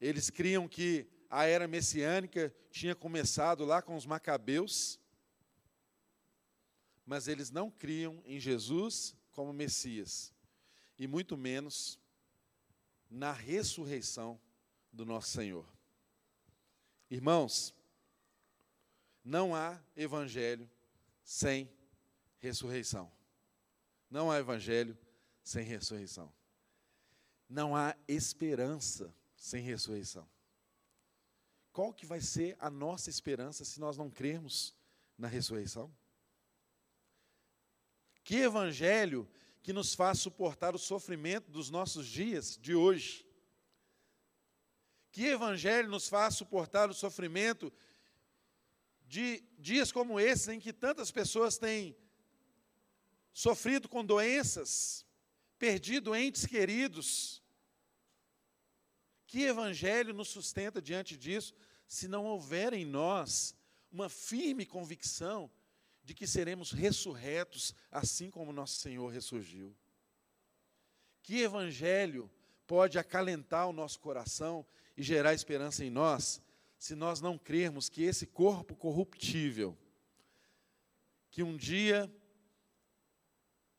eles 0.00 0.30
criam 0.30 0.66
que 0.66 1.06
a 1.28 1.44
era 1.44 1.68
messiânica 1.68 2.50
tinha 2.70 2.94
começado 2.94 3.66
lá 3.66 3.82
com 3.82 3.94
os 3.94 4.06
macabeus, 4.06 4.98
mas 7.04 7.28
eles 7.28 7.50
não 7.50 7.70
criam 7.70 8.22
em 8.24 8.40
Jesus 8.40 9.19
como 9.40 9.54
Messias, 9.54 10.34
e 10.98 11.06
muito 11.06 11.34
menos 11.34 11.98
na 13.08 13.32
ressurreição 13.32 14.38
do 14.92 15.06
nosso 15.06 15.30
Senhor. 15.30 15.66
Irmãos, 17.08 17.74
não 19.24 19.54
há 19.54 19.82
evangelho 19.96 20.70
sem 21.24 21.72
ressurreição. 22.38 23.10
Não 24.10 24.30
há 24.30 24.38
evangelho 24.38 24.94
sem 25.42 25.64
ressurreição. 25.64 26.30
Não 27.48 27.74
há 27.74 27.96
esperança 28.06 29.10
sem 29.38 29.62
ressurreição. 29.62 30.28
Qual 31.72 31.94
que 31.94 32.04
vai 32.04 32.20
ser 32.20 32.58
a 32.60 32.68
nossa 32.68 33.08
esperança 33.08 33.64
se 33.64 33.80
nós 33.80 33.96
não 33.96 34.10
crermos 34.10 34.76
na 35.16 35.28
ressurreição? 35.28 35.90
Que 38.30 38.36
evangelho 38.36 39.28
que 39.60 39.72
nos 39.72 39.92
faz 39.92 40.20
suportar 40.20 40.72
o 40.72 40.78
sofrimento 40.78 41.50
dos 41.50 41.68
nossos 41.68 42.06
dias 42.06 42.56
de 42.56 42.76
hoje? 42.76 43.26
Que 45.10 45.24
evangelho 45.24 45.88
nos 45.88 46.08
faz 46.08 46.36
suportar 46.36 46.88
o 46.88 46.94
sofrimento 46.94 47.72
de 49.04 49.42
dias 49.58 49.90
como 49.90 50.20
esses, 50.20 50.46
em 50.46 50.60
que 50.60 50.72
tantas 50.72 51.10
pessoas 51.10 51.58
têm 51.58 51.96
sofrido 53.32 53.88
com 53.88 54.04
doenças, 54.04 55.04
perdido 55.58 56.14
entes 56.14 56.46
queridos? 56.46 57.42
Que 59.26 59.42
evangelho 59.42 60.14
nos 60.14 60.28
sustenta 60.28 60.80
diante 60.80 61.16
disso, 61.16 61.52
se 61.84 62.06
não 62.06 62.26
houver 62.26 62.74
em 62.74 62.84
nós 62.84 63.56
uma 63.90 64.08
firme 64.08 64.64
convicção 64.64 65.50
de 66.10 66.14
que 66.14 66.26
seremos 66.26 66.72
ressurretos, 66.72 67.72
assim 67.88 68.32
como 68.32 68.52
nosso 68.52 68.80
Senhor 68.80 69.06
ressurgiu? 69.12 69.72
Que 71.22 71.42
evangelho 71.42 72.28
pode 72.66 72.98
acalentar 72.98 73.68
o 73.68 73.72
nosso 73.72 74.00
coração 74.00 74.66
e 74.96 75.04
gerar 75.04 75.34
esperança 75.34 75.84
em 75.84 75.88
nós, 75.88 76.42
se 76.76 76.96
nós 76.96 77.20
não 77.20 77.38
crermos 77.38 77.88
que 77.88 78.02
esse 78.02 78.26
corpo 78.26 78.74
corruptível, 78.74 79.78
que 81.30 81.44
um 81.44 81.56
dia 81.56 82.12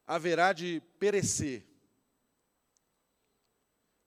haverá 0.08 0.54
de 0.54 0.82
perecer, 0.98 1.68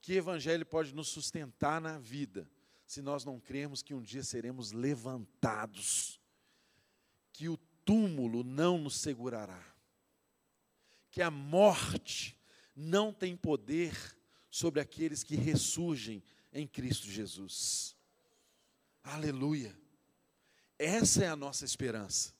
que 0.01 0.13
evangelho 0.13 0.65
pode 0.65 0.95
nos 0.95 1.09
sustentar 1.09 1.79
na 1.79 1.99
vida, 1.99 2.49
se 2.87 3.03
nós 3.03 3.23
não 3.23 3.39
crermos 3.39 3.83
que 3.83 3.93
um 3.93 4.01
dia 4.01 4.23
seremos 4.23 4.71
levantados, 4.71 6.19
que 7.31 7.49
o 7.49 7.57
túmulo 7.85 8.43
não 8.43 8.77
nos 8.77 8.97
segurará, 8.97 9.63
que 11.11 11.21
a 11.21 11.31
morte 11.31 12.37
não 12.75 13.13
tem 13.13 13.37
poder 13.37 13.95
sobre 14.49 14.81
aqueles 14.81 15.23
que 15.23 15.35
ressurgem 15.35 16.21
em 16.51 16.67
Cristo 16.67 17.07
Jesus. 17.07 17.95
Aleluia. 19.03 19.77
Essa 20.77 21.23
é 21.23 21.27
a 21.27 21.35
nossa 21.35 21.63
esperança. 21.63 22.33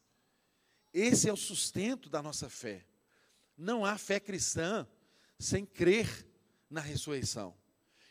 Esse 0.94 1.30
é 1.30 1.34
o 1.34 1.38
sustento 1.38 2.10
da 2.10 2.22
nossa 2.22 2.50
fé. 2.50 2.86
Não 3.58 3.86
há 3.86 3.98
fé 3.98 4.20
cristã 4.20 4.88
sem 5.38 5.66
crer 5.66 6.28
na 6.70 6.82
ressurreição. 6.82 7.56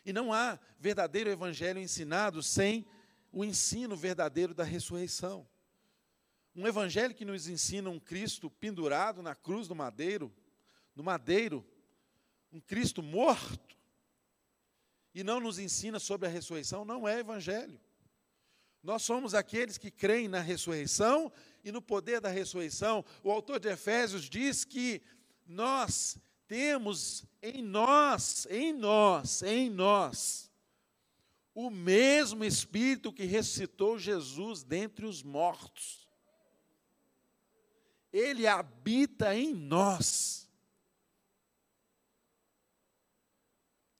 E 0.05 0.13
não 0.13 0.31
há 0.31 0.59
verdadeiro 0.79 1.29
evangelho 1.29 1.79
ensinado 1.79 2.41
sem 2.41 2.85
o 3.31 3.43
ensino 3.43 3.95
verdadeiro 3.95 4.53
da 4.53 4.63
ressurreição. 4.63 5.47
Um 6.55 6.65
evangelho 6.65 7.13
que 7.13 7.25
nos 7.25 7.47
ensina 7.49 7.89
um 7.89 7.99
Cristo 7.99 8.49
pendurado 8.49 9.21
na 9.21 9.35
cruz 9.35 9.67
do 9.67 9.75
madeiro, 9.75 10.33
no 10.95 11.03
madeiro, 11.03 11.65
um 12.51 12.61
Cristo 12.61 13.03
morto, 13.03 13.75
e 15.13 15.23
não 15.23 15.39
nos 15.39 15.59
ensina 15.59 15.99
sobre 15.99 16.27
a 16.27 16.31
ressurreição, 16.31 16.85
não 16.85 17.07
é 17.07 17.19
evangelho. 17.19 17.79
Nós 18.81 19.01
somos 19.01 19.33
aqueles 19.33 19.77
que 19.77 19.89
creem 19.89 20.27
na 20.27 20.39
ressurreição 20.39 21.31
e 21.63 21.71
no 21.71 21.81
poder 21.81 22.21
da 22.21 22.29
ressurreição. 22.29 23.03
O 23.23 23.31
autor 23.31 23.59
de 23.59 23.67
Efésios 23.67 24.29
diz 24.29 24.63
que 24.63 25.01
nós 25.45 26.17
temos 26.47 27.25
em 27.41 27.61
nós, 27.61 28.45
em 28.49 28.71
nós, 28.71 29.41
em 29.41 29.69
nós, 29.69 30.51
o 31.53 31.69
mesmo 31.69 32.43
Espírito 32.45 33.11
que 33.11 33.25
ressuscitou 33.25 33.97
Jesus 33.97 34.63
dentre 34.63 35.05
os 35.05 35.23
mortos. 35.23 36.04
Ele 38.15 38.47
habita 38.47 39.35
em 39.35 39.53
nós. 39.53 40.49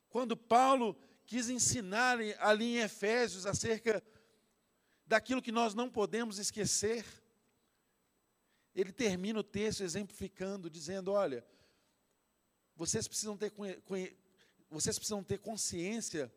Quando 0.07 0.37
Paulo 0.37 0.97
quis 1.25 1.49
ensinar 1.49 2.17
ali 2.39 2.77
em 2.77 2.77
Efésios 2.77 3.45
acerca 3.45 4.01
daquilo 5.05 5.41
que 5.41 5.51
nós 5.51 5.73
não 5.73 5.89
podemos 5.89 6.39
esquecer. 6.39 7.05
Ele 8.73 8.93
termina 8.93 9.39
o 9.39 9.43
texto 9.43 9.81
exemplificando, 9.81 10.69
dizendo: 10.69 11.11
olha, 11.11 11.45
vocês 12.73 13.09
precisam 13.09 13.35
ter, 13.35 13.51
vocês 14.69 14.97
precisam 14.97 15.21
ter 15.21 15.39
consciência 15.39 16.33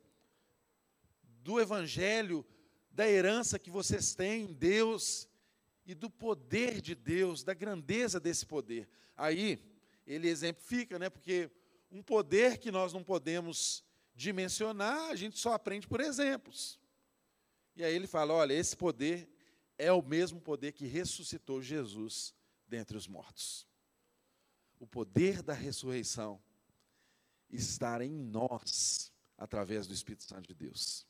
do 1.23 1.61
Evangelho, 1.61 2.45
da 2.91 3.09
herança 3.09 3.57
que 3.57 3.71
vocês 3.71 4.17
têm 4.17 4.47
em 4.47 4.53
Deus 4.53 5.28
e 5.89 5.95
do 5.95 6.11
poder 6.11 6.83
de 6.83 6.95
Deus, 6.95 7.43
da 7.43 7.55
grandeza 7.55 8.21
desse 8.21 8.45
poder. 8.45 8.87
Aí 9.17 9.59
ele 10.07 10.29
exemplifica, 10.29 10.99
né? 10.99 11.09
Porque 11.09 11.51
um 11.91 12.03
poder 12.03 12.59
que 12.59 12.71
nós 12.71 12.93
não 12.93 13.03
podemos 13.03 13.83
dimensionar, 14.15 15.09
a 15.09 15.17
gente 15.17 15.39
só 15.39 15.55
aprende 15.55 15.89
por 15.89 16.01
exemplos. 16.01 16.79
E 17.75 17.83
aí 17.83 17.95
ele 17.95 18.07
fala: 18.07 18.35
olha, 18.35 18.53
esse 18.53 18.77
poder 18.77 19.27
é 19.79 19.91
o 19.91 20.03
mesmo 20.03 20.43
poder 20.43 20.73
que 20.73 20.87
ressuscitou 20.87 21.63
Jesus 21.63 22.35
dentre 22.67 22.95
os 22.95 23.09
mortos. 23.09 23.67
O 24.79 24.87
poder 24.87 25.43
da 25.43 25.55
ressurreição 25.55 26.39
está 27.49 28.05
em 28.05 28.13
nós 28.13 29.11
através 29.39 29.87
do 29.87 29.95
Espírito 29.95 30.25
Santo 30.25 30.49
de 30.49 30.55
Deus. 30.55 31.07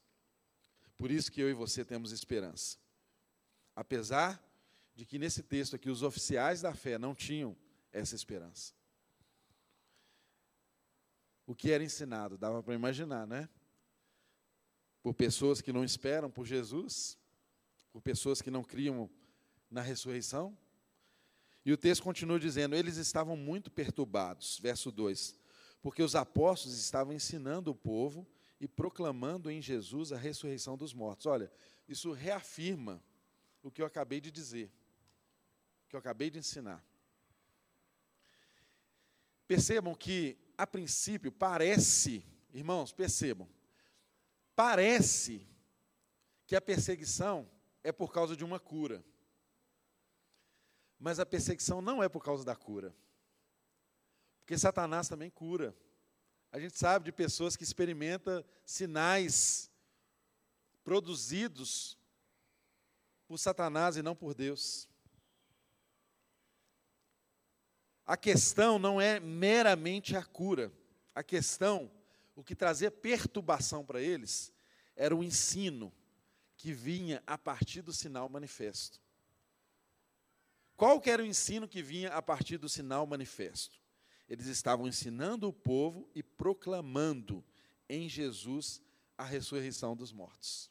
Por 0.96 1.10
isso 1.10 1.32
que 1.32 1.40
eu 1.40 1.50
e 1.50 1.54
você 1.54 1.84
temos 1.84 2.12
esperança. 2.12 2.78
Apesar 3.74 4.47
de 4.98 5.06
que 5.06 5.18
nesse 5.18 5.42
texto 5.42 5.76
aqui 5.76 5.88
os 5.88 6.02
oficiais 6.02 6.60
da 6.60 6.74
fé 6.74 6.98
não 6.98 7.14
tinham 7.14 7.56
essa 7.92 8.14
esperança 8.14 8.74
o 11.48 11.54
que 11.54 11.70
era 11.70 11.82
ensinado, 11.82 12.36
dava 12.36 12.62
para 12.62 12.74
imaginar, 12.74 13.26
né? 13.26 13.48
Por 15.02 15.14
pessoas 15.14 15.62
que 15.62 15.72
não 15.72 15.82
esperam 15.82 16.30
por 16.30 16.44
Jesus, 16.44 17.18
por 17.90 18.02
pessoas 18.02 18.42
que 18.42 18.50
não 18.50 18.62
criam 18.62 19.08
na 19.70 19.80
ressurreição. 19.80 20.54
E 21.64 21.72
o 21.72 21.78
texto 21.78 22.02
continua 22.02 22.38
dizendo: 22.38 22.76
eles 22.76 22.98
estavam 22.98 23.34
muito 23.34 23.70
perturbados, 23.70 24.58
verso 24.60 24.92
2, 24.92 25.38
porque 25.80 26.02
os 26.02 26.14
apóstolos 26.14 26.78
estavam 26.78 27.14
ensinando 27.14 27.70
o 27.70 27.74
povo 27.74 28.28
e 28.60 28.68
proclamando 28.68 29.50
em 29.50 29.62
Jesus 29.62 30.12
a 30.12 30.18
ressurreição 30.18 30.76
dos 30.76 30.92
mortos. 30.92 31.24
Olha, 31.24 31.50
isso 31.88 32.12
reafirma 32.12 33.02
o 33.62 33.70
que 33.70 33.80
eu 33.80 33.86
acabei 33.86 34.20
de 34.20 34.30
dizer, 34.30 34.70
que 35.88 35.96
eu 35.96 36.00
acabei 36.00 36.30
de 36.30 36.38
ensinar. 36.38 36.84
Percebam 39.46 39.94
que 39.94 40.36
a 40.56 40.66
princípio, 40.66 41.32
parece, 41.32 42.24
irmãos, 42.52 42.92
percebam, 42.92 43.48
parece 44.54 45.48
que 46.46 46.54
a 46.54 46.60
perseguição 46.60 47.48
é 47.82 47.90
por 47.90 48.12
causa 48.12 48.36
de 48.36 48.44
uma 48.44 48.60
cura. 48.60 49.02
Mas 50.98 51.18
a 51.18 51.24
perseguição 51.24 51.80
não 51.80 52.02
é 52.02 52.08
por 52.08 52.22
causa 52.22 52.44
da 52.44 52.56
cura. 52.56 52.94
Porque 54.40 54.58
Satanás 54.58 55.08
também 55.08 55.30
cura. 55.30 55.76
A 56.50 56.58
gente 56.58 56.78
sabe 56.78 57.04
de 57.04 57.12
pessoas 57.12 57.56
que 57.56 57.62
experimentam 57.62 58.44
sinais 58.64 59.70
produzidos 60.82 61.98
por 63.26 63.38
Satanás 63.38 63.96
e 63.96 64.02
não 64.02 64.16
por 64.16 64.34
Deus. 64.34 64.88
A 68.08 68.16
questão 68.16 68.78
não 68.78 68.98
é 68.98 69.20
meramente 69.20 70.16
a 70.16 70.24
cura. 70.24 70.72
A 71.14 71.22
questão, 71.22 71.90
o 72.34 72.42
que 72.42 72.54
trazia 72.54 72.90
perturbação 72.90 73.84
para 73.84 74.00
eles, 74.00 74.50
era 74.96 75.14
o 75.14 75.22
ensino 75.22 75.92
que 76.56 76.72
vinha 76.72 77.22
a 77.26 77.36
partir 77.36 77.82
do 77.82 77.92
sinal 77.92 78.26
manifesto. 78.26 78.98
Qual 80.74 80.98
que 81.02 81.10
era 81.10 81.22
o 81.22 81.26
ensino 81.26 81.68
que 81.68 81.82
vinha 81.82 82.08
a 82.08 82.22
partir 82.22 82.56
do 82.56 82.66
sinal 82.66 83.06
manifesto? 83.06 83.78
Eles 84.26 84.46
estavam 84.46 84.88
ensinando 84.88 85.46
o 85.46 85.52
povo 85.52 86.08
e 86.14 86.22
proclamando 86.22 87.44
em 87.90 88.08
Jesus 88.08 88.80
a 89.18 89.24
ressurreição 89.24 89.94
dos 89.94 90.12
mortos. 90.12 90.70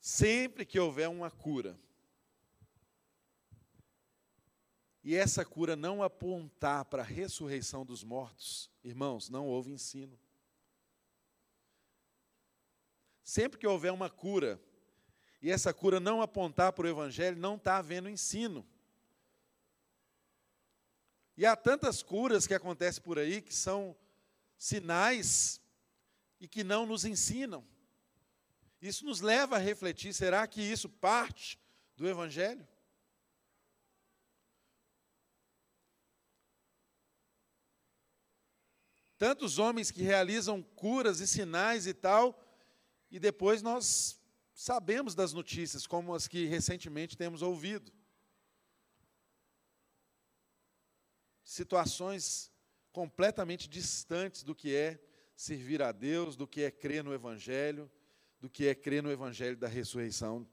Sempre 0.00 0.66
que 0.66 0.80
houver 0.80 1.08
uma 1.08 1.30
cura, 1.30 1.78
e 5.04 5.14
essa 5.14 5.44
cura 5.44 5.76
não 5.76 6.02
apontar 6.02 6.86
para 6.86 7.02
a 7.02 7.06
ressurreição 7.06 7.84
dos 7.84 8.02
mortos, 8.02 8.70
irmãos, 8.82 9.28
não 9.28 9.46
houve 9.46 9.70
ensino. 9.70 10.18
Sempre 13.22 13.58
que 13.58 13.66
houver 13.66 13.92
uma 13.92 14.08
cura, 14.08 14.58
e 15.42 15.50
essa 15.50 15.74
cura 15.74 16.00
não 16.00 16.22
apontar 16.22 16.72
para 16.72 16.86
o 16.86 16.88
Evangelho, 16.88 17.36
não 17.36 17.56
está 17.56 17.76
havendo 17.76 18.08
ensino. 18.08 18.66
E 21.36 21.44
há 21.44 21.54
tantas 21.54 22.02
curas 22.02 22.46
que 22.46 22.54
acontecem 22.54 23.02
por 23.02 23.18
aí 23.18 23.42
que 23.42 23.54
são 23.54 23.94
sinais 24.56 25.60
e 26.40 26.48
que 26.48 26.64
não 26.64 26.86
nos 26.86 27.04
ensinam. 27.04 27.62
Isso 28.80 29.04
nos 29.04 29.20
leva 29.20 29.56
a 29.56 29.58
refletir: 29.58 30.14
será 30.14 30.46
que 30.46 30.62
isso 30.62 30.88
parte 30.88 31.58
do 31.94 32.08
Evangelho? 32.08 32.66
Tantos 39.24 39.58
homens 39.58 39.90
que 39.90 40.02
realizam 40.02 40.60
curas 40.60 41.18
e 41.18 41.26
sinais 41.26 41.86
e 41.86 41.94
tal, 41.94 42.38
e 43.10 43.18
depois 43.18 43.62
nós 43.62 44.20
sabemos 44.52 45.14
das 45.14 45.32
notícias, 45.32 45.86
como 45.86 46.12
as 46.12 46.28
que 46.28 46.44
recentemente 46.44 47.16
temos 47.16 47.40
ouvido. 47.40 47.90
Situações 51.42 52.52
completamente 52.92 53.66
distantes 53.66 54.42
do 54.42 54.54
que 54.54 54.76
é 54.76 55.02
servir 55.34 55.80
a 55.80 55.90
Deus, 55.90 56.36
do 56.36 56.46
que 56.46 56.60
é 56.60 56.70
crer 56.70 57.02
no 57.02 57.14
Evangelho, 57.14 57.90
do 58.38 58.50
que 58.50 58.66
é 58.66 58.74
crer 58.74 59.02
no 59.02 59.10
Evangelho 59.10 59.56
da 59.56 59.68
ressurreição 59.68 60.46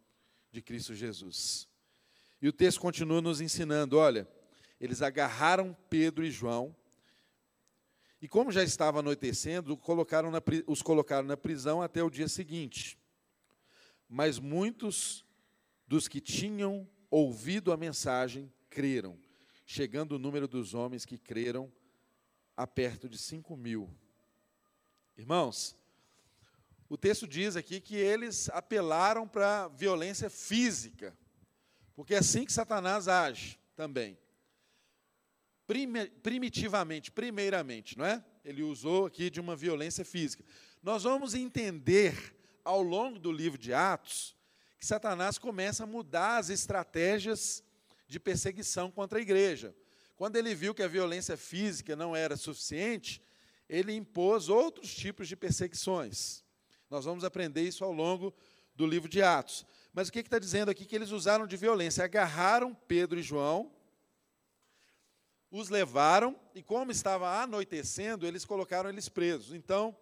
de 0.50 0.62
Cristo 0.62 0.96
Jesus. 0.96 1.68
E 2.42 2.48
o 2.48 2.54
texto 2.54 2.80
continua 2.80 3.20
nos 3.20 3.42
ensinando: 3.42 3.98
olha, 3.98 4.26
eles 4.80 5.02
agarraram 5.02 5.76
Pedro 5.90 6.24
e 6.24 6.32
João 6.32 6.74
e 8.22 8.28
como 8.28 8.52
já 8.52 8.64
estava 8.64 9.00
anoitecendo, 9.00 9.76
colocaram 9.76 10.30
na, 10.30 10.42
os 10.68 10.84
colocaram 10.84 11.28
na 11.28 11.36
prisão 11.36 11.82
até 11.82 12.04
o 12.04 12.10
dia 12.10 12.28
seguinte. 12.28 13.00
Mas 14.08 14.38
muitos 14.38 15.26
dos 15.88 16.08
que 16.08 16.22
tinham 16.22 16.88
ouvido 17.10 17.72
a 17.72 17.78
mensagem 17.78 18.54
creram, 18.70 19.18
chegando 19.66 20.14
o 20.14 20.20
número 20.20 20.48
dos 20.48 20.76
homens 20.76 21.04
que 21.04 21.18
creram 21.18 21.72
a 22.56 22.68
perto 22.68 23.10
de 23.10 23.18
cinco 23.18 23.58
mil. 23.58 23.90
Irmãos, 25.18 25.76
o 26.88 26.98
texto 26.98 27.28
diz 27.28 27.56
aqui 27.56 27.82
que 27.82 27.96
eles 27.96 28.50
apelaram 28.50 29.28
para 29.28 29.68
violência 29.70 30.30
física, 30.30 31.18
porque 31.96 32.14
é 32.14 32.20
assim 32.20 32.46
que 32.46 32.54
Satanás 32.54 33.08
age 33.08 33.60
também 33.76 34.21
primitivamente, 36.22 37.12
primeiramente, 37.12 37.98
não 37.98 38.06
é? 38.06 38.24
Ele 38.44 38.64
usou 38.64 39.06
aqui 39.06 39.30
de 39.30 39.40
uma 39.40 39.56
violência 39.56 40.04
física. 40.04 40.44
Nós 40.82 41.04
vamos 41.04 41.34
entender 41.34 42.36
ao 42.64 42.82
longo 42.82 43.20
do 43.20 43.32
livro 43.32 43.58
de 43.58 43.74
Atos 43.74 44.36
que 44.80 44.86
Satanás 44.86 45.38
começa 45.38 45.84
a 45.84 45.88
mudar 45.88 46.38
as 46.38 46.50
estratégias 46.50 47.64
de 48.08 48.20
perseguição 48.20 48.90
contra 48.90 49.20
a 49.20 49.22
igreja. 49.22 49.76
Quando 50.16 50.36
ele 50.36 50.56
viu 50.56 50.74
que 50.74 50.84
a 50.84 50.88
violência 50.88 51.38
física 51.38 51.96
não 51.96 52.16
era 52.16 52.36
suficiente, 52.36 53.22
ele 53.70 53.94
impôs 53.94 54.50
outros 54.50 54.94
tipos 54.94 55.28
de 55.28 55.36
perseguições. 55.36 56.44
Nós 56.90 57.06
vamos 57.06 57.24
aprender 57.24 57.62
isso 57.62 57.86
ao 57.86 57.94
longo 57.94 58.34
do 58.76 58.86
livro 58.86 59.08
de 59.08 59.22
Atos. 59.22 59.66
Mas 59.94 60.08
o 60.08 60.12
que 60.12 60.20
está 60.20 60.40
dizendo 60.40 60.70
aqui? 60.70 60.86
Que 60.86 60.96
eles 60.96 61.12
usaram 61.12 61.46
de 61.46 61.56
violência, 61.56 62.04
agarraram 62.04 62.74
Pedro 62.74 63.20
e 63.20 63.24
João, 63.24 63.72
os 65.52 65.70
levaram 65.70 66.40
e, 66.56 66.64
como 66.64 66.92
estava 66.92 67.42
anoitecendo, 67.42 68.26
eles 68.26 68.46
colocaram 68.46 68.90
eles 68.90 69.10
presos. 69.10 69.54
Então, 69.54 69.96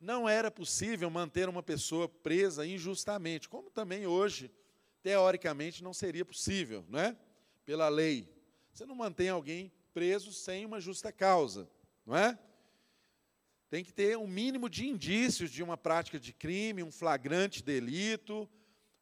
não 0.00 0.28
era 0.28 0.50
possível 0.50 1.08
manter 1.10 1.48
uma 1.48 1.62
pessoa 1.62 2.08
presa 2.08 2.66
injustamente, 2.66 3.48
como 3.48 3.70
também 3.70 4.06
hoje, 4.06 4.50
teoricamente, 5.02 5.84
não 5.84 5.92
seria 5.92 6.24
possível, 6.24 6.84
não 6.88 6.98
é? 6.98 7.16
Pela 7.64 7.88
lei. 7.88 8.28
Você 8.72 8.86
não 8.86 8.94
mantém 8.94 9.28
alguém 9.28 9.70
preso 9.92 10.32
sem 10.32 10.64
uma 10.64 10.80
justa 10.80 11.12
causa, 11.12 11.68
não 12.04 12.16
é? 12.16 12.38
Tem 13.68 13.84
que 13.84 13.92
ter 13.92 14.16
um 14.16 14.26
mínimo 14.26 14.68
de 14.68 14.86
indícios 14.86 15.50
de 15.50 15.62
uma 15.62 15.76
prática 15.76 16.18
de 16.18 16.32
crime, 16.32 16.82
um 16.82 16.92
flagrante 16.92 17.62
delito, 17.62 18.48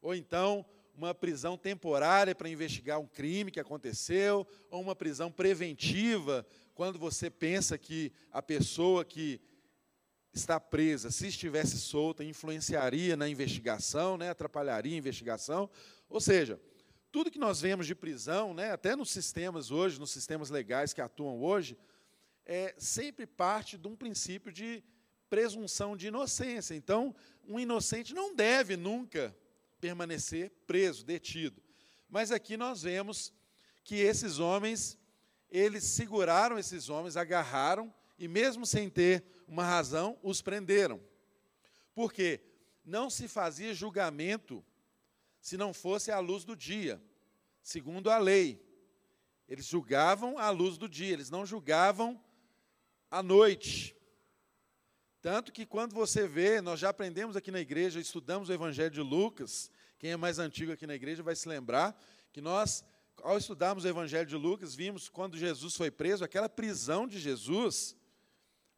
ou 0.01 0.13
então 0.13 0.65
uma 0.95 1.13
prisão 1.13 1.57
temporária 1.57 2.33
para 2.33 2.49
investigar 2.49 2.99
um 2.99 3.07
crime 3.07 3.51
que 3.51 3.59
aconteceu, 3.59 4.47
ou 4.69 4.81
uma 4.81 4.95
prisão 4.95 5.31
preventiva, 5.31 6.45
quando 6.73 6.97
você 6.97 7.29
pensa 7.29 7.77
que 7.77 8.11
a 8.31 8.41
pessoa 8.41 9.03
que 9.03 9.41
está 10.33 10.59
presa, 10.59 11.11
se 11.11 11.27
estivesse 11.27 11.77
solta, 11.77 12.23
influenciaria 12.23 13.15
na 13.15 13.27
investigação, 13.27 14.17
né, 14.17 14.29
atrapalharia 14.29 14.95
a 14.95 14.97
investigação. 14.97 15.69
Ou 16.09 16.19
seja, 16.19 16.59
tudo 17.11 17.31
que 17.31 17.39
nós 17.39 17.61
vemos 17.61 17.87
de 17.87 17.95
prisão, 17.95 18.53
né, 18.53 18.71
até 18.71 18.95
nos 18.95 19.09
sistemas 19.09 19.71
hoje, 19.71 19.99
nos 19.99 20.11
sistemas 20.11 20.49
legais 20.49 20.93
que 20.93 20.99
atuam 20.99 21.41
hoje, 21.41 21.77
é 22.45 22.75
sempre 22.77 23.25
parte 23.25 23.77
de 23.77 23.87
um 23.87 23.95
princípio 23.95 24.51
de 24.51 24.83
presunção 25.29 25.95
de 25.95 26.07
inocência. 26.07 26.75
Então, 26.75 27.15
um 27.47 27.59
inocente 27.59 28.13
não 28.13 28.35
deve 28.35 28.75
nunca 28.75 29.35
permanecer 29.79 30.51
preso, 30.65 31.05
detido. 31.05 31.61
Mas 32.09 32.31
aqui 32.31 32.57
nós 32.57 32.83
vemos 32.83 33.33
que 33.83 33.95
esses 33.95 34.39
homens, 34.39 34.97
eles 35.49 35.83
seguraram 35.83 36.57
esses 36.57 36.89
homens, 36.89 37.17
agarraram 37.17 37.93
e 38.17 38.27
mesmo 38.27 38.65
sem 38.65 38.89
ter 38.89 39.23
uma 39.47 39.63
razão, 39.63 40.17
os 40.23 40.41
prenderam. 40.41 41.01
Porque 41.93 42.41
não 42.83 43.09
se 43.09 43.27
fazia 43.27 43.73
julgamento 43.73 44.63
se 45.39 45.57
não 45.57 45.73
fosse 45.73 46.11
à 46.11 46.19
luz 46.19 46.43
do 46.43 46.55
dia, 46.55 47.01
segundo 47.61 48.09
a 48.09 48.17
lei. 48.17 48.63
Eles 49.47 49.65
julgavam 49.65 50.37
à 50.39 50.49
luz 50.49 50.77
do 50.77 50.89
dia, 50.89 51.13
eles 51.13 51.29
não 51.29 51.45
julgavam 51.45 52.19
à 53.11 53.21
noite. 53.21 53.95
Tanto 55.25 55.51
que 55.51 55.65
quando 55.65 55.95
você 55.95 56.27
vê, 56.27 56.61
nós 56.61 56.79
já 56.79 56.89
aprendemos 56.89 57.35
aqui 57.35 57.49
na 57.49 57.59
igreja, 57.59 57.99
estudamos 57.99 58.47
o 58.47 58.53
Evangelho 58.53 58.91
de 58.91 59.01
Lucas, 59.01 59.71
quem 59.97 60.11
é 60.11 60.15
mais 60.15 60.37
antigo 60.37 60.71
aqui 60.71 60.85
na 60.85 60.93
igreja 60.93 61.23
vai 61.23 61.35
se 61.35 61.49
lembrar 61.49 61.99
que 62.31 62.39
nós, 62.39 62.85
ao 63.23 63.35
estudarmos 63.35 63.85
o 63.85 63.87
Evangelho 63.87 64.27
de 64.27 64.35
Lucas, 64.35 64.75
vimos 64.75 65.09
quando 65.09 65.35
Jesus 65.35 65.75
foi 65.75 65.89
preso, 65.89 66.23
aquela 66.23 66.47
prisão 66.47 67.07
de 67.07 67.17
Jesus, 67.17 67.97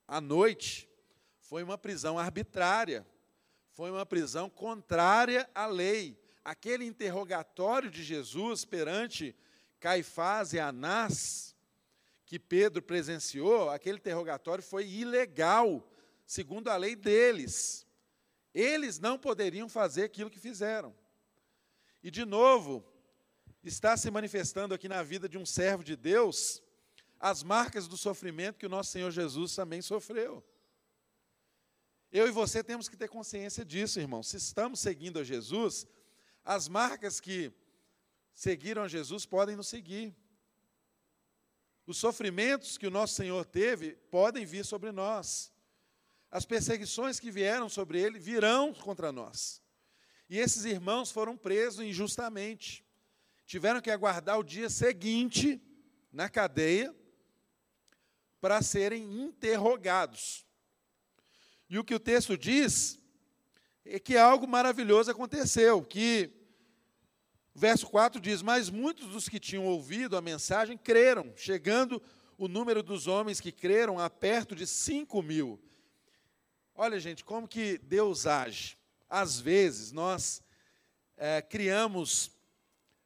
à 0.07 0.21
noite, 0.21 0.89
foi 1.41 1.63
uma 1.63 1.77
prisão 1.77 2.17
arbitrária, 2.17 3.05
foi 3.73 3.91
uma 3.91 4.05
prisão 4.05 4.49
contrária 4.49 5.49
à 5.53 5.65
lei. 5.65 6.17
Aquele 6.45 6.85
interrogatório 6.85 7.91
de 7.91 8.01
Jesus 8.05 8.63
perante 8.63 9.35
Caifás 9.81 10.53
e 10.53 10.61
Anás, 10.61 11.53
que 12.25 12.39
Pedro 12.39 12.81
presenciou, 12.81 13.69
aquele 13.69 13.97
interrogatório 13.97 14.63
foi 14.63 14.87
ilegal, 14.87 15.85
segundo 16.27 16.67
a 16.67 16.75
lei 16.75 16.95
deles. 16.95 17.87
Eles 18.53 18.99
não 18.99 19.17
poderiam 19.17 19.69
fazer 19.69 20.03
aquilo 20.03 20.29
que 20.29 20.39
fizeram. 20.39 20.93
E, 22.03 22.11
de 22.11 22.25
novo, 22.25 22.85
está 23.63 23.95
se 23.95 24.11
manifestando 24.11 24.75
aqui 24.75 24.89
na 24.89 25.01
vida 25.01 25.27
de 25.27 25.37
um 25.37 25.45
servo 25.45 25.83
de 25.83 25.95
Deus 25.95 26.61
as 27.19 27.41
marcas 27.41 27.87
do 27.87 27.97
sofrimento 27.97 28.59
que 28.59 28.65
o 28.65 28.69
nosso 28.69 28.91
Senhor 28.91 29.09
Jesus 29.09 29.55
também 29.55 29.81
sofreu. 29.81 30.43
Eu 32.11 32.27
e 32.27 32.31
você 32.31 32.63
temos 32.63 32.87
que 32.87 32.95
ter 32.95 33.07
consciência 33.07 33.65
disso, 33.65 33.99
irmão. 33.99 34.21
Se 34.21 34.37
estamos 34.37 34.79
seguindo 34.79 35.19
a 35.19 35.23
Jesus, 35.23 35.87
as 36.43 36.67
marcas 36.67 37.19
que 37.19 37.51
seguiram 38.33 38.83
a 38.83 38.87
Jesus 38.87 39.25
podem 39.25 39.55
nos 39.55 39.67
seguir. 39.67 40.15
Os 41.85 41.97
sofrimentos 41.97 42.77
que 42.77 42.85
o 42.85 42.91
nosso 42.91 43.15
Senhor 43.15 43.45
teve 43.45 43.93
podem 44.11 44.45
vir 44.45 44.63
sobre 44.63 44.91
nós. 44.91 45.51
As 46.37 46.45
perseguições 46.45 47.19
que 47.19 47.31
vieram 47.31 47.67
sobre 47.67 47.99
ele 47.99 48.19
virão 48.19 48.71
contra 48.71 49.11
nós. 49.11 49.59
E 50.29 50.37
esses 50.37 50.65
irmãos 50.65 51.11
foram 51.11 51.35
presos 51.35 51.83
injustamente. 51.83 52.85
Tiveram 53.47 53.81
que 53.81 53.89
aguardar 53.89 54.37
o 54.37 54.43
dia 54.43 54.69
seguinte 54.69 55.59
na 56.11 56.29
cadeia 56.29 56.95
para 58.39 58.61
serem 58.61 59.19
interrogados. 59.23 60.45
E 61.67 61.79
o 61.79 61.83
que 61.83 61.95
o 61.95 61.99
texto 61.99 62.37
diz 62.37 62.99
é 63.83 63.97
que 63.97 64.15
algo 64.15 64.47
maravilhoso 64.47 65.09
aconteceu, 65.09 65.81
que 65.81 66.29
verso 67.55 67.87
4 67.87 68.21
diz: 68.21 68.43
Mas 68.43 68.69
muitos 68.69 69.07
dos 69.07 69.27
que 69.27 69.39
tinham 69.39 69.65
ouvido 69.65 70.15
a 70.15 70.21
mensagem 70.21 70.77
creram, 70.77 71.33
chegando 71.35 71.99
o 72.37 72.47
número 72.47 72.83
dos 72.83 73.07
homens 73.07 73.41
que 73.41 73.51
creram 73.51 73.97
a 73.97 74.07
perto 74.07 74.55
de 74.55 74.67
5 74.67 75.19
mil. 75.23 75.59
Olha, 76.79 76.99
gente, 76.99 77.25
como 77.25 77.47
que 77.47 77.79
Deus 77.79 78.27
age. 78.27 78.77
Às 79.09 79.39
vezes, 79.39 79.91
nós 79.91 80.43
é, 81.17 81.41
criamos 81.41 82.29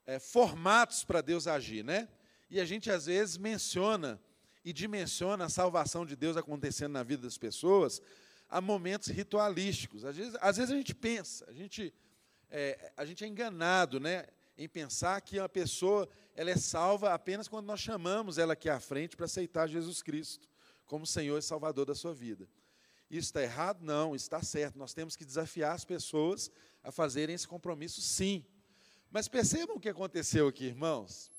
é, 0.06 0.20
formatos 0.20 1.06
para 1.06 1.22
Deus 1.22 1.48
agir, 1.48 1.82
né? 1.82 2.10
E 2.50 2.60
a 2.60 2.66
gente, 2.66 2.92
às 2.92 3.06
vezes, 3.06 3.38
menciona 3.38 4.22
e 4.66 4.74
dimensiona 4.74 5.46
a 5.46 5.50
salvação 5.50 6.06
de 6.06 6.18
Deus 6.18 6.36
acontecendo 6.36 6.92
na 6.92 7.02
vida 7.02 7.24
das 7.24 7.38
pessoas 7.38 8.02
a 8.50 8.60
momentos 8.60 9.08
ritualísticos. 9.08 10.04
Às 10.04 10.18
vezes, 10.18 10.36
às 10.42 10.58
vezes 10.58 10.74
a 10.74 10.76
gente 10.76 10.94
pensa, 10.94 11.50
a 11.50 11.54
gente, 11.54 11.94
é, 12.50 12.92
a 12.98 13.06
gente 13.06 13.24
é 13.24 13.28
enganado, 13.28 14.02
né? 14.02 14.26
em 14.58 14.68
pensar 14.68 15.22
que 15.22 15.40
uma 15.40 15.48
pessoa 15.48 16.10
ela 16.36 16.52
é 16.52 16.58
salva 16.58 17.14
apenas 17.14 17.48
quando 17.48 17.68
nós 17.68 17.80
chamamos 17.80 18.38
ela 18.38 18.52
aqui 18.52 18.70
à 18.70 18.82
frente 18.82 19.16
para 19.16 19.28
aceitar 19.28 19.66
Jesus 19.70 20.04
Cristo 20.04 20.46
como 20.86 21.08
Senhor 21.08 21.38
e 21.38 21.42
Salvador 21.42 21.86
da 21.86 21.96
sua 21.96 22.14
vida. 22.14 22.50
Isso 23.12 23.28
está 23.28 23.44
errado? 23.44 23.84
Não, 23.84 24.16
está 24.16 24.42
certo. 24.42 24.80
Nós 24.80 24.94
temos 24.94 25.18
que 25.18 25.26
desafiar 25.26 25.76
as 25.76 25.84
pessoas 25.84 26.50
a 26.82 26.94
fazerem 26.94 27.36
esse 27.36 27.46
compromisso, 27.46 28.00
sim. 28.02 28.46
Mas 29.12 29.28
percebam 29.28 29.76
o 29.76 29.80
que 29.82 29.90
aconteceu 29.90 30.48
aqui, 30.48 30.68
irmãos. 30.68 31.30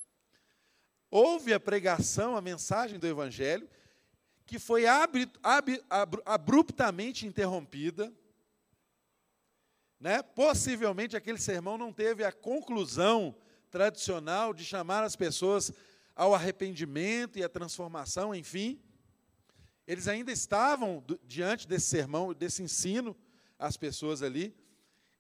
Houve 1.11 1.55
a 1.55 1.59
pregação, 1.59 2.37
a 2.37 2.43
mensagem 2.43 2.99
do 2.99 3.07
Evangelho, 3.07 3.67
que 4.45 4.59
foi 4.59 4.87
ab, 4.87 5.27
ab, 5.43 5.83
ab, 5.89 6.19
abruptamente 6.27 7.27
interrompida, 7.27 8.13
né? 9.99 10.23
Possivelmente 10.23 11.17
aquele 11.17 11.39
sermão 11.39 11.79
não 11.79 11.91
teve 11.91 12.23
a 12.23 12.33
conclusão 12.33 13.35
tradicional 13.71 14.53
de 14.53 14.63
chamar 14.63 15.05
as 15.05 15.17
pessoas 15.17 15.73
ao 16.15 16.35
arrependimento 16.35 17.39
e 17.39 17.45
à 17.45 17.49
transformação, 17.49 18.35
enfim. 18.35 18.79
Eles 19.93 20.09
ainda 20.09 20.33
estavam 20.33 21.05
diante 21.23 21.69
desse 21.69 21.85
sermão, 21.85 22.33
desse 22.33 22.63
ensino, 22.63 23.15
as 23.59 23.77
pessoas 23.77 24.23
ali, 24.23 24.57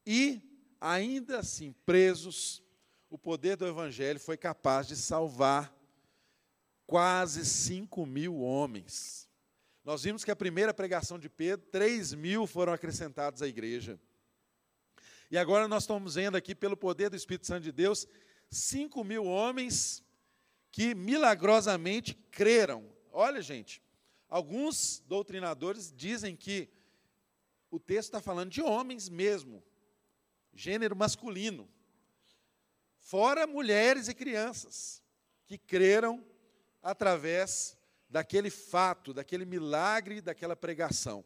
e 0.06 0.40
ainda 0.80 1.40
assim, 1.40 1.74
presos, 1.84 2.62
o 3.10 3.18
poder 3.18 3.54
do 3.54 3.66
Evangelho 3.66 4.18
foi 4.18 4.38
capaz 4.38 4.88
de 4.88 4.96
salvar 4.96 5.76
quase 6.86 7.44
5 7.44 8.06
mil 8.06 8.38
homens. 8.38 9.28
Nós 9.84 10.04
vimos 10.04 10.24
que 10.24 10.30
a 10.30 10.36
primeira 10.36 10.72
pregação 10.72 11.18
de 11.18 11.28
Pedro, 11.28 11.66
3 11.66 12.14
mil 12.14 12.46
foram 12.46 12.72
acrescentados 12.72 13.42
à 13.42 13.46
igreja. 13.46 14.00
E 15.30 15.36
agora 15.36 15.68
nós 15.68 15.82
estamos 15.82 16.14
vendo 16.14 16.34
aqui, 16.34 16.54
pelo 16.54 16.78
poder 16.78 17.10
do 17.10 17.16
Espírito 17.16 17.46
Santo 17.46 17.64
de 17.64 17.72
Deus, 17.72 18.06
5 18.50 19.04
mil 19.04 19.26
homens 19.26 20.02
que 20.70 20.94
milagrosamente 20.94 22.14
creram. 22.30 22.90
Olha, 23.12 23.42
gente, 23.42 23.82
alguns 24.32 25.02
doutrinadores 25.06 25.92
dizem 25.94 26.34
que 26.34 26.70
o 27.70 27.78
texto 27.78 28.08
está 28.08 28.20
falando 28.22 28.50
de 28.50 28.62
homens 28.62 29.10
mesmo, 29.10 29.62
gênero 30.54 30.96
masculino, 30.96 31.68
fora 32.96 33.46
mulheres 33.46 34.08
e 34.08 34.14
crianças, 34.14 35.02
que 35.46 35.58
creram 35.58 36.24
através 36.82 37.76
daquele 38.08 38.48
fato, 38.48 39.12
daquele 39.12 39.44
milagre, 39.44 40.22
daquela 40.22 40.56
pregação. 40.56 41.22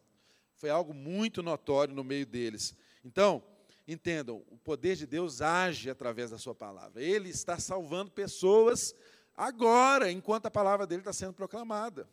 Foi 0.57 0.69
algo 0.69 0.93
muito 0.93 1.45
notório 1.45 1.95
no 1.95 2.03
meio 2.03 2.27
deles. 2.27 2.75
Então, 3.05 3.41
Entendam, 3.89 4.43
o 4.49 4.59
poder 4.59 4.97
de 4.97 5.07
Deus 5.07 5.41
age 5.41 5.89
através 5.89 6.33
da 6.33 6.39
sua 6.39 6.57
palavra. 6.57 7.01
Ele 7.01 7.29
está 7.29 7.57
salvando 7.57 8.11
pessoas 8.11 8.93
agora, 9.37 10.11
enquanto 10.11 10.47
a 10.47 10.51
palavra 10.51 10.89
dele 10.89 11.03
está 11.03 11.13
sendo 11.13 11.33
proclamada. 11.33 12.09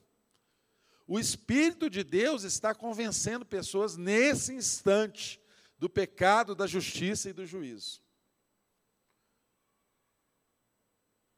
O 1.05 1.19
Espírito 1.19 1.89
de 1.89 2.03
Deus 2.03 2.43
está 2.43 2.73
convencendo 2.73 3.45
pessoas 3.45 3.97
nesse 3.97 4.53
instante 4.53 5.41
do 5.77 5.89
pecado, 5.89 6.55
da 6.55 6.65
justiça 6.65 7.29
e 7.29 7.33
do 7.33 7.45
juízo. 7.45 8.01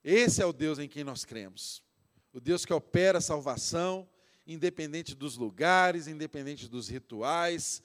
Esse 0.04 0.40
é 0.42 0.46
o 0.46 0.54
Deus 0.54 0.78
em 0.78 0.88
quem 0.88 1.04
nós 1.04 1.26
cremos. 1.26 1.84
O 2.32 2.40
Deus 2.40 2.64
que 2.64 2.74
opera 2.74 3.18
a 3.18 3.22
salvação, 3.22 4.08
independente 4.46 5.16
dos 5.16 5.36
lugares, 5.36 6.06
independente 6.06 6.68
dos 6.68 6.88
rituais, 6.88 7.82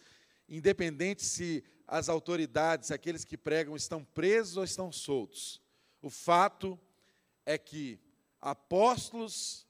independente 0.46 1.24
se 1.24 1.64
as 1.86 2.10
autoridades, 2.10 2.90
aqueles 2.90 3.24
que 3.24 3.38
pregam, 3.38 3.74
estão 3.74 4.04
presos 4.04 4.58
ou 4.58 4.64
estão 4.64 4.92
soltos. 4.92 5.62
O 6.02 6.10
fato 6.10 6.78
é 7.46 7.56
que 7.56 7.98
apóstolos, 8.40 9.66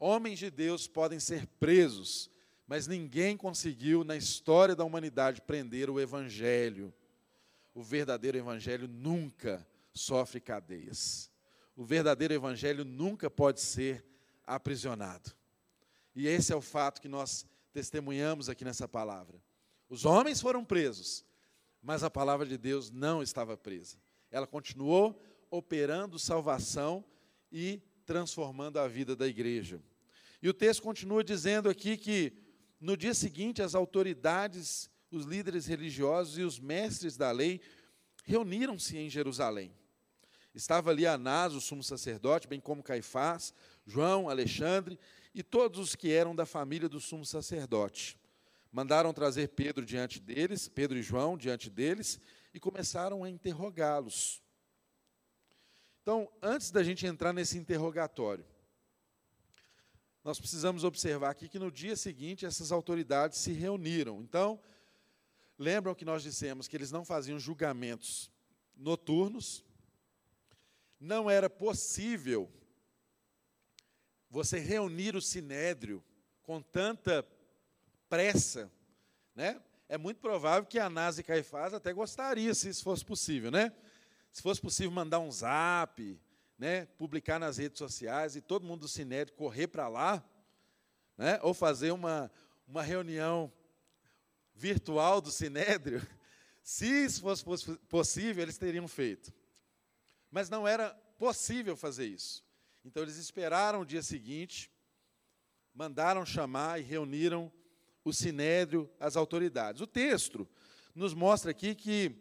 homens 0.00 0.38
de 0.38 0.50
Deus, 0.50 0.88
podem 0.88 1.20
ser 1.20 1.46
presos, 1.46 2.30
mas 2.66 2.86
ninguém 2.86 3.36
conseguiu, 3.36 4.02
na 4.02 4.16
história 4.16 4.74
da 4.74 4.84
humanidade, 4.84 5.42
prender 5.42 5.90
o 5.90 6.00
Evangelho. 6.00 6.92
O 7.74 7.82
verdadeiro 7.82 8.38
Evangelho 8.38 8.88
nunca 8.88 9.66
sofre 9.92 10.40
cadeias. 10.40 11.30
O 11.76 11.84
verdadeiro 11.84 12.32
Evangelho 12.32 12.84
nunca 12.84 13.28
pode 13.28 13.60
ser 13.60 14.04
aprisionado. 14.46 15.32
E 16.14 16.26
esse 16.26 16.52
é 16.52 16.56
o 16.56 16.60
fato 16.60 17.00
que 17.00 17.08
nós 17.08 17.46
testemunhamos 17.72 18.48
aqui 18.48 18.64
nessa 18.64 18.88
palavra. 18.88 19.40
Os 19.88 20.04
homens 20.04 20.40
foram 20.40 20.64
presos, 20.64 21.24
mas 21.82 22.02
a 22.02 22.10
palavra 22.10 22.46
de 22.46 22.56
Deus 22.56 22.90
não 22.90 23.22
estava 23.22 23.56
presa. 23.56 23.96
Ela 24.30 24.46
continuou 24.46 25.20
operando 25.50 26.18
salvação 26.18 27.04
e 27.50 27.82
transformando 28.06 28.78
a 28.78 28.86
vida 28.86 29.14
da 29.14 29.26
igreja. 29.26 29.80
E 30.42 30.48
o 30.48 30.54
texto 30.54 30.82
continua 30.82 31.22
dizendo 31.22 31.68
aqui 31.68 31.96
que 31.96 32.32
no 32.80 32.96
dia 32.96 33.14
seguinte 33.14 33.62
as 33.62 33.74
autoridades, 33.74 34.90
os 35.10 35.26
líderes 35.26 35.66
religiosos 35.66 36.38
e 36.38 36.42
os 36.42 36.58
mestres 36.58 37.16
da 37.16 37.30
lei 37.30 37.60
reuniram-se 38.24 38.96
em 38.96 39.10
Jerusalém. 39.10 39.74
Estava 40.54 40.90
ali 40.90 41.06
Anás, 41.06 41.54
o 41.54 41.60
sumo 41.60 41.82
sacerdote, 41.82 42.48
bem 42.48 42.60
como 42.60 42.82
Caifás, 42.82 43.54
João, 43.86 44.28
Alexandre 44.28 44.98
e 45.34 45.42
todos 45.42 45.78
os 45.78 45.94
que 45.94 46.10
eram 46.10 46.34
da 46.34 46.46
família 46.46 46.88
do 46.88 47.00
sumo 47.00 47.24
sacerdote 47.24 48.18
mandaram 48.72 49.12
trazer 49.12 49.48
Pedro 49.48 49.84
diante 49.84 50.20
deles, 50.20 50.68
Pedro 50.68 50.96
e 50.96 51.02
João 51.02 51.36
diante 51.36 51.68
deles, 51.68 52.20
e 52.54 52.60
começaram 52.60 53.24
a 53.24 53.30
interrogá-los. 53.30 54.42
Então, 56.02 56.30
antes 56.40 56.70
da 56.70 56.82
gente 56.82 57.06
entrar 57.06 57.32
nesse 57.32 57.58
interrogatório, 57.58 58.44
nós 60.22 60.38
precisamos 60.38 60.84
observar 60.84 61.30
aqui 61.30 61.48
que 61.48 61.58
no 61.58 61.70
dia 61.70 61.96
seguinte 61.96 62.44
essas 62.44 62.72
autoridades 62.72 63.38
se 63.38 63.52
reuniram. 63.52 64.20
Então, 64.20 64.60
lembram 65.58 65.94
que 65.94 66.04
nós 66.04 66.22
dissemos 66.22 66.68
que 66.68 66.76
eles 66.76 66.90
não 66.90 67.04
faziam 67.04 67.38
julgamentos 67.38 68.30
noturnos, 68.76 69.64
não 70.98 71.30
era 71.30 71.48
possível 71.48 72.50
você 74.28 74.58
reunir 74.58 75.16
o 75.16 75.22
sinédrio 75.22 76.04
com 76.42 76.62
tanta 76.62 77.26
pressa, 78.08 78.70
né? 79.34 79.60
É 79.88 79.98
muito 79.98 80.20
provável 80.20 80.66
que 80.66 80.78
Anás 80.78 81.18
e 81.18 81.22
Caifás 81.22 81.74
até 81.74 81.92
gostaria, 81.92 82.54
se 82.54 82.68
isso 82.68 82.84
fosse 82.84 83.04
possível, 83.04 83.50
né? 83.50 83.72
Se 84.30 84.40
fosse 84.40 84.60
possível 84.60 84.92
mandar 84.92 85.18
um 85.18 85.32
zap, 85.32 86.20
né? 86.60 86.84
Publicar 86.84 87.38
nas 87.38 87.56
redes 87.56 87.78
sociais 87.78 88.36
e 88.36 88.42
todo 88.42 88.66
mundo 88.66 88.82
do 88.82 88.88
Sinédrio 88.88 89.34
correr 89.34 89.66
para 89.66 89.88
lá, 89.88 90.22
né? 91.16 91.40
Ou 91.42 91.54
fazer 91.54 91.90
uma, 91.90 92.30
uma 92.68 92.82
reunião 92.82 93.50
virtual 94.54 95.22
do 95.22 95.30
Sinédrio. 95.30 96.06
Se 96.62 96.84
isso 96.86 97.22
fosse 97.22 97.42
possível, 97.88 98.42
eles 98.42 98.58
teriam 98.58 98.86
feito. 98.86 99.32
Mas 100.30 100.50
não 100.50 100.68
era 100.68 100.90
possível 101.18 101.78
fazer 101.78 102.04
isso. 102.04 102.44
Então 102.84 103.02
eles 103.02 103.16
esperaram 103.16 103.80
o 103.80 103.86
dia 103.86 104.02
seguinte, 104.02 104.70
mandaram 105.74 106.26
chamar 106.26 106.78
e 106.78 106.82
reuniram 106.82 107.50
o 108.04 108.12
sinédrio, 108.12 108.90
as 109.00 109.16
autoridades. 109.16 109.80
O 109.80 109.86
texto 109.86 110.46
nos 110.94 111.14
mostra 111.14 111.52
aqui 111.52 111.74
que 111.74 112.14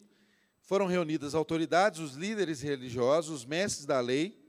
foram 0.70 0.86
reunidas 0.86 1.30
as 1.30 1.34
autoridades, 1.34 1.99
os 1.99 2.13
líderes 2.13 2.61
religiosos, 2.61 3.38
os 3.38 3.43
mestres 3.43 3.88
da 3.88 3.99
lei, 3.99 4.39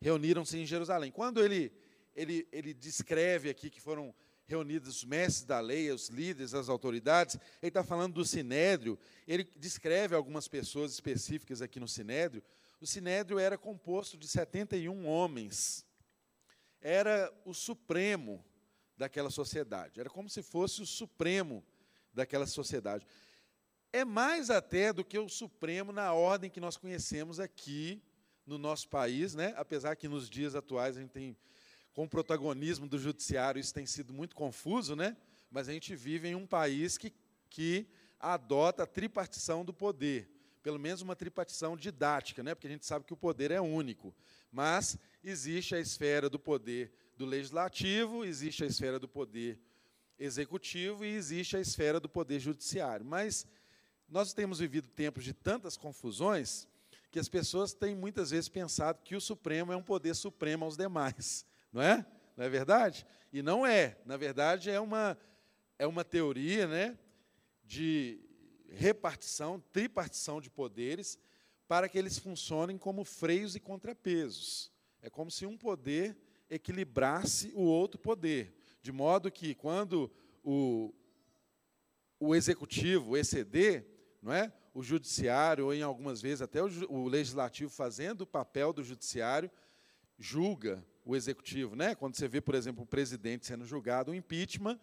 reuniram-se 0.00 0.56
em 0.56 0.64
Jerusalém. 0.64 1.12
Quando 1.12 1.44
ele, 1.44 1.70
ele, 2.16 2.48
ele 2.50 2.72
descreve 2.72 3.50
aqui 3.50 3.68
que 3.68 3.78
foram 3.78 4.14
reunidos 4.46 4.88
os 4.88 5.04
mestres 5.04 5.44
da 5.44 5.60
lei, 5.60 5.90
os 5.92 6.08
líderes, 6.08 6.54
as 6.54 6.70
autoridades, 6.70 7.36
ele 7.60 7.68
está 7.68 7.84
falando 7.84 8.14
do 8.14 8.24
sinédrio, 8.24 8.98
ele 9.26 9.44
descreve 9.56 10.14
algumas 10.14 10.48
pessoas 10.48 10.90
específicas 10.90 11.60
aqui 11.60 11.78
no 11.78 11.86
sinédrio. 11.86 12.42
O 12.80 12.86
sinédrio 12.86 13.38
era 13.38 13.58
composto 13.58 14.16
de 14.16 14.26
71 14.26 15.06
homens, 15.06 15.84
era 16.80 17.30
o 17.44 17.52
supremo 17.52 18.42
daquela 18.96 19.28
sociedade. 19.28 20.00
Era 20.00 20.08
como 20.08 20.30
se 20.30 20.42
fosse 20.42 20.80
o 20.80 20.86
supremo 20.86 21.62
daquela 22.14 22.46
sociedade. 22.46 23.06
É 23.92 24.04
mais 24.04 24.50
até 24.50 24.92
do 24.92 25.04
que 25.04 25.18
o 25.18 25.28
Supremo 25.28 25.92
na 25.92 26.12
ordem 26.12 26.50
que 26.50 26.60
nós 26.60 26.76
conhecemos 26.76 27.40
aqui 27.40 28.02
no 28.46 28.58
nosso 28.58 28.88
país, 28.88 29.34
né? 29.34 29.54
apesar 29.56 29.96
que 29.96 30.08
nos 30.08 30.28
dias 30.28 30.54
atuais 30.54 30.96
a 30.96 31.00
gente 31.00 31.10
tem, 31.10 31.36
com 31.92 32.04
o 32.04 32.08
protagonismo 32.08 32.86
do 32.86 32.98
judiciário, 32.98 33.60
isso 33.60 33.74
tem 33.74 33.86
sido 33.86 34.12
muito 34.12 34.34
confuso, 34.34 34.94
né? 34.94 35.16
mas 35.50 35.68
a 35.68 35.72
gente 35.72 35.94
vive 35.94 36.28
em 36.28 36.34
um 36.34 36.46
país 36.46 36.96
que, 36.96 37.12
que 37.48 37.86
adota 38.18 38.82
a 38.82 38.86
tripartição 38.86 39.64
do 39.64 39.72
poder, 39.72 40.30
pelo 40.62 40.78
menos 40.78 41.02
uma 41.02 41.16
tripartição 41.16 41.76
didática, 41.76 42.42
né? 42.42 42.54
porque 42.54 42.66
a 42.66 42.70
gente 42.70 42.86
sabe 42.86 43.04
que 43.04 43.12
o 43.12 43.16
poder 43.16 43.50
é 43.50 43.60
único, 43.60 44.14
mas 44.50 44.98
existe 45.22 45.74
a 45.74 45.80
esfera 45.80 46.28
do 46.28 46.38
poder 46.38 46.92
do 47.16 47.26
legislativo, 47.26 48.24
existe 48.24 48.64
a 48.64 48.66
esfera 48.66 48.98
do 48.98 49.08
poder 49.08 49.60
executivo 50.18 51.04
e 51.04 51.14
existe 51.14 51.56
a 51.56 51.60
esfera 51.60 52.00
do 52.00 52.08
poder 52.08 52.40
judiciário. 52.40 53.04
Mas 53.04 53.46
nós 54.08 54.32
temos 54.32 54.58
vivido 54.58 54.88
tempos 54.88 55.22
de 55.24 55.32
tantas 55.32 55.76
confusões 55.76 56.66
que 57.10 57.18
as 57.18 57.28
pessoas 57.28 57.72
têm 57.72 57.94
muitas 57.94 58.30
vezes 58.30 58.48
pensado 58.48 59.02
que 59.02 59.14
o 59.14 59.20
Supremo 59.20 59.72
é 59.72 59.76
um 59.76 59.82
poder 59.82 60.14
supremo 60.14 60.64
aos 60.64 60.76
demais, 60.76 61.44
não 61.72 61.82
é? 61.82 62.06
Não 62.36 62.44
é 62.44 62.48
verdade? 62.48 63.06
E 63.32 63.42
não 63.42 63.66
é. 63.66 63.98
Na 64.04 64.16
verdade, 64.16 64.70
é 64.70 64.80
uma, 64.80 65.18
é 65.78 65.86
uma 65.86 66.04
teoria 66.04 66.66
né, 66.66 66.98
de 67.64 68.20
repartição, 68.68 69.60
tripartição 69.72 70.40
de 70.40 70.48
poderes, 70.48 71.18
para 71.66 71.88
que 71.88 71.98
eles 71.98 72.18
funcionem 72.18 72.78
como 72.78 73.04
freios 73.04 73.56
e 73.56 73.60
contrapesos. 73.60 74.70
É 75.02 75.10
como 75.10 75.30
se 75.30 75.44
um 75.44 75.56
poder 75.56 76.16
equilibrasse 76.48 77.52
o 77.54 77.62
outro 77.62 77.98
poder, 78.00 78.54
de 78.80 78.90
modo 78.90 79.30
que 79.30 79.54
quando 79.54 80.10
o, 80.42 80.94
o 82.18 82.34
executivo 82.34 83.16
exceder, 83.16 83.97
não 84.28 84.34
é? 84.34 84.52
o 84.74 84.82
judiciário, 84.82 85.64
ou 85.64 85.74
em 85.74 85.82
algumas 85.82 86.20
vezes 86.20 86.42
até 86.42 86.62
o, 86.62 86.68
o 86.88 87.08
legislativo 87.08 87.70
fazendo 87.70 88.20
o 88.20 88.26
papel 88.26 88.74
do 88.74 88.84
judiciário, 88.84 89.50
julga 90.18 90.84
o 91.02 91.16
executivo. 91.16 91.74
Né? 91.74 91.94
Quando 91.94 92.14
você 92.14 92.28
vê, 92.28 92.38
por 92.38 92.54
exemplo, 92.54 92.84
o 92.84 92.86
presidente 92.86 93.46
sendo 93.46 93.64
julgado, 93.64 94.10
o 94.10 94.14
impeachment, 94.14 94.78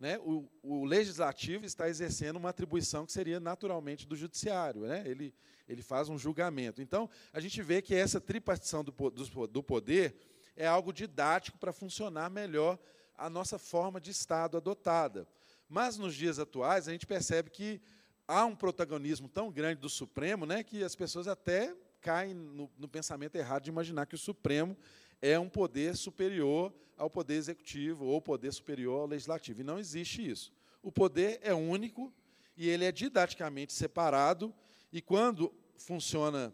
né? 0.00 0.18
o, 0.18 0.48
o 0.62 0.84
legislativo 0.84 1.64
está 1.64 1.88
exercendo 1.88 2.36
uma 2.36 2.50
atribuição 2.50 3.06
que 3.06 3.12
seria 3.12 3.38
naturalmente 3.38 4.04
do 4.04 4.16
judiciário. 4.16 4.80
Né? 4.80 5.04
Ele, 5.06 5.32
ele 5.68 5.82
faz 5.82 6.08
um 6.08 6.18
julgamento. 6.18 6.82
Então, 6.82 7.08
a 7.32 7.38
gente 7.38 7.62
vê 7.62 7.80
que 7.80 7.94
essa 7.94 8.20
tripartição 8.20 8.82
do, 8.82 8.90
do, 8.90 9.46
do 9.46 9.62
poder 9.62 10.16
é 10.56 10.66
algo 10.66 10.92
didático 10.92 11.56
para 11.56 11.72
funcionar 11.72 12.28
melhor 12.28 12.76
a 13.16 13.30
nossa 13.30 13.60
forma 13.60 14.00
de 14.00 14.10
Estado 14.10 14.56
adotada. 14.56 15.28
Mas, 15.68 15.96
nos 15.96 16.14
dias 16.16 16.40
atuais, 16.40 16.88
a 16.88 16.92
gente 16.92 17.06
percebe 17.06 17.50
que 17.50 17.80
há 18.28 18.44
um 18.44 18.54
protagonismo 18.54 19.26
tão 19.26 19.50
grande 19.50 19.80
do 19.80 19.88
Supremo 19.88 20.44
né, 20.44 20.62
que 20.62 20.84
as 20.84 20.94
pessoas 20.94 21.26
até 21.26 21.74
caem 22.02 22.34
no, 22.34 22.70
no, 22.76 22.86
pensamento 22.86 23.34
errado 23.36 23.64
de 23.64 23.70
imaginar 23.70 24.06
que 24.06 24.14
o 24.14 24.18
Supremo 24.18 24.76
é 25.20 25.38
um 25.38 25.48
poder 25.48 25.96
superior 25.96 26.72
ao 26.96 27.08
poder 27.08 27.34
executivo 27.34 28.04
ou 28.04 28.20
poder 28.20 28.52
superior 28.52 29.00
ao 29.00 29.06
legislativo. 29.06 29.62
E 29.62 29.64
não 29.64 29.78
existe 29.78 30.28
isso. 30.28 30.52
O 30.82 30.92
poder 30.92 31.40
é 31.42 31.54
único 31.54 32.12
e 32.56 32.68
ele 32.68 32.84
é 32.84 32.92
didaticamente 32.92 33.72
separado, 33.72 34.52
e 34.92 35.00
quando 35.00 35.54
funciona 35.76 36.52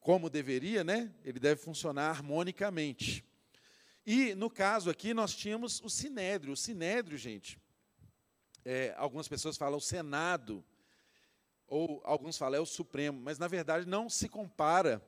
como 0.00 0.30
deveria, 0.30 0.82
né, 0.82 1.12
ele 1.22 1.38
deve 1.38 1.60
funcionar 1.60 2.08
harmonicamente. 2.08 3.24
E, 4.06 4.34
no 4.34 4.48
caso 4.48 4.88
aqui, 4.88 5.12
nós 5.12 5.36
tínhamos 5.36 5.82
o 5.82 5.90
Sinédrio. 5.90 6.54
O 6.54 6.56
Sinédrio, 6.56 7.18
gente, 7.18 7.58
é, 8.64 8.94
algumas 8.96 9.28
pessoas 9.28 9.58
falam 9.58 9.76
o 9.76 9.82
Senado, 9.82 10.64
ou 11.68 12.00
alguns 12.04 12.36
falam 12.38 12.58
é 12.58 12.62
o 12.62 12.66
Supremo, 12.66 13.20
mas 13.22 13.38
na 13.38 13.46
verdade 13.46 13.86
não 13.86 14.08
se 14.08 14.28
compara, 14.28 15.02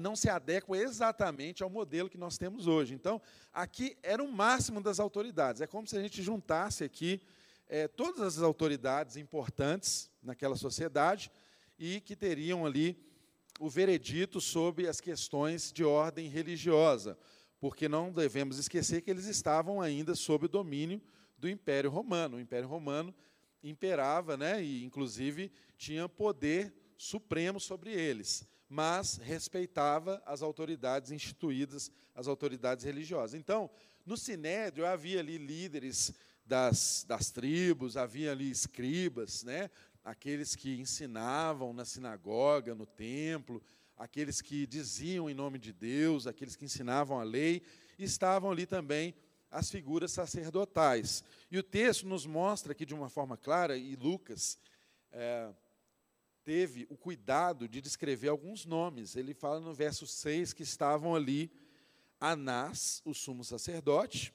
não 0.00 0.16
se 0.16 0.28
adequa 0.28 0.76
exatamente 0.76 1.62
ao 1.62 1.70
modelo 1.70 2.10
que 2.10 2.18
nós 2.18 2.36
temos 2.36 2.66
hoje. 2.66 2.94
Então, 2.94 3.20
aqui 3.52 3.96
era 4.02 4.22
o 4.22 4.32
máximo 4.32 4.80
das 4.80 4.98
autoridades. 4.98 5.60
É 5.60 5.66
como 5.66 5.86
se 5.86 5.96
a 5.96 6.00
gente 6.00 6.22
juntasse 6.22 6.82
aqui 6.82 7.20
é, 7.68 7.86
todas 7.86 8.20
as 8.20 8.42
autoridades 8.42 9.16
importantes 9.16 10.10
naquela 10.22 10.56
sociedade 10.56 11.30
e 11.78 12.00
que 12.00 12.16
teriam 12.16 12.64
ali 12.64 12.98
o 13.60 13.68
veredito 13.68 14.40
sobre 14.40 14.88
as 14.88 15.00
questões 15.00 15.72
de 15.72 15.84
ordem 15.84 16.28
religiosa, 16.28 17.18
porque 17.58 17.88
não 17.88 18.12
devemos 18.12 18.58
esquecer 18.58 19.00
que 19.02 19.10
eles 19.10 19.26
estavam 19.26 19.80
ainda 19.80 20.14
sob 20.14 20.46
o 20.46 20.48
domínio 20.48 21.00
do 21.38 21.48
Império 21.48 21.90
Romano. 21.90 22.36
O 22.36 22.40
Império 22.40 22.68
Romano 22.68 23.14
imperava, 23.68 24.36
né, 24.36 24.62
e 24.62 24.84
inclusive 24.84 25.50
tinha 25.76 26.08
poder 26.08 26.74
supremo 26.96 27.60
sobre 27.60 27.92
eles, 27.92 28.46
mas 28.68 29.16
respeitava 29.16 30.22
as 30.24 30.42
autoridades 30.42 31.10
instituídas, 31.10 31.90
as 32.14 32.26
autoridades 32.26 32.84
religiosas. 32.84 33.38
Então, 33.38 33.70
no 34.04 34.16
Sinédrio 34.16 34.86
havia 34.86 35.20
ali 35.20 35.36
líderes 35.36 36.12
das, 36.44 37.04
das 37.06 37.30
tribos, 37.30 37.96
havia 37.96 38.32
ali 38.32 38.50
escribas, 38.50 39.42
né, 39.42 39.70
aqueles 40.04 40.54
que 40.54 40.78
ensinavam 40.78 41.72
na 41.72 41.84
sinagoga, 41.84 42.74
no 42.74 42.86
templo, 42.86 43.60
aqueles 43.96 44.40
que 44.40 44.66
diziam 44.66 45.28
em 45.28 45.34
nome 45.34 45.58
de 45.58 45.72
Deus, 45.72 46.26
aqueles 46.26 46.54
que 46.54 46.64
ensinavam 46.64 47.18
a 47.18 47.24
lei, 47.24 47.62
estavam 47.98 48.50
ali 48.50 48.66
também 48.66 49.14
as 49.50 49.70
figuras 49.70 50.12
sacerdotais. 50.12 51.24
E 51.50 51.58
o 51.58 51.62
texto 51.62 52.06
nos 52.06 52.26
mostra 52.26 52.72
aqui 52.72 52.84
de 52.84 52.94
uma 52.94 53.08
forma 53.08 53.36
clara, 53.36 53.76
e 53.76 53.96
Lucas 53.96 54.58
é, 55.12 55.52
teve 56.44 56.86
o 56.90 56.96
cuidado 56.96 57.68
de 57.68 57.80
descrever 57.80 58.28
alguns 58.28 58.64
nomes. 58.64 59.16
Ele 59.16 59.34
fala 59.34 59.60
no 59.60 59.74
verso 59.74 60.06
6 60.06 60.52
que 60.52 60.62
estavam 60.62 61.14
ali 61.14 61.50
Anás, 62.20 63.02
o 63.04 63.12
sumo 63.12 63.44
sacerdote, 63.44 64.34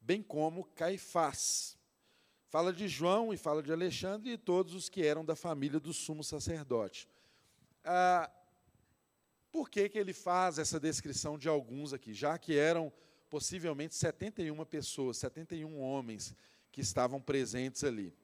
bem 0.00 0.22
como 0.22 0.64
Caifás. 0.64 1.76
Fala 2.48 2.72
de 2.72 2.86
João 2.86 3.34
e 3.34 3.36
fala 3.36 3.62
de 3.62 3.72
Alexandre 3.72 4.32
e 4.32 4.38
todos 4.38 4.72
os 4.74 4.88
que 4.88 5.04
eram 5.04 5.24
da 5.24 5.34
família 5.34 5.80
do 5.80 5.92
sumo 5.92 6.22
sacerdote. 6.22 7.08
Ah, 7.84 8.30
por 9.50 9.68
que, 9.68 9.88
que 9.88 9.98
ele 9.98 10.12
faz 10.12 10.58
essa 10.58 10.78
descrição 10.78 11.38
de 11.38 11.48
alguns 11.48 11.92
aqui? 11.92 12.12
Já 12.12 12.38
que 12.38 12.56
eram 12.56 12.92
possivelmente 13.28 13.94
71 13.94 14.64
pessoas, 14.64 15.18
71 15.18 15.78
homens 15.80 16.34
que 16.70 16.80
estavam 16.80 17.20
presentes 17.20 17.84
ali. 17.84 18.14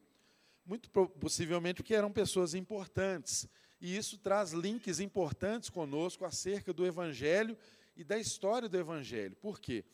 Muito 0.65 0.91
possivelmente 0.91 1.77
porque 1.83 1.95
eram 1.95 2.13
pessoas 2.13 2.55
importantes. 2.55 3.49
E 3.81 3.97
isso 3.97 4.17
traz 4.19 4.53
links 4.53 5.01
importantes 5.01 5.69
conosco 5.69 6.25
acerca 6.25 6.73
do 6.73 6.87
Evangelho 6.87 7.59
e 7.97 8.05
da 8.05 8.19
história 8.19 8.69
do 8.69 8.79
Evangelho. 8.79 9.35
Por 9.37 9.59
quê? 9.59 9.85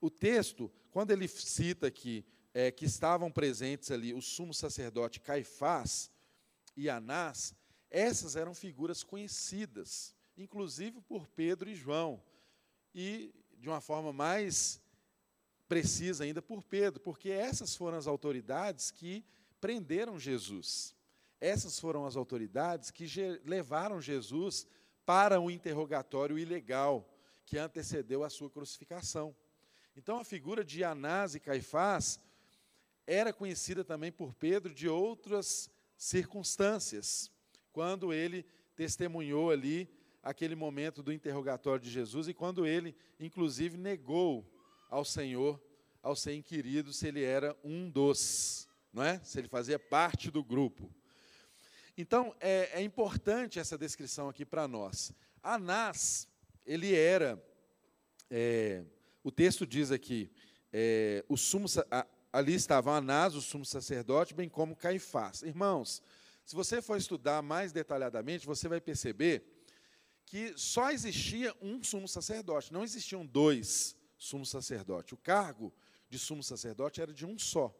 O 0.00 0.10
texto, 0.10 0.72
quando 0.90 1.10
ele 1.10 1.28
cita 1.28 1.88
aqui 1.88 2.24
é, 2.54 2.70
que 2.70 2.86
estavam 2.86 3.30
presentes 3.30 3.90
ali 3.90 4.14
o 4.14 4.22
sumo 4.22 4.54
sacerdote 4.54 5.20
Caifás 5.20 6.10
e 6.74 6.88
Anás, 6.88 7.54
essas 7.90 8.36
eram 8.36 8.54
figuras 8.54 9.02
conhecidas, 9.02 10.14
inclusive 10.36 11.00
por 11.02 11.26
Pedro 11.28 11.68
e 11.68 11.74
João. 11.74 12.22
E 12.94 13.34
de 13.66 13.70
uma 13.70 13.80
forma 13.80 14.12
mais 14.12 14.80
precisa 15.66 16.22
ainda 16.22 16.40
por 16.40 16.62
Pedro, 16.62 17.00
porque 17.00 17.30
essas 17.30 17.74
foram 17.74 17.98
as 17.98 18.06
autoridades 18.06 18.92
que 18.92 19.24
prenderam 19.60 20.20
Jesus. 20.20 20.94
Essas 21.40 21.76
foram 21.80 22.06
as 22.06 22.14
autoridades 22.14 22.92
que 22.92 23.06
levaram 23.44 24.00
Jesus 24.00 24.68
para 25.04 25.40
um 25.40 25.50
interrogatório 25.50 26.38
ilegal 26.38 27.12
que 27.44 27.58
antecedeu 27.58 28.22
a 28.22 28.30
sua 28.30 28.48
crucificação. 28.48 29.34
Então, 29.96 30.20
a 30.20 30.24
figura 30.24 30.64
de 30.64 30.84
Anás 30.84 31.34
e 31.34 31.40
Caifás 31.40 32.20
era 33.04 33.32
conhecida 33.32 33.82
também 33.82 34.12
por 34.12 34.32
Pedro 34.32 34.72
de 34.72 34.88
outras 34.88 35.68
circunstâncias, 35.96 37.32
quando 37.72 38.12
ele 38.12 38.46
testemunhou 38.76 39.50
ali 39.50 39.92
aquele 40.26 40.56
momento 40.56 41.04
do 41.04 41.12
interrogatório 41.12 41.80
de 41.80 41.88
Jesus 41.88 42.26
e 42.26 42.34
quando 42.34 42.66
ele, 42.66 42.96
inclusive, 43.18 43.76
negou 43.76 44.44
ao 44.90 45.04
Senhor, 45.04 45.62
ao 46.02 46.16
ser 46.16 46.34
inquirido, 46.34 46.92
se 46.92 47.06
ele 47.06 47.22
era 47.22 47.56
um 47.62 47.88
dos, 47.88 48.68
não 48.92 49.04
é? 49.04 49.20
Se 49.20 49.38
ele 49.38 49.46
fazia 49.46 49.78
parte 49.78 50.28
do 50.28 50.42
grupo. 50.42 50.92
Então, 51.96 52.34
é, 52.40 52.80
é 52.80 52.82
importante 52.82 53.60
essa 53.60 53.78
descrição 53.78 54.28
aqui 54.28 54.44
para 54.44 54.66
nós. 54.66 55.12
Anás, 55.40 56.28
ele 56.66 56.92
era, 56.92 57.40
é, 58.28 58.84
o 59.22 59.30
texto 59.30 59.64
diz 59.64 59.92
aqui, 59.92 60.28
é, 60.72 61.24
o 61.28 61.36
sumo, 61.36 61.66
a, 61.88 62.04
ali 62.32 62.54
estavam 62.54 62.92
Anás, 62.92 63.36
o 63.36 63.40
sumo 63.40 63.64
sacerdote, 63.64 64.34
bem 64.34 64.48
como 64.48 64.74
Caifás. 64.74 65.42
Irmãos, 65.42 66.02
se 66.44 66.56
você 66.56 66.82
for 66.82 66.96
estudar 66.96 67.42
mais 67.42 67.70
detalhadamente, 67.70 68.44
você 68.44 68.66
vai 68.66 68.80
perceber 68.80 69.55
que 70.26 70.52
só 70.58 70.90
existia 70.90 71.54
um 71.62 71.82
sumo 71.82 72.08
sacerdote, 72.08 72.72
não 72.72 72.82
existiam 72.82 73.24
dois 73.24 73.96
sumos 74.18 74.50
sacerdotes. 74.50 75.12
O 75.12 75.16
cargo 75.16 75.72
de 76.10 76.18
sumo 76.18 76.42
sacerdote 76.42 77.00
era 77.00 77.14
de 77.14 77.24
um 77.24 77.38
só. 77.38 77.74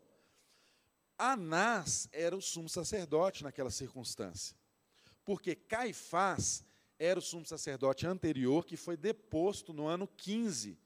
Anás 1.18 2.08
era 2.12 2.36
o 2.36 2.40
sumo 2.40 2.68
sacerdote 2.68 3.42
naquela 3.42 3.70
circunstância, 3.70 4.56
porque 5.24 5.54
Caifás 5.54 6.64
era 6.98 7.18
o 7.18 7.22
sumo 7.22 7.44
sacerdote 7.44 8.06
anterior 8.06 8.64
que 8.64 8.76
foi 8.76 8.96
deposto 8.96 9.72
no 9.72 9.86
ano 9.86 10.06
15 10.06 10.78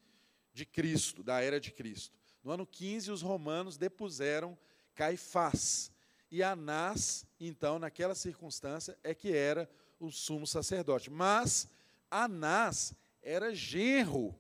de 0.53 0.65
Cristo, 0.65 1.23
da 1.23 1.41
era 1.41 1.61
de 1.61 1.71
Cristo. 1.73 2.19
No 2.43 2.51
ano 2.51 2.67
15, 2.67 3.11
os 3.11 3.23
romanos 3.23 3.77
depuseram 3.77 4.59
Caifás. 4.95 5.93
E 6.31 6.43
Anás, 6.43 7.27
então, 7.39 7.79
naquela 7.79 8.15
circunstância, 8.15 8.97
é 9.03 9.15
que 9.15 9.33
era 9.33 9.69
o 10.01 10.11
sumo 10.11 10.47
sacerdote. 10.47 11.11
Mas 11.11 11.69
Anás 12.11 12.95
era 13.23 13.55
genro 13.55 14.35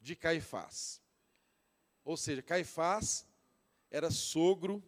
de 0.00 0.16
Caifás. 0.16 1.02
Ou 2.04 2.16
seja, 2.16 2.40
Caifás 2.40 3.26
era 3.90 4.10
sogro 4.10 4.82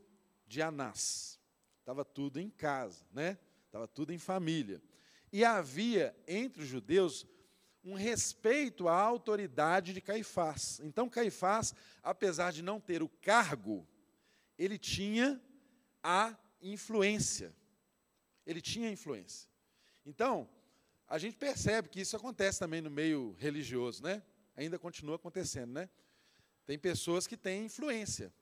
de 0.47 0.63
Anás. 0.63 1.39
Estava 1.81 2.05
tudo 2.05 2.41
em 2.41 2.49
casa, 2.49 3.05
né? 3.13 3.39
Estava 3.67 3.87
tudo 3.87 4.13
em 4.13 4.19
família. 4.19 4.81
E 5.33 5.45
havia 5.45 6.17
entre 6.27 6.63
os 6.63 6.69
judeus 6.69 7.27
um 7.85 7.95
respeito 7.95 8.89
à 8.89 8.99
autoridade 8.99 9.93
de 9.93 10.01
Caifás. 10.01 10.81
Então, 10.83 11.09
Caifás, 11.09 11.75
apesar 12.03 12.53
de 12.53 12.63
não 12.63 12.81
ter 12.81 13.03
o 13.03 13.09
cargo, 13.09 13.87
ele 14.59 14.79
tinha 14.79 15.41
a 16.03 16.35
influência. 16.63 17.55
Ele 18.47 18.61
tinha 18.61 18.91
influência. 18.91 19.54
Então, 20.05 20.49
a 21.09 21.19
gente 21.19 21.37
percebe 21.37 21.89
que 21.89 22.01
isso 22.01 22.17
acontece 22.17 22.59
também 22.59 22.81
no 22.81 22.91
meio 22.91 23.35
religioso, 23.39 24.03
né? 24.03 24.23
Ainda 24.57 24.79
continua 24.79 25.17
acontecendo, 25.17 25.73
né? 25.73 25.89
Tem 26.67 26.79
pessoas 26.79 27.27
que 27.27 27.37
têm 27.37 27.67
influência. 27.67 28.33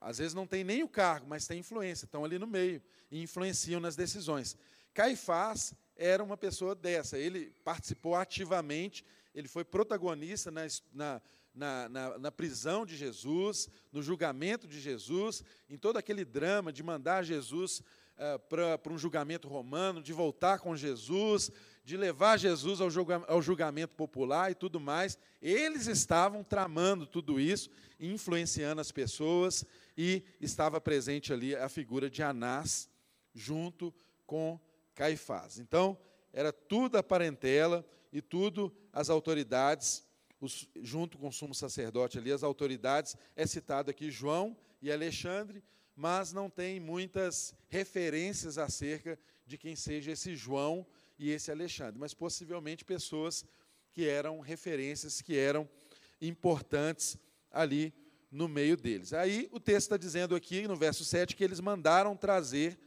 Às 0.00 0.18
vezes 0.18 0.34
não 0.34 0.46
tem 0.46 0.62
nem 0.62 0.82
o 0.82 0.88
cargo, 0.88 1.26
mas 1.28 1.46
tem 1.46 1.60
influência, 1.60 2.04
estão 2.04 2.24
ali 2.24 2.38
no 2.38 2.46
meio 2.46 2.82
e 3.10 3.20
influenciam 3.20 3.80
nas 3.80 3.96
decisões. 3.96 4.56
Caifás 4.94 5.74
era 5.96 6.22
uma 6.22 6.36
pessoa 6.36 6.74
dessa, 6.74 7.18
ele 7.18 7.52
participou 7.64 8.14
ativamente, 8.14 9.04
ele 9.34 9.48
foi 9.48 9.64
protagonista 9.64 10.50
na, 10.50 10.62
na, 10.92 11.88
na, 11.88 12.18
na 12.18 12.32
prisão 12.32 12.86
de 12.86 12.96
Jesus, 12.96 13.68
no 13.92 14.02
julgamento 14.02 14.66
de 14.66 14.80
Jesus, 14.80 15.42
em 15.68 15.76
todo 15.76 15.96
aquele 15.96 16.24
drama 16.24 16.72
de 16.72 16.82
mandar 16.82 17.24
Jesus 17.24 17.82
uh, 18.18 18.38
para 18.80 18.92
um 18.92 18.98
julgamento 18.98 19.48
romano, 19.48 20.02
de 20.02 20.12
voltar 20.12 20.58
com 20.58 20.76
Jesus, 20.76 21.50
de 21.84 21.96
levar 21.96 22.36
Jesus 22.36 22.80
ao, 22.80 22.90
julga, 22.90 23.24
ao 23.26 23.40
julgamento 23.40 23.94
popular 23.94 24.50
e 24.50 24.54
tudo 24.54 24.78
mais. 24.78 25.16
Eles 25.40 25.86
estavam 25.86 26.44
tramando 26.44 27.06
tudo 27.06 27.40
isso, 27.40 27.70
influenciando 27.98 28.80
as 28.80 28.92
pessoas, 28.92 29.64
e 29.96 30.22
estava 30.40 30.80
presente 30.80 31.32
ali 31.32 31.56
a 31.56 31.68
figura 31.68 32.10
de 32.10 32.22
Anás, 32.22 32.90
junto 33.34 33.94
com 34.26 34.60
Caifás. 34.94 35.58
Então, 35.58 35.98
era 36.32 36.52
tudo 36.52 36.98
a 36.98 37.02
parentela 37.02 37.84
e 38.12 38.20
tudo 38.20 38.72
as 38.92 39.08
autoridades, 39.08 40.06
os, 40.40 40.68
junto 40.80 41.18
com 41.18 41.28
o 41.28 41.32
sumo 41.32 41.54
sacerdote 41.54 42.18
ali, 42.18 42.30
as 42.30 42.42
autoridades, 42.42 43.16
é 43.34 43.46
citado 43.46 43.90
aqui 43.90 44.10
João 44.10 44.56
e 44.82 44.92
Alexandre, 44.92 45.62
mas 45.98 46.32
não 46.32 46.48
tem 46.48 46.78
muitas 46.78 47.52
referências 47.66 48.56
acerca 48.56 49.18
de 49.44 49.58
quem 49.58 49.74
seja 49.74 50.12
esse 50.12 50.36
João 50.36 50.86
e 51.18 51.28
esse 51.30 51.50
Alexandre, 51.50 51.98
mas 51.98 52.14
possivelmente 52.14 52.84
pessoas 52.84 53.44
que 53.90 54.06
eram 54.06 54.38
referências, 54.38 55.20
que 55.20 55.36
eram 55.36 55.68
importantes 56.20 57.18
ali 57.50 57.92
no 58.30 58.46
meio 58.46 58.76
deles. 58.76 59.12
Aí 59.12 59.48
o 59.50 59.58
texto 59.58 59.86
está 59.86 59.96
dizendo 59.96 60.36
aqui, 60.36 60.68
no 60.68 60.76
verso 60.76 61.04
7, 61.04 61.34
que 61.34 61.42
eles 61.42 61.58
mandaram 61.58 62.16
trazer 62.16 62.78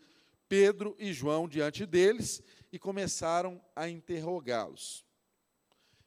Pedro 0.47 0.95
e 0.97 1.11
João 1.11 1.49
diante 1.49 1.85
deles 1.85 2.41
e 2.71 2.79
começaram 2.79 3.61
a 3.75 3.89
interrogá-los. 3.89 5.05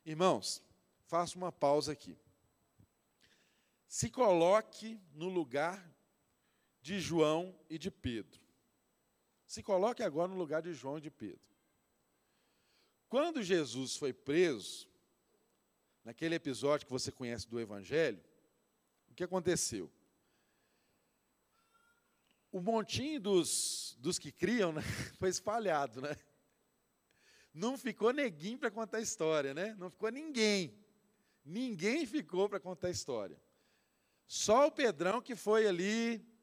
Irmãos, 0.07 0.62
faço 1.05 1.36
uma 1.36 1.52
pausa 1.52 1.92
aqui. 1.92 2.16
Se 3.86 4.09
coloque 4.09 4.98
no 5.12 5.28
lugar 5.28 5.93
de 6.85 7.01
João 7.01 7.59
e 7.70 7.78
de 7.78 7.91
Pedro. 7.91 8.39
Se 9.47 9.62
coloque 9.62 10.03
agora 10.03 10.28
no 10.28 10.37
lugar 10.37 10.61
de 10.61 10.74
João 10.74 10.99
e 10.99 11.01
de 11.01 11.11
Pedro. 11.11 11.41
Quando 13.09 13.43
Jesus 13.43 13.97
foi 13.97 14.12
preso, 14.12 14.87
naquele 16.05 16.35
episódio 16.35 16.87
que 16.87 16.93
você 16.93 17.11
conhece 17.11 17.49
do 17.49 17.59
Evangelho, 17.59 18.22
o 19.11 19.14
que 19.14 19.24
aconteceu? 19.24 19.91
O 22.53 22.61
montinho 22.61 23.18
dos, 23.18 23.97
dos 23.99 24.18
que 24.18 24.30
criam 24.30 24.70
né, 24.70 24.82
foi 25.18 25.30
espalhado, 25.30 26.03
né? 26.03 26.14
Não 27.55 27.78
ficou 27.78 28.12
neguinho 28.12 28.59
para 28.59 28.70
contar 28.70 28.99
a 28.99 29.01
história, 29.01 29.55
né? 29.55 29.74
Não 29.78 29.89
ficou 29.89 30.11
ninguém. 30.11 30.78
Ninguém 31.43 32.05
ficou 32.05 32.47
para 32.47 32.61
contar 32.61 32.89
a 32.89 32.91
história. 32.91 33.41
Só 34.26 34.66
o 34.66 34.70
Pedrão 34.70 35.22
que 35.22 35.35
foi 35.35 35.66
ali 35.66 36.34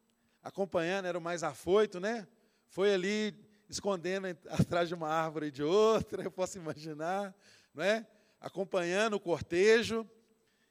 acompanhando, 0.43 1.05
era 1.05 1.17
o 1.17 1.21
mais 1.21 1.43
afoito, 1.43 1.99
né? 1.99 2.27
Foi 2.67 2.93
ali 2.93 3.35
escondendo 3.69 4.27
atrás 4.49 4.87
de 4.87 4.95
uma 4.95 5.07
árvore 5.07 5.47
e 5.47 5.51
de 5.51 5.63
outra, 5.63 6.23
eu 6.23 6.31
posso 6.31 6.57
imaginar, 6.57 7.35
não 7.73 7.83
é? 7.83 8.05
acompanhando 8.39 9.13
o 9.13 9.19
cortejo, 9.19 10.09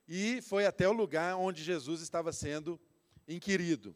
e 0.09 0.43
foi 0.43 0.67
até 0.67 0.89
o 0.89 0.93
lugar 0.93 1.37
onde 1.37 1.63
Jesus 1.63 2.01
estava 2.01 2.33
sendo 2.33 2.81
inquirido. 3.29 3.95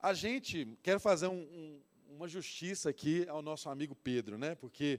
A 0.00 0.14
gente 0.14 0.78
quer 0.82 0.98
fazer 0.98 1.26
um, 1.26 1.42
um, 1.42 1.82
uma 2.08 2.26
justiça 2.26 2.88
aqui 2.88 3.28
ao 3.28 3.42
nosso 3.42 3.68
amigo 3.68 3.94
Pedro, 3.94 4.38
né? 4.38 4.54
Porque 4.54 4.98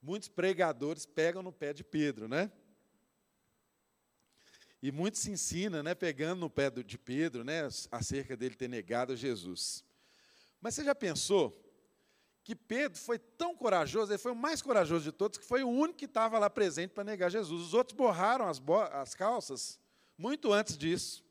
muitos 0.00 0.28
pregadores 0.28 1.04
pegam 1.04 1.42
no 1.42 1.52
pé 1.52 1.72
de 1.72 1.82
Pedro, 1.82 2.28
né? 2.28 2.52
E 4.84 4.92
muito 4.92 5.16
se 5.16 5.30
ensina, 5.30 5.82
né, 5.82 5.94
pegando 5.94 6.40
no 6.40 6.50
pé 6.50 6.68
de 6.68 6.98
Pedro, 6.98 7.42
né, 7.42 7.62
acerca 7.90 8.36
dele 8.36 8.54
ter 8.54 8.68
negado 8.68 9.16
Jesus. 9.16 9.82
Mas 10.60 10.74
você 10.74 10.84
já 10.84 10.94
pensou 10.94 11.58
que 12.42 12.54
Pedro 12.54 12.98
foi 12.98 13.18
tão 13.18 13.56
corajoso, 13.56 14.12
ele 14.12 14.18
foi 14.18 14.32
o 14.32 14.36
mais 14.36 14.60
corajoso 14.60 15.02
de 15.02 15.10
todos, 15.10 15.38
que 15.38 15.46
foi 15.46 15.64
o 15.64 15.70
único 15.70 16.00
que 16.00 16.04
estava 16.04 16.38
lá 16.38 16.50
presente 16.50 16.90
para 16.90 17.02
negar 17.02 17.30
Jesus. 17.30 17.62
Os 17.62 17.72
outros 17.72 17.96
borraram 17.96 18.46
as, 18.46 18.60
as 18.92 19.14
calças 19.14 19.80
muito 20.18 20.52
antes 20.52 20.76
disso 20.76 21.24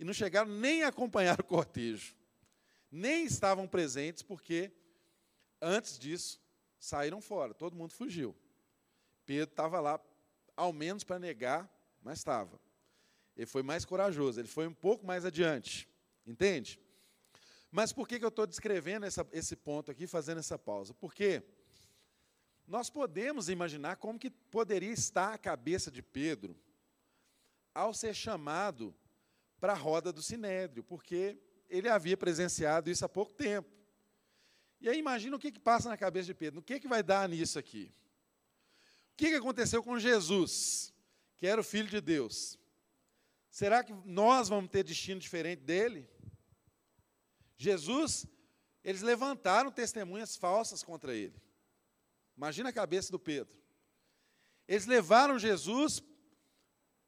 e 0.00 0.04
não 0.04 0.12
chegaram 0.12 0.50
nem 0.50 0.82
a 0.82 0.88
acompanhar 0.88 1.38
o 1.40 1.44
cortejo. 1.44 2.16
Nem 2.90 3.24
estavam 3.24 3.68
presentes 3.68 4.24
porque 4.24 4.72
antes 5.62 5.96
disso 5.96 6.40
saíram 6.76 7.20
fora, 7.20 7.54
todo 7.54 7.76
mundo 7.76 7.92
fugiu. 7.92 8.34
Pedro 9.24 9.52
estava 9.52 9.78
lá, 9.78 10.00
ao 10.56 10.72
menos 10.72 11.04
para 11.04 11.20
negar, 11.20 11.72
mas 12.02 12.18
estava. 12.18 12.65
Ele 13.36 13.46
foi 13.46 13.62
mais 13.62 13.84
corajoso, 13.84 14.40
ele 14.40 14.48
foi 14.48 14.66
um 14.66 14.74
pouco 14.74 15.06
mais 15.06 15.24
adiante. 15.24 15.88
Entende? 16.26 16.80
Mas 17.70 17.92
por 17.92 18.08
que, 18.08 18.18
que 18.18 18.24
eu 18.24 18.30
estou 18.30 18.46
descrevendo 18.46 19.04
essa, 19.04 19.26
esse 19.32 19.54
ponto 19.54 19.90
aqui, 19.90 20.06
fazendo 20.06 20.38
essa 20.38 20.58
pausa? 20.58 20.94
Porque 20.94 21.42
nós 22.66 22.90
podemos 22.90 23.48
imaginar 23.48 23.96
como 23.96 24.18
que 24.18 24.30
poderia 24.30 24.90
estar 24.90 25.32
a 25.32 25.38
cabeça 25.38 25.90
de 25.90 26.02
Pedro 26.02 26.56
ao 27.74 27.92
ser 27.92 28.14
chamado 28.14 28.94
para 29.60 29.72
a 29.72 29.76
roda 29.76 30.12
do 30.12 30.22
Sinédrio, 30.22 30.82
porque 30.82 31.38
ele 31.68 31.88
havia 31.88 32.16
presenciado 32.16 32.90
isso 32.90 33.04
há 33.04 33.08
pouco 33.08 33.32
tempo. 33.34 33.70
E 34.80 34.88
aí 34.88 34.98
imagina 34.98 35.36
o 35.36 35.38
que, 35.38 35.52
que 35.52 35.60
passa 35.60 35.88
na 35.88 35.96
cabeça 35.96 36.26
de 36.26 36.34
Pedro, 36.34 36.60
o 36.60 36.62
que, 36.62 36.80
que 36.80 36.88
vai 36.88 37.02
dar 37.02 37.28
nisso 37.28 37.58
aqui? 37.58 37.92
O 39.12 39.16
que, 39.16 39.28
que 39.28 39.34
aconteceu 39.34 39.82
com 39.82 39.98
Jesus, 39.98 40.92
que 41.36 41.46
era 41.46 41.60
o 41.60 41.64
Filho 41.64 41.88
de 41.88 42.00
Deus? 42.00 42.58
Será 43.56 43.82
que 43.82 43.94
nós 44.04 44.50
vamos 44.50 44.70
ter 44.70 44.84
destino 44.84 45.18
diferente 45.18 45.62
dele? 45.62 46.06
Jesus, 47.56 48.26
eles 48.84 49.00
levantaram 49.00 49.72
testemunhas 49.72 50.36
falsas 50.36 50.82
contra 50.82 51.14
ele. 51.14 51.42
Imagina 52.36 52.68
a 52.68 52.72
cabeça 52.72 53.10
do 53.10 53.18
Pedro. 53.18 53.56
Eles 54.68 54.84
levaram 54.84 55.38
Jesus 55.38 56.02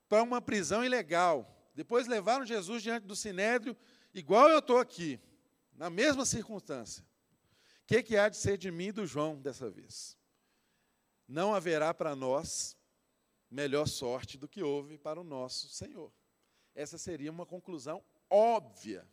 para 0.09 0.23
uma 0.23 0.41
prisão 0.41 0.83
ilegal. 0.83 1.71
Depois 1.75 2.07
levaram 2.07 2.47
Jesus 2.47 2.83
diante 2.83 3.05
do 3.05 3.15
sinédrio, 3.15 3.77
igual 4.15 4.49
eu 4.49 4.61
estou 4.61 4.79
aqui, 4.79 5.21
na 5.75 5.91
mesma 5.91 6.25
circunstância. 6.25 7.05
O 7.83 7.89
que, 7.89 8.03
que 8.03 8.17
há 8.17 8.27
de 8.31 8.39
ser 8.39 8.57
de 8.57 8.71
mim 8.71 8.87
e 8.87 8.93
do 8.93 9.07
João 9.07 9.39
dessa 9.39 9.69
vez? 9.69 10.17
Não 11.29 11.55
haverá 11.55 11.93
para 11.93 12.17
nós 12.17 12.75
melhor 13.51 13.87
sorte 13.87 14.39
do 14.39 14.49
que 14.49 14.63
houve 14.63 14.97
para 14.97 15.21
o 15.21 15.25
nosso 15.25 15.69
Senhor. 15.69 16.11
Essa 16.79 16.97
seria 16.97 17.33
uma 17.33 17.45
conclusão 17.45 18.05
óbvia 18.31 19.05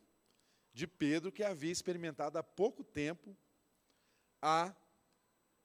de 0.71 0.85
Pedro, 0.85 1.31
que 1.31 1.43
havia 1.43 1.71
experimentado 1.71 2.37
há 2.37 2.43
pouco 2.43 2.83
tempo 2.83 3.35
a 4.39 4.71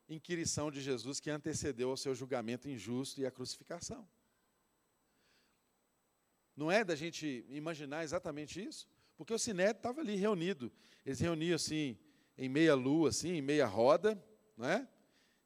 inquirição 0.09 0.71
de 0.71 0.81
Jesus 0.81 1.21
que 1.21 1.29
antecedeu 1.29 1.91
ao 1.91 1.99
seu 1.99 2.15
julgamento 2.15 2.71
injusto 2.71 3.21
e 3.21 3.27
a 3.27 3.31
crucificação. 3.31 4.09
Não 6.57 6.73
é 6.73 6.83
da 6.83 6.97
gente 6.97 7.45
imaginar 7.51 8.03
exatamente 8.03 8.65
isso? 8.65 8.89
Porque 9.15 9.35
o 9.35 9.39
Sinédrio 9.39 9.77
estava 9.77 10.01
ali 10.01 10.17
reunido. 10.17 10.73
Eles 11.05 11.21
reuniam 11.21 11.57
assim, 11.57 11.99
em 12.39 12.49
meia 12.49 12.75
lua, 12.75 13.11
assim, 13.11 13.33
em 13.33 13.43
meia 13.43 13.67
roda, 13.67 14.19
não 14.57 14.67
é? 14.67 14.89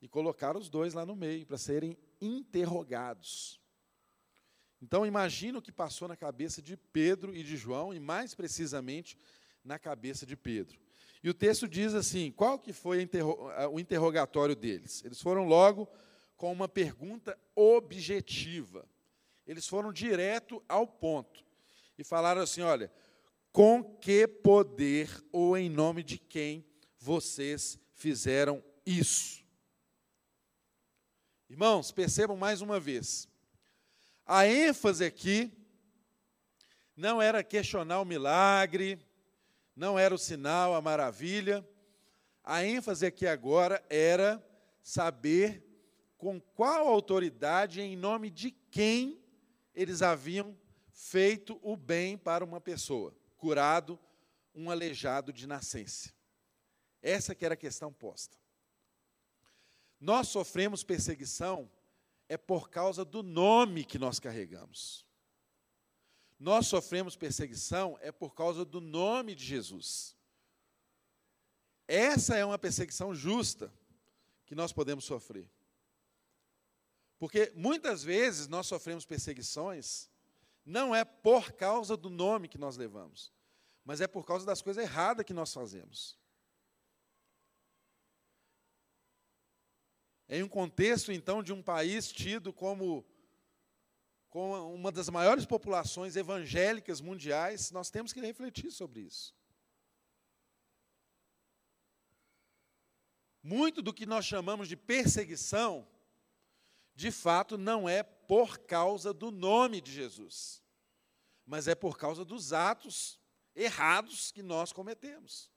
E 0.01 0.07
colocaram 0.07 0.61
os 0.61 0.69
dois 0.69 0.95
lá 0.95 1.05
no 1.05 1.17
meio 1.17 1.45
para 1.45 1.59
serem 1.59 1.99
interrogados. 2.21 3.61
Então 4.85 5.07
imagina 5.07 5.59
o 5.59 5.63
que 5.63 5.73
passou 5.73 6.07
na 6.07 6.15
cabeça 6.15 6.61
de 6.61 6.77
Pedro 6.77 7.35
e 7.35 7.43
de 7.43 7.57
João, 7.57 7.95
e 7.95 7.99
mais 7.99 8.35
precisamente 8.35 9.17
na 9.65 9.79
cabeça 9.79 10.27
de 10.27 10.37
Pedro. 10.37 10.79
E 11.23 11.31
o 11.31 11.33
texto 11.33 11.67
diz 11.67 11.95
assim: 11.95 12.31
qual 12.31 12.59
que 12.59 12.71
foi 12.71 13.09
o 13.73 13.81
interrogatório 13.81 14.55
deles? 14.55 15.03
Eles 15.03 15.23
foram 15.23 15.47
logo 15.47 15.89
com 16.37 16.53
uma 16.53 16.69
pergunta 16.69 17.35
objetiva. 17.57 18.87
Eles 19.47 19.67
foram 19.67 19.91
direto 19.91 20.63
ao 20.69 20.87
ponto 20.87 21.43
e 21.97 22.05
falaram 22.05 22.43
assim: 22.43 22.61
olha, 22.61 22.93
com 23.51 23.83
que 23.83 24.29
poder 24.29 25.09
ou 25.33 25.57
em 25.57 25.71
nome 25.71 26.03
de 26.03 26.19
quem 26.19 26.63
vocês 26.99 27.79
fizeram 27.95 28.63
isso? 28.85 29.43
Irmãos, 31.49 31.91
percebam 31.91 32.37
mais 32.37 32.61
uma 32.61 32.79
vez. 32.79 33.33
A 34.27 34.47
ênfase 34.47 35.05
aqui 35.05 35.53
não 36.97 37.21
era 37.21 37.45
questionar 37.45 38.01
o 38.01 38.05
milagre, 38.05 38.99
não 39.77 39.99
era 39.99 40.15
o 40.15 40.19
sinal, 40.19 40.75
a 40.75 40.81
maravilha. 40.81 41.67
A 42.43 42.65
ênfase 42.65 43.05
aqui 43.05 43.27
agora 43.27 43.85
era 43.91 44.43
saber 44.83 45.63
com 46.17 46.41
qual 46.41 46.89
autoridade, 46.89 47.83
em 47.83 47.97
nome 47.97 48.31
de 48.31 48.51
quem 48.51 49.23
eles 49.75 50.01
haviam 50.01 50.57
feito 50.91 51.59
o 51.63 51.77
bem 51.77 52.17
para 52.17 52.45
uma 52.45 52.61
pessoa, 52.61 53.15
curado 53.37 53.99
um 54.55 54.71
aleijado 54.71 55.33
de 55.33 55.47
nascença. 55.47 56.15
Essa 57.03 57.35
que 57.35 57.45
era 57.45 57.55
a 57.55 57.59
questão 57.59 57.93
posta. 57.93 58.39
Nós 60.01 60.29
sofremos 60.29 60.85
perseguição 60.85 61.71
é 62.35 62.37
por 62.37 62.69
causa 62.69 63.05
do 63.05 63.23
nome 63.23 63.85
que 63.85 63.99
nós 63.99 64.19
carregamos. 64.19 65.07
Nós 66.39 66.67
sofremos 66.67 67.17
perseguição 67.17 67.97
é 68.01 68.11
por 68.11 68.35
causa 68.35 68.65
do 68.65 68.81
nome 68.81 69.37
de 69.37 69.45
Jesus. 69.45 70.17
Essa 71.87 72.37
é 72.37 72.45
uma 72.45 72.59
perseguição 72.59 73.15
justa 73.15 73.73
que 74.45 74.55
nós 74.55 74.73
podemos 74.73 75.05
sofrer. 75.05 75.49
Porque 77.19 77.53
muitas 77.55 78.03
vezes 78.03 78.49
nós 78.49 78.67
sofremos 78.67 79.07
perseguições 79.07 80.11
não 80.67 80.95
é 80.95 81.05
por 81.05 81.53
causa 81.53 81.97
do 81.97 82.11
nome 82.11 82.49
que 82.49 82.59
nós 82.59 82.77
levamos, 82.77 83.33
mas 83.85 84.01
é 84.01 84.09
por 84.09 84.27
causa 84.27 84.45
das 84.45 84.61
coisas 84.61 84.83
erradas 84.83 85.25
que 85.25 85.33
nós 85.33 85.53
fazemos. 85.53 86.19
Em 90.29 90.43
um 90.43 90.49
contexto, 90.49 91.13
então, 91.13 91.43
de 91.43 91.53
um 91.53 91.63
país 91.63 92.11
tido 92.11 92.53
como, 92.53 93.05
como 94.31 94.75
uma 94.75 94.91
das 94.91 95.09
maiores 95.09 95.45
populações 95.45 96.17
evangélicas 96.17 97.01
mundiais, 97.01 97.71
nós 97.71 97.91
temos 97.91 98.13
que 98.13 98.21
refletir 98.21 98.71
sobre 98.71 99.03
isso. 99.03 99.35
Muito 103.43 103.83
do 103.83 103.93
que 103.93 104.07
nós 104.07 104.25
chamamos 104.25 104.69
de 104.69 104.77
perseguição 104.77 105.87
de 106.95 107.11
fato, 107.11 107.59
não 107.59 107.89
é 107.89 108.03
por 108.03 108.59
causa 108.59 109.13
do 109.13 109.31
nome 109.31 109.81
de 109.81 109.93
Jesus, 109.93 110.63
mas 111.45 111.67
é 111.67 111.75
por 111.75 111.99
causa 111.99 112.25
dos 112.25 112.53
atos 112.53 113.19
errados 113.55 114.31
que 114.31 114.43
nós 114.43 114.73
cometemos, 114.73 115.51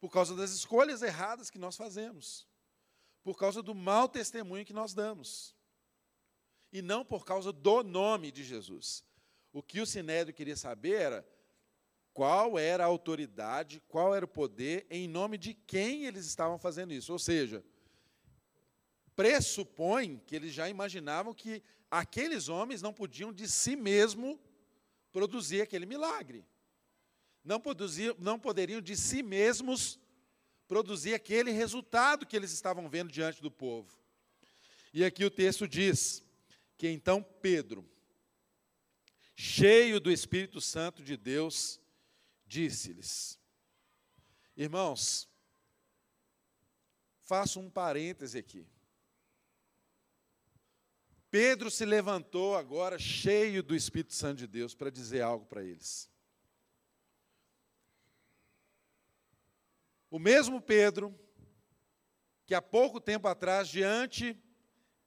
por 0.00 0.10
causa 0.10 0.34
das 0.34 0.50
escolhas 0.50 1.00
erradas 1.00 1.48
que 1.48 1.58
nós 1.58 1.76
fazemos, 1.76 2.46
por 3.22 3.36
causa 3.36 3.62
do 3.62 3.74
mau 3.74 4.08
testemunho 4.08 4.64
que 4.64 4.72
nós 4.72 4.94
damos, 4.94 5.54
e 6.72 6.82
não 6.82 7.04
por 7.04 7.24
causa 7.24 7.52
do 7.52 7.82
nome 7.82 8.32
de 8.32 8.42
Jesus. 8.42 9.04
O 9.52 9.62
que 9.62 9.80
o 9.80 9.86
Sinédrio 9.86 10.34
queria 10.34 10.56
saber 10.56 10.94
era 10.94 11.28
qual 12.12 12.58
era 12.58 12.84
a 12.84 12.86
autoridade, 12.86 13.82
qual 13.88 14.14
era 14.14 14.24
o 14.24 14.28
poder, 14.28 14.86
em 14.90 15.06
nome 15.08 15.38
de 15.38 15.54
quem 15.54 16.04
eles 16.04 16.26
estavam 16.26 16.58
fazendo 16.58 16.92
isso. 16.92 17.12
Ou 17.12 17.18
seja, 17.18 17.64
pressupõe 19.14 20.18
que 20.26 20.34
eles 20.34 20.52
já 20.52 20.68
imaginavam 20.68 21.34
que 21.34 21.62
aqueles 21.90 22.48
homens 22.48 22.82
não 22.82 22.92
podiam 22.92 23.32
de 23.32 23.48
si 23.48 23.76
mesmo 23.76 24.40
produzir 25.10 25.60
aquele 25.60 25.86
milagre. 25.86 26.44
Não, 27.44 27.60
produzir, 27.60 28.14
não 28.18 28.38
poderiam 28.38 28.80
de 28.80 28.96
si 28.96 29.22
mesmos 29.22 29.98
produzir 30.72 31.12
aquele 31.12 31.50
resultado 31.50 32.24
que 32.24 32.34
eles 32.34 32.50
estavam 32.50 32.88
vendo 32.88 33.12
diante 33.12 33.42
do 33.42 33.50
povo. 33.50 33.94
E 34.90 35.04
aqui 35.04 35.22
o 35.22 35.30
texto 35.30 35.68
diz 35.68 36.22
que 36.78 36.88
então 36.88 37.22
Pedro, 37.22 37.86
cheio 39.36 40.00
do 40.00 40.10
Espírito 40.10 40.62
Santo 40.62 41.04
de 41.04 41.14
Deus, 41.14 41.78
disse-lhes: 42.46 43.38
Irmãos, 44.56 45.28
faço 47.20 47.60
um 47.60 47.68
parêntese 47.68 48.38
aqui. 48.38 48.66
Pedro 51.30 51.70
se 51.70 51.84
levantou 51.84 52.56
agora, 52.56 52.98
cheio 52.98 53.62
do 53.62 53.76
Espírito 53.76 54.14
Santo 54.14 54.38
de 54.38 54.46
Deus, 54.46 54.74
para 54.74 54.88
dizer 54.88 55.20
algo 55.20 55.44
para 55.44 55.62
eles. 55.62 56.10
O 60.12 60.18
mesmo 60.18 60.60
Pedro, 60.60 61.18
que 62.44 62.54
há 62.54 62.60
pouco 62.60 63.00
tempo 63.00 63.26
atrás, 63.26 63.66
diante 63.66 64.38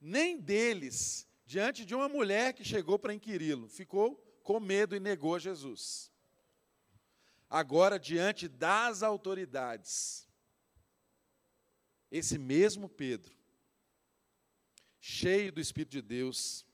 nem 0.02 0.42
deles, 0.42 1.28
diante 1.46 1.86
de 1.86 1.94
uma 1.94 2.10
mulher 2.10 2.54
que 2.54 2.64
chegou 2.64 2.98
para 2.98 3.14
inquiri-lo, 3.14 3.70
ficou 3.70 4.16
com 4.42 4.60
medo 4.60 4.96
e 4.96 5.00
negou 5.00 5.38
Jesus. 5.38 6.12
Agora, 7.48 8.00
diante 8.00 8.48
das 8.48 9.04
autoridades, 9.04 10.28
esse 12.10 12.40
mesmo 12.40 12.90
Pedro 12.90 13.38
cheio 15.00 15.52
do 15.52 15.62
Espírito 15.62 15.92
de 15.92 16.02
Deus, 16.02 16.66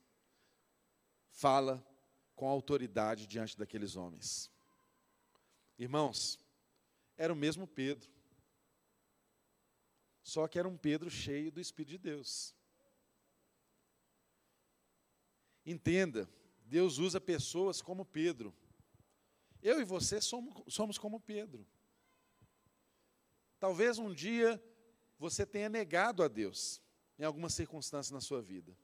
fala 1.32 1.86
com 2.34 2.48
autoridade 2.48 3.28
diante 3.28 3.58
daqueles 3.58 3.98
homens. 3.98 4.50
Irmãos, 5.78 6.40
era 7.18 7.34
o 7.34 7.36
mesmo 7.36 7.68
Pedro, 7.68 8.21
só 10.24 10.48
que 10.48 10.60
era 10.60 10.68
um 10.68 10.78
Pedro 10.78 11.10
cheio 11.10 11.52
do 11.52 11.60
Espírito 11.60 11.92
de 11.92 11.98
Deus. 11.98 12.56
Entenda, 15.66 16.30
Deus 16.66 16.98
usa 16.98 17.20
pessoas 17.20 17.82
como 17.82 18.06
Pedro. 18.06 18.54
Eu 19.62 19.80
e 19.80 19.84
você 19.84 20.20
somos, 20.20 20.74
somos 20.74 20.98
como 20.98 21.20
Pedro. 21.20 21.68
Talvez 23.60 24.00
um 24.00 24.14
dia 24.14 24.62
você 25.20 25.46
tenha 25.46 25.70
negado 25.70 26.24
a 26.24 26.28
Deus 26.28 26.82
em 27.20 27.24
alguma 27.24 27.50
circunstância 27.50 28.14
na 28.14 28.22
sua 28.22 28.42
vida. 28.42 28.76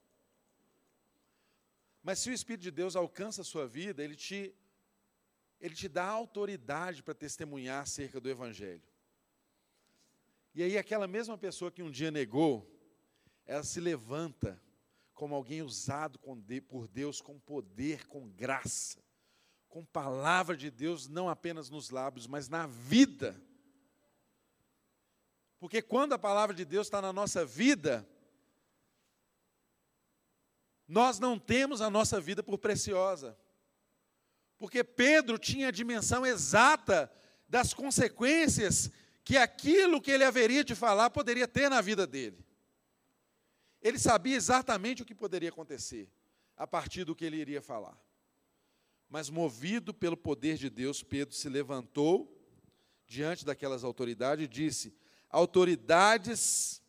Mas 2.04 2.20
se 2.20 2.30
o 2.30 2.34
Espírito 2.34 2.62
de 2.62 2.72
Deus 2.72 2.96
alcança 2.96 3.42
a 3.42 3.44
sua 3.44 3.68
vida, 3.68 4.04
ele 4.04 4.16
te, 4.16 4.56
ele 5.60 5.74
te 5.74 5.90
dá 5.90 6.06
autoridade 6.06 7.02
para 7.02 7.16
testemunhar 7.16 7.82
acerca 7.82 8.22
do 8.22 8.30
Evangelho. 8.30 8.84
E 10.58 10.64
aí, 10.64 10.76
aquela 10.76 11.06
mesma 11.06 11.38
pessoa 11.38 11.70
que 11.70 11.84
um 11.84 11.92
dia 11.92 12.10
negou, 12.10 12.68
ela 13.46 13.62
se 13.62 13.80
levanta 13.80 14.60
como 15.14 15.36
alguém 15.36 15.62
usado 15.62 16.20
por 16.68 16.88
Deus 16.88 17.22
com 17.22 17.40
poder, 17.40 18.08
com 18.08 18.28
graça, 18.28 18.98
com 19.70 19.86
palavra 19.86 20.58
de 20.58 20.72
Deus, 20.72 21.08
não 21.08 21.30
apenas 21.30 21.70
nos 21.70 21.92
lábios, 21.92 22.26
mas 22.26 22.50
na 22.50 22.66
vida. 22.66 23.40
Porque 25.60 25.80
quando 25.80 26.14
a 26.14 26.18
palavra 26.18 26.56
de 26.56 26.66
Deus 26.66 26.88
está 26.88 27.04
na 27.04 27.14
nossa 27.14 27.46
vida, 27.46 28.10
nós 30.88 31.20
não 31.20 31.38
temos 31.38 31.82
a 31.82 31.90
nossa 31.92 32.20
vida 32.20 32.42
por 32.42 32.58
preciosa. 32.58 33.38
Porque 34.58 34.84
Pedro 34.84 35.38
tinha 35.38 35.68
a 35.68 35.72
dimensão 35.72 36.26
exata 36.26 37.12
das 37.48 37.76
consequências 37.76 38.92
que 39.28 39.36
aquilo 39.36 40.00
que 40.00 40.10
ele 40.10 40.24
haveria 40.24 40.64
de 40.64 40.74
falar 40.74 41.10
poderia 41.10 41.46
ter 41.46 41.70
na 41.70 41.82
vida 41.82 42.08
dele. 42.08 42.38
Ele 43.82 44.00
sabia 44.00 44.38
exatamente 44.38 45.02
o 45.02 45.06
que 45.06 45.14
poderia 45.14 45.50
acontecer 45.50 46.10
a 46.56 46.66
partir 46.66 47.04
do 47.04 47.14
que 47.14 47.26
ele 47.26 47.36
iria 47.36 47.62
falar. 47.62 48.02
Mas, 49.10 49.30
movido 49.30 49.94
pelo 49.94 50.16
poder 50.16 50.56
de 50.56 50.70
Deus, 50.70 51.04
Pedro 51.04 51.36
se 51.36 51.50
levantou 51.50 52.42
diante 53.06 53.44
daquelas 53.44 53.84
autoridades 53.84 54.46
e 54.46 54.48
disse: 54.48 54.96
Autoridades 55.30 56.82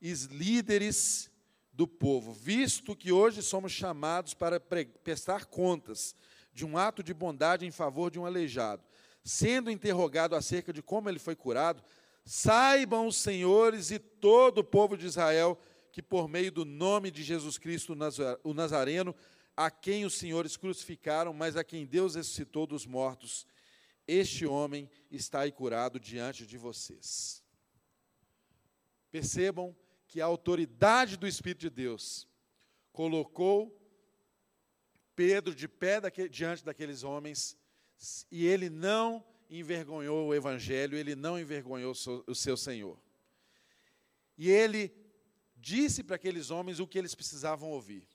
e 0.00 0.12
líderes 0.12 1.30
do 1.72 1.86
povo, 1.86 2.32
visto 2.32 2.96
que 2.96 3.12
hoje 3.12 3.40
somos 3.40 3.70
chamados 3.70 4.34
para 4.34 4.58
prestar 4.58 5.44
contas 5.44 6.12
de 6.52 6.66
um 6.66 6.76
ato 6.76 7.04
de 7.04 7.14
bondade 7.14 7.64
em 7.64 7.70
favor 7.70 8.10
de 8.10 8.18
um 8.18 8.26
aleijado, 8.26 8.82
sendo 9.26 9.72
interrogado 9.72 10.36
acerca 10.36 10.72
de 10.72 10.80
como 10.80 11.08
ele 11.08 11.18
foi 11.18 11.34
curado, 11.34 11.82
saibam 12.24 13.08
os 13.08 13.16
senhores 13.16 13.90
e 13.90 13.98
todo 13.98 14.58
o 14.58 14.64
povo 14.64 14.96
de 14.96 15.04
Israel 15.04 15.58
que 15.90 16.00
por 16.00 16.28
meio 16.28 16.52
do 16.52 16.64
nome 16.64 17.10
de 17.10 17.24
Jesus 17.24 17.58
Cristo, 17.58 17.96
o 18.44 18.54
Nazareno, 18.54 19.16
a 19.56 19.68
quem 19.68 20.04
os 20.04 20.14
senhores 20.14 20.56
crucificaram, 20.56 21.32
mas 21.32 21.56
a 21.56 21.64
quem 21.64 21.84
Deus 21.84 22.14
ressuscitou 22.14 22.68
dos 22.68 22.86
mortos, 22.86 23.46
este 24.06 24.46
homem 24.46 24.88
está 25.10 25.40
aí 25.40 25.50
curado 25.50 25.98
diante 25.98 26.46
de 26.46 26.56
vocês. 26.56 27.42
Percebam 29.10 29.74
que 30.06 30.20
a 30.20 30.26
autoridade 30.26 31.16
do 31.16 31.26
Espírito 31.26 31.62
de 31.62 31.70
Deus 31.70 32.28
colocou 32.92 33.76
Pedro 35.16 35.52
de 35.52 35.66
pé 35.66 36.00
diante 36.30 36.64
daqueles 36.64 37.02
homens 37.02 37.56
e 38.30 38.46
ele 38.46 38.68
não 38.68 39.24
envergonhou 39.48 40.28
o 40.28 40.34
Evangelho, 40.34 40.96
ele 40.96 41.14
não 41.14 41.38
envergonhou 41.38 41.94
o 42.26 42.34
seu 42.34 42.56
Senhor. 42.56 42.98
E 44.36 44.50
ele 44.50 44.92
disse 45.56 46.02
para 46.02 46.16
aqueles 46.16 46.50
homens 46.50 46.78
o 46.78 46.86
que 46.86 46.98
eles 46.98 47.14
precisavam 47.14 47.70
ouvir. 47.70 48.06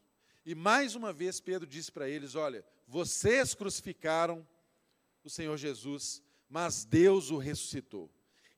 E 0.45 0.53
mais 0.55 0.95
uma 0.95 1.11
vez 1.13 1.39
Pedro 1.39 1.67
disse 1.67 1.91
para 1.91 2.09
eles: 2.09 2.35
Olha, 2.35 2.65
vocês 2.87 3.53
crucificaram 3.53 4.47
o 5.23 5.29
Senhor 5.29 5.55
Jesus, 5.57 6.21
mas 6.49 6.83
Deus 6.83 7.31
o 7.31 7.37
ressuscitou. 7.37 8.09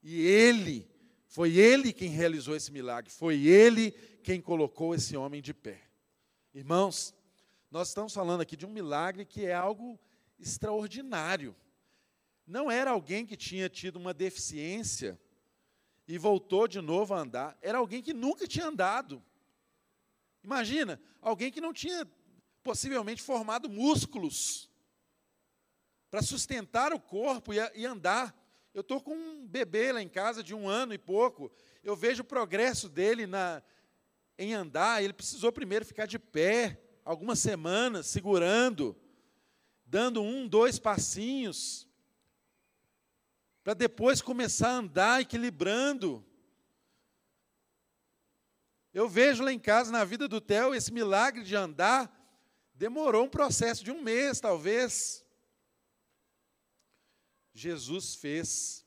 E 0.01 0.21
ele, 0.21 0.89
foi 1.27 1.57
ele 1.57 1.93
quem 1.93 2.09
realizou 2.09 2.55
esse 2.55 2.71
milagre, 2.71 3.11
foi 3.11 3.45
ele 3.45 3.91
quem 4.23 4.41
colocou 4.41 4.95
esse 4.95 5.15
homem 5.15 5.41
de 5.41 5.53
pé. 5.53 5.81
Irmãos, 6.53 7.13
nós 7.71 7.89
estamos 7.89 8.13
falando 8.13 8.41
aqui 8.41 8.55
de 8.55 8.65
um 8.65 8.69
milagre 8.69 9.25
que 9.25 9.45
é 9.45 9.53
algo 9.53 9.99
extraordinário. 10.39 11.55
Não 12.45 12.69
era 12.69 12.91
alguém 12.91 13.25
que 13.25 13.37
tinha 13.37 13.69
tido 13.69 13.97
uma 13.97 14.13
deficiência 14.13 15.19
e 16.07 16.17
voltou 16.17 16.67
de 16.67 16.81
novo 16.81 17.13
a 17.13 17.19
andar, 17.19 17.57
era 17.61 17.77
alguém 17.77 18.01
que 18.01 18.13
nunca 18.13 18.45
tinha 18.45 18.67
andado. 18.67 19.23
Imagina, 20.43 21.01
alguém 21.21 21.51
que 21.51 21.61
não 21.61 21.71
tinha 21.71 22.05
possivelmente 22.61 23.21
formado 23.21 23.69
músculos 23.69 24.69
para 26.11 26.21
sustentar 26.21 26.93
o 26.93 26.99
corpo 26.99 27.53
e, 27.53 27.57
e 27.75 27.85
andar. 27.85 28.37
Eu 28.73 28.81
estou 28.81 29.01
com 29.01 29.15
um 29.15 29.47
bebê 29.47 29.91
lá 29.91 30.01
em 30.01 30.09
casa 30.09 30.43
de 30.43 30.53
um 30.53 30.67
ano 30.67 30.93
e 30.93 30.97
pouco. 30.97 31.51
Eu 31.83 31.95
vejo 31.95 32.21
o 32.21 32.25
progresso 32.25 32.89
dele 32.89 33.25
na, 33.25 33.63
em 34.37 34.53
andar. 34.53 35.03
Ele 35.03 35.13
precisou 35.13 35.51
primeiro 35.51 35.85
ficar 35.85 36.05
de 36.05 36.19
pé, 36.19 36.81
algumas 37.05 37.39
semanas, 37.39 38.07
segurando, 38.07 38.95
dando 39.93 40.23
um, 40.23 40.47
dois 40.47 40.79
passinhos, 40.79 41.87
para 43.63 43.75
depois 43.75 44.23
começar 44.23 44.69
a 44.69 44.77
andar 44.77 45.21
equilibrando. 45.21 46.25
Eu 48.91 49.07
vejo 49.07 49.43
lá 49.43 49.53
em 49.53 49.59
casa, 49.59 49.91
na 49.91 50.03
vida 50.03 50.27
do 50.27 50.41
Theo, 50.41 50.73
esse 50.73 50.91
milagre 50.91 51.43
de 51.43 51.55
andar 51.55 52.11
demorou 52.73 53.25
um 53.25 53.29
processo 53.29 53.83
de 53.83 53.91
um 53.91 54.01
mês, 54.01 54.39
talvez. 54.39 55.23
Jesus 57.53 58.15
fez, 58.15 58.83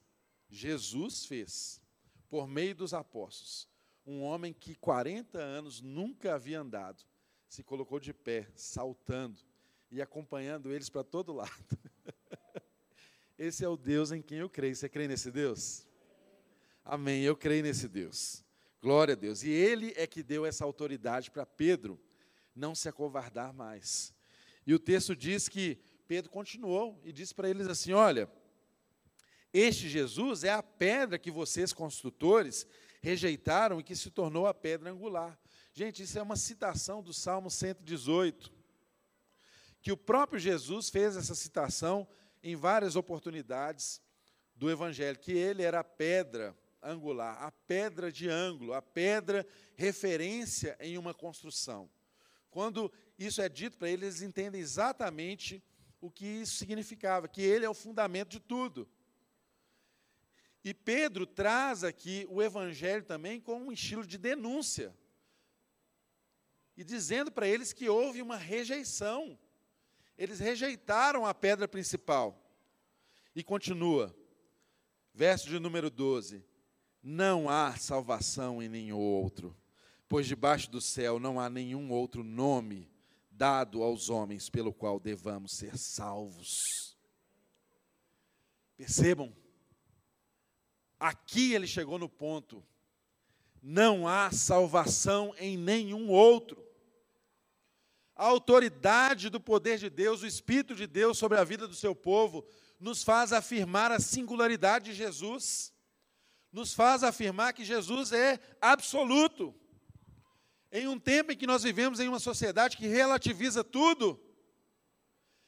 Jesus 0.49 1.25
fez, 1.25 1.81
por 2.29 2.49
meio 2.49 2.75
dos 2.75 2.93
apóstolos, 2.93 3.69
um 4.05 4.23
homem 4.25 4.53
que 4.53 4.75
40 4.75 5.39
anos 5.39 5.81
nunca 5.81 6.35
havia 6.35 6.59
andado, 6.59 7.05
se 7.49 7.63
colocou 7.63 8.01
de 8.01 8.13
pé, 8.13 8.51
saltando 8.57 9.39
e 9.91 10.03
acompanhando 10.03 10.73
eles 10.73 10.89
para 10.89 11.05
todo 11.05 11.33
lado. 11.33 11.51
Esse 13.39 13.65
é 13.65 13.69
o 13.69 13.77
Deus 13.77 14.13
em 14.13 14.23
quem 14.23 14.39
eu 14.39 14.49
creio. 14.49 14.75
Você 14.75 14.89
crê 14.89 15.07
nesse 15.07 15.31
Deus? 15.31 15.87
Amém. 16.85 17.23
Eu 17.23 17.37
creio 17.37 17.63
nesse 17.63 17.89
Deus. 17.89 18.45
Glória 18.81 19.13
a 19.13 19.17
Deus. 19.17 19.43
E 19.43 19.51
ele 19.51 19.93
é 19.97 20.07
que 20.07 20.23
deu 20.23 20.47
essa 20.47 20.65
autoridade 20.65 21.31
para 21.31 21.45
Pedro 21.45 22.01
não 22.55 22.75
se 22.75 22.89
acovardar 22.89 23.53
mais. 23.53 24.15
E 24.67 24.73
o 24.73 24.79
texto 24.79 25.15
diz 25.15 25.49
que 25.49 25.79
Pedro 26.09 26.31
continuou 26.31 27.01
e 27.05 27.13
disse 27.13 27.35
para 27.35 27.51
eles 27.51 27.67
assim: 27.67 27.93
Olha, 27.93 28.31
este 29.53 29.89
Jesus 29.89 30.45
é 30.45 30.51
a 30.51 30.63
pedra 30.63 31.19
que 31.19 31.31
vocês, 31.31 31.73
construtores, 31.73 32.67
rejeitaram 33.01 33.81
e 33.81 33.83
que 33.83 33.95
se 33.95 34.11
tornou 34.11 34.47
a 34.47 34.55
pedra 34.55 34.91
angular. 34.91 35.39
Gente, 35.73 36.03
isso 36.03 36.19
é 36.19 36.23
uma 36.23 36.37
citação 36.37 37.03
do 37.03 37.13
Salmo 37.13 37.51
118, 37.51 38.53
que 39.87 39.93
o 39.93 39.97
próprio 39.97 40.41
Jesus 40.41 40.91
fez 40.91 41.17
essa 41.17 41.33
citação 41.33 42.09
em 42.43 42.57
várias 42.57 42.97
oportunidades 42.97 44.03
do 44.57 44.69
Evangelho, 44.69 45.17
que 45.17 45.31
ele 45.31 45.63
era 45.63 45.79
a 45.79 45.85
pedra 45.85 46.59
angular, 46.83 47.41
a 47.41 47.53
pedra 47.53 48.11
de 48.11 48.29
ângulo, 48.29 48.75
a 48.75 48.83
pedra 48.83 49.47
referência 49.77 50.77
em 50.81 50.99
uma 50.99 51.15
construção. 51.15 51.89
Quando 52.51 52.93
isso 53.17 53.41
é 53.41 53.49
dito 53.49 53.79
para 53.79 53.89
eles, 53.89 54.17
eles 54.17 54.23
entendem 54.23 54.61
exatamente 54.61 55.63
o 56.01 56.11
que 56.11 56.27
isso 56.27 56.57
significava, 56.57 57.29
que 57.29 57.43
ele 57.43 57.65
é 57.65 57.71
o 57.71 57.73
fundamento 57.73 58.31
de 58.31 58.41
tudo. 58.41 58.89
E 60.65 60.75
Pedro 60.75 61.25
traz 61.29 61.85
aqui 61.85 62.27
o 62.29 62.43
evangelho 62.43 63.05
também 63.05 63.41
com 63.41 63.57
um 63.57 63.71
estilo 63.71 64.05
de 64.05 64.19
denúncia. 64.19 64.93
E 66.77 66.83
dizendo 66.83 67.31
para 67.31 67.47
eles 67.47 67.73
que 67.73 67.89
houve 67.89 68.21
uma 68.21 68.37
rejeição. 68.37 69.39
Eles 70.17 70.41
rejeitaram 70.41 71.27
a 71.27 71.35
pedra 71.35 71.69
principal. 71.69 72.43
E 73.35 73.43
continua, 73.43 74.17
verso 75.13 75.49
de 75.49 75.59
número 75.59 75.91
12: 75.91 76.45
Não 77.03 77.49
há 77.49 77.77
salvação 77.77 78.63
em 78.63 78.69
nenhum 78.69 78.99
outro, 78.99 79.57
pois 80.09 80.27
debaixo 80.27 80.71
do 80.71 80.81
céu 80.81 81.19
não 81.19 81.39
há 81.39 81.51
nenhum 81.51 81.91
outro 81.91 82.25
nome 82.25 82.91
dado 83.31 83.83
aos 83.83 84.09
homens 84.09 84.49
pelo 84.49 84.73
qual 84.73 84.99
devamos 84.99 85.53
ser 85.53 85.77
salvos. 85.77 86.97
Percebam, 88.77 89.35
aqui 90.99 91.53
ele 91.53 91.67
chegou 91.67 91.99
no 91.99 92.09
ponto, 92.09 92.65
não 93.63 94.09
há 94.09 94.31
salvação 94.31 95.35
em 95.39 95.57
nenhum 95.57 96.09
outro. 96.09 96.66
A 98.17 98.25
autoridade 98.25 99.29
do 99.29 99.39
poder 99.39 99.79
de 99.79 99.91
Deus, 99.91 100.23
o 100.23 100.27
Espírito 100.27 100.75
de 100.75 100.87
Deus 100.87 101.19
sobre 101.19 101.39
a 101.39 101.45
vida 101.45 101.69
do 101.69 101.75
seu 101.75 101.95
povo, 101.95 102.47
nos 102.81 103.03
faz 103.03 103.31
afirmar 103.31 103.93
a 103.93 104.01
singularidade 104.01 104.87
de 104.87 104.95
Jesus, 104.95 105.71
nos 106.51 106.73
faz 106.73 107.05
afirmar 107.05 107.53
que 107.53 107.63
Jesus 107.63 108.13
é 108.13 108.41
absoluto. 108.59 109.55
Em 110.73 110.89
um 110.89 110.99
tempo 110.99 111.31
em 111.31 111.37
que 111.37 111.47
nós 111.47 111.63
vivemos 111.63 112.01
em 112.01 112.09
uma 112.09 112.19
sociedade 112.19 112.79
que 112.79 112.87
relativiza 112.87 113.63
tudo, 113.63 114.19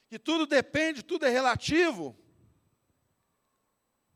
que 0.06 0.18
tudo 0.18 0.46
depende, 0.46 1.02
tudo 1.02 1.24
é 1.24 1.30
relativo. 1.30 2.14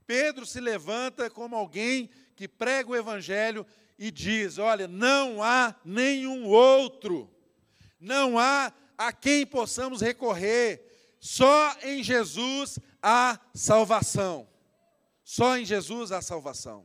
Pedro 0.06 0.44
se 0.44 0.60
levanta 0.60 1.30
como 1.30 1.56
alguém 1.56 2.10
que 2.36 2.46
prega 2.46 2.90
o 2.90 2.96
Evangelho 2.96 3.66
e 3.98 4.10
diz: 4.10 4.58
Olha, 4.58 4.86
não 4.86 5.42
há 5.42 5.74
nenhum 5.84 6.46
outro, 6.46 7.34
não 8.02 8.36
há 8.36 8.72
a 8.98 9.12
quem 9.12 9.46
possamos 9.46 10.00
recorrer, 10.00 11.14
só 11.20 11.76
em 11.82 12.02
Jesus 12.02 12.78
há 13.00 13.38
salvação. 13.54 14.48
Só 15.22 15.56
em 15.56 15.64
Jesus 15.64 16.10
há 16.10 16.20
salvação. 16.20 16.84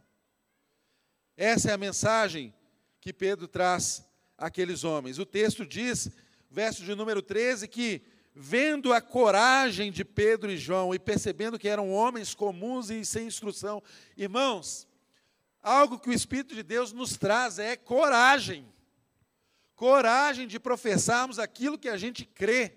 Essa 1.35 1.71
é 1.71 1.73
a 1.73 1.77
mensagem 1.77 2.53
que 3.01 3.11
Pedro 3.11 3.47
traz 3.47 4.07
àqueles 4.37 4.83
homens. 4.83 5.17
O 5.17 5.25
texto 5.25 5.65
diz, 5.65 6.09
verso 6.51 6.83
de 6.83 6.93
número 6.93 7.23
13, 7.23 7.67
que 7.67 8.03
vendo 8.35 8.93
a 8.93 9.01
coragem 9.01 9.91
de 9.91 10.05
Pedro 10.05 10.51
e 10.51 10.57
João 10.57 10.93
e 10.93 10.99
percebendo 10.99 11.57
que 11.57 11.67
eram 11.67 11.91
homens 11.91 12.35
comuns 12.35 12.91
e 12.91 13.03
sem 13.03 13.25
instrução, 13.25 13.81
irmãos, 14.15 14.87
algo 15.63 15.97
que 15.97 16.09
o 16.09 16.13
Espírito 16.13 16.53
de 16.53 16.61
Deus 16.61 16.93
nos 16.93 17.17
traz 17.17 17.57
é 17.57 17.75
coragem. 17.75 18.71
Coragem 19.77 20.47
de 20.47 20.59
professarmos 20.59 21.37
aquilo 21.37 21.77
que 21.77 21.87
a 21.87 21.95
gente 21.95 22.25
crê. 22.25 22.75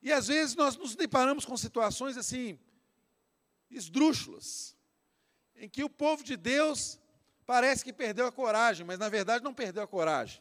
E 0.00 0.12
às 0.12 0.28
vezes 0.28 0.54
nós 0.54 0.76
nos 0.76 0.94
deparamos 0.94 1.44
com 1.44 1.56
situações 1.56 2.16
assim, 2.16 2.60
esdrúxulas, 3.68 4.76
em 5.56 5.68
que 5.68 5.82
o 5.82 5.90
povo 5.90 6.22
de 6.22 6.36
Deus 6.36 7.00
parece 7.44 7.82
que 7.82 7.92
perdeu 7.92 8.24
a 8.28 8.32
coragem, 8.32 8.86
mas 8.86 9.00
na 9.00 9.08
verdade 9.08 9.42
não 9.42 9.52
perdeu 9.52 9.82
a 9.82 9.88
coragem. 9.88 10.40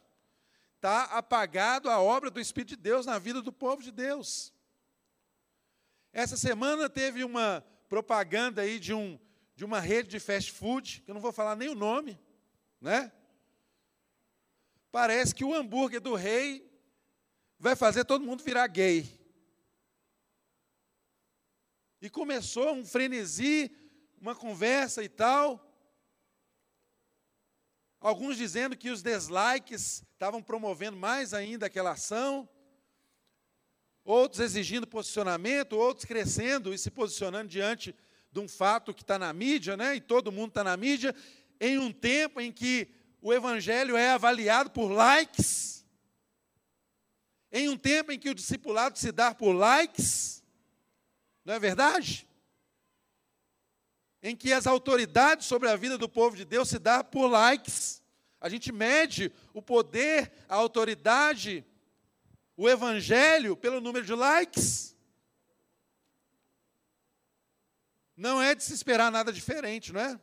Está 0.76 1.06
apagado 1.06 1.90
a 1.90 2.00
obra 2.00 2.30
do 2.30 2.40
Espírito 2.40 2.70
de 2.70 2.76
Deus 2.76 3.08
na 3.08 3.18
vida 3.18 3.42
do 3.42 3.52
povo 3.52 3.82
de 3.82 3.92
Deus. 3.92 4.54
Essa 6.14 6.38
semana 6.38 6.88
teve 6.88 7.24
uma 7.24 7.66
propaganda 7.90 8.62
aí 8.62 8.80
de, 8.80 8.94
um, 8.94 9.20
de 9.56 9.66
uma 9.66 9.80
rede 9.80 10.10
de 10.10 10.20
fast 10.20 10.52
food, 10.52 11.02
que 11.02 11.10
eu 11.10 11.16
não 11.16 11.22
vou 11.22 11.34
falar 11.34 11.56
nem 11.56 11.70
o 11.70 11.76
nome, 11.76 12.20
né? 12.82 13.12
Parece 14.92 15.36
que 15.36 15.44
o 15.44 15.54
hambúrguer 15.54 16.02
do 16.02 16.16
rei 16.16 16.68
vai 17.60 17.76
fazer 17.76 18.06
todo 18.06 18.26
mundo 18.26 18.44
virar 18.44 18.68
gay. 18.68 19.08
E 22.02 22.10
começou 22.10 22.74
um 22.74 22.86
frenesi, 22.86 23.72
uma 24.20 24.34
conversa 24.34 25.04
e 25.04 25.10
tal. 25.10 25.66
Alguns 28.00 28.38
dizendo 28.38 28.78
que 28.78 28.90
os 28.90 29.04
dislikes 29.04 30.04
estavam 30.14 30.42
promovendo 30.42 30.96
mais 30.96 31.34
ainda 31.34 31.66
aquela 31.66 31.92
ação. 31.92 32.48
Outros 34.06 34.40
exigindo 34.40 34.88
posicionamento, 34.88 35.74
outros 35.74 36.06
crescendo 36.06 36.74
e 36.74 36.78
se 36.78 36.90
posicionando 36.90 37.50
diante 37.50 37.94
de 38.32 38.40
um 38.40 38.48
fato 38.48 38.94
que 38.94 39.02
está 39.02 39.20
na 39.20 39.34
mídia, 39.34 39.76
né? 39.76 39.96
E 39.96 40.02
todo 40.02 40.32
mundo 40.32 40.50
está 40.50 40.64
na 40.64 40.78
mídia, 40.78 41.14
em 41.60 41.78
um 41.78 41.92
tempo 41.92 42.40
em 42.40 42.52
que 42.52 42.88
o 43.22 43.34
evangelho 43.34 43.98
é 43.98 44.12
avaliado 44.12 44.72
por 44.72 44.90
likes, 44.90 45.86
em 47.52 47.68
um 47.68 47.78
tempo 47.78 48.12
em 48.12 48.20
que 48.20 48.30
o 48.30 48.36
discipulado 48.36 48.98
se 48.98 49.12
dá 49.12 49.34
por 49.34 49.54
likes, 49.54 50.44
não 51.44 51.54
é 51.54 51.60
verdade? 51.60 52.28
Em 54.22 54.36
que 54.36 54.54
as 54.54 54.68
autoridades 54.68 55.48
sobre 55.48 55.70
a 55.70 55.76
vida 55.76 55.98
do 55.98 56.08
povo 56.08 56.36
de 56.36 56.46
Deus 56.46 56.70
se 56.70 56.78
dá 56.78 57.04
por 57.04 57.28
likes. 57.28 58.04
A 58.40 58.48
gente 58.50 58.72
mede 58.72 59.34
o 59.54 59.62
poder, 59.62 60.32
a 60.48 60.56
autoridade, 60.56 61.66
o 62.56 62.70
evangelho 62.70 63.58
pelo 63.58 63.82
número 63.82 64.06
de 64.06 64.14
likes. 64.14 64.96
Não 68.16 68.42
é 68.42 68.54
de 68.54 68.64
se 68.64 68.74
esperar 68.74 69.12
nada 69.12 69.32
diferente, 69.32 69.92
não 69.92 70.02
é? 70.02 70.20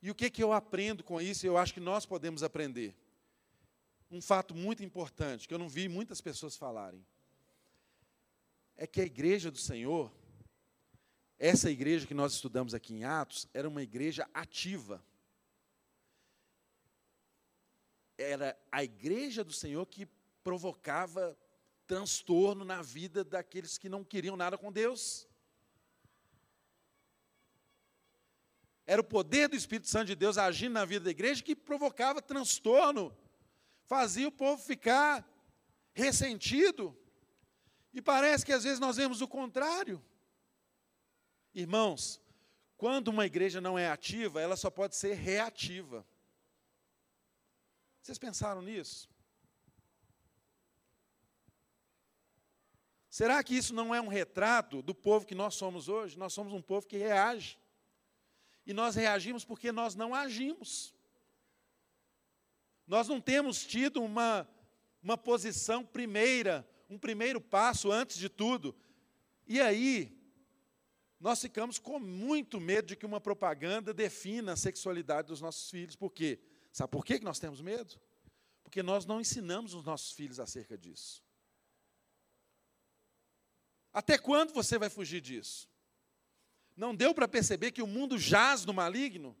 E 0.00 0.10
o 0.10 0.14
que, 0.14 0.30
que 0.30 0.42
eu 0.42 0.52
aprendo 0.52 1.02
com 1.02 1.20
isso? 1.20 1.46
Eu 1.46 1.58
acho 1.58 1.74
que 1.74 1.80
nós 1.80 2.06
podemos 2.06 2.42
aprender. 2.42 2.94
Um 4.10 4.22
fato 4.22 4.54
muito 4.54 4.82
importante, 4.82 5.46
que 5.46 5.52
eu 5.52 5.58
não 5.58 5.68
vi 5.68 5.88
muitas 5.88 6.20
pessoas 6.20 6.56
falarem, 6.56 7.04
é 8.76 8.86
que 8.86 9.00
a 9.00 9.04
igreja 9.04 9.50
do 9.50 9.58
Senhor, 9.58 10.10
essa 11.38 11.70
igreja 11.70 12.06
que 12.06 12.14
nós 12.14 12.32
estudamos 12.32 12.74
aqui 12.74 12.94
em 12.94 13.04
Atos, 13.04 13.48
era 13.52 13.68
uma 13.68 13.82
igreja 13.82 14.28
ativa. 14.32 15.04
Era 18.16 18.58
a 18.70 18.84
igreja 18.84 19.42
do 19.42 19.52
Senhor 19.52 19.84
que 19.86 20.06
provocava 20.42 21.36
transtorno 21.86 22.64
na 22.64 22.82
vida 22.82 23.24
daqueles 23.24 23.76
que 23.78 23.88
não 23.88 24.04
queriam 24.04 24.36
nada 24.36 24.56
com 24.56 24.70
Deus. 24.70 25.26
Era 28.88 29.02
o 29.02 29.04
poder 29.04 29.48
do 29.48 29.54
Espírito 29.54 29.86
Santo 29.86 30.06
de 30.06 30.14
Deus 30.14 30.38
agindo 30.38 30.72
na 30.72 30.86
vida 30.86 31.04
da 31.04 31.10
igreja 31.10 31.42
que 31.42 31.54
provocava 31.54 32.22
transtorno, 32.22 33.14
fazia 33.84 34.26
o 34.26 34.32
povo 34.32 34.62
ficar 34.62 35.28
ressentido. 35.92 36.98
E 37.92 38.00
parece 38.00 38.46
que 38.46 38.52
às 38.52 38.64
vezes 38.64 38.80
nós 38.80 38.96
vemos 38.96 39.20
o 39.20 39.28
contrário. 39.28 40.02
Irmãos, 41.54 42.18
quando 42.78 43.08
uma 43.08 43.26
igreja 43.26 43.60
não 43.60 43.78
é 43.78 43.90
ativa, 43.90 44.40
ela 44.40 44.56
só 44.56 44.70
pode 44.70 44.96
ser 44.96 45.12
reativa. 45.12 46.02
Vocês 48.00 48.16
pensaram 48.16 48.62
nisso? 48.62 49.06
Será 53.10 53.44
que 53.44 53.54
isso 53.54 53.74
não 53.74 53.94
é 53.94 54.00
um 54.00 54.08
retrato 54.08 54.80
do 54.80 54.94
povo 54.94 55.26
que 55.26 55.34
nós 55.34 55.56
somos 55.56 55.90
hoje? 55.90 56.16
Nós 56.16 56.32
somos 56.32 56.54
um 56.54 56.62
povo 56.62 56.86
que 56.86 56.96
reage. 56.96 57.58
E 58.68 58.74
nós 58.74 58.94
reagimos 58.94 59.46
porque 59.46 59.72
nós 59.72 59.94
não 59.94 60.14
agimos. 60.14 60.94
Nós 62.86 63.08
não 63.08 63.18
temos 63.18 63.64
tido 63.64 64.02
uma, 64.02 64.46
uma 65.02 65.16
posição 65.16 65.82
primeira, 65.82 66.68
um 66.90 66.98
primeiro 66.98 67.40
passo 67.40 67.90
antes 67.90 68.18
de 68.18 68.28
tudo. 68.28 68.76
E 69.46 69.58
aí, 69.58 70.14
nós 71.18 71.40
ficamos 71.40 71.78
com 71.78 71.98
muito 71.98 72.60
medo 72.60 72.88
de 72.88 72.96
que 72.96 73.06
uma 73.06 73.22
propaganda 73.22 73.94
defina 73.94 74.52
a 74.52 74.56
sexualidade 74.56 75.28
dos 75.28 75.40
nossos 75.40 75.70
filhos. 75.70 75.96
Por 75.96 76.12
quê? 76.12 76.38
Sabe 76.70 76.92
por 76.92 77.06
que 77.06 77.18
nós 77.20 77.38
temos 77.38 77.62
medo? 77.62 77.98
Porque 78.62 78.82
nós 78.82 79.06
não 79.06 79.18
ensinamos 79.18 79.72
os 79.72 79.82
nossos 79.82 80.12
filhos 80.12 80.38
acerca 80.38 80.76
disso. 80.76 81.24
Até 83.94 84.18
quando 84.18 84.52
você 84.52 84.78
vai 84.78 84.90
fugir 84.90 85.22
disso? 85.22 85.66
Não 86.78 86.94
deu 86.94 87.12
para 87.12 87.26
perceber 87.26 87.72
que 87.72 87.82
o 87.82 87.88
mundo 87.88 88.16
jaz 88.16 88.64
no 88.64 88.72
maligno? 88.72 89.36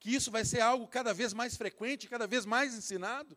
Que 0.00 0.08
isso 0.14 0.30
vai 0.30 0.42
ser 0.42 0.60
algo 0.60 0.88
cada 0.88 1.12
vez 1.12 1.34
mais 1.34 1.54
frequente, 1.54 2.08
cada 2.08 2.26
vez 2.26 2.46
mais 2.46 2.74
ensinado? 2.74 3.36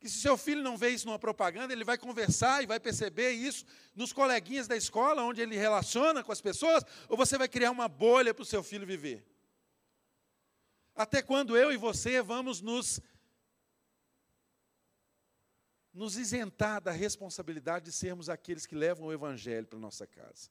Que 0.00 0.08
se 0.08 0.22
seu 0.22 0.38
filho 0.38 0.62
não 0.62 0.78
vê 0.78 0.88
isso 0.88 1.04
numa 1.06 1.18
propaganda, 1.18 1.74
ele 1.74 1.84
vai 1.84 1.98
conversar 1.98 2.62
e 2.62 2.66
vai 2.66 2.80
perceber 2.80 3.32
isso 3.32 3.66
nos 3.94 4.10
coleguinhas 4.10 4.66
da 4.66 4.74
escola, 4.74 5.22
onde 5.22 5.42
ele 5.42 5.54
relaciona 5.54 6.24
com 6.24 6.32
as 6.32 6.40
pessoas, 6.40 6.82
ou 7.10 7.16
você 7.16 7.36
vai 7.36 7.46
criar 7.46 7.72
uma 7.72 7.88
bolha 7.88 8.32
para 8.32 8.42
o 8.42 8.46
seu 8.46 8.62
filho 8.62 8.86
viver? 8.86 9.22
Até 10.94 11.20
quando 11.20 11.58
eu 11.58 11.70
e 11.70 11.76
você 11.76 12.22
vamos 12.22 12.62
nos 12.62 13.02
nos 15.92 16.16
isentar 16.16 16.80
da 16.80 16.92
responsabilidade 16.92 17.86
de 17.86 17.92
sermos 17.92 18.30
aqueles 18.30 18.64
que 18.64 18.74
levam 18.74 19.08
o 19.08 19.12
evangelho 19.12 19.66
para 19.66 19.78
nossa 19.78 20.06
casa? 20.06 20.48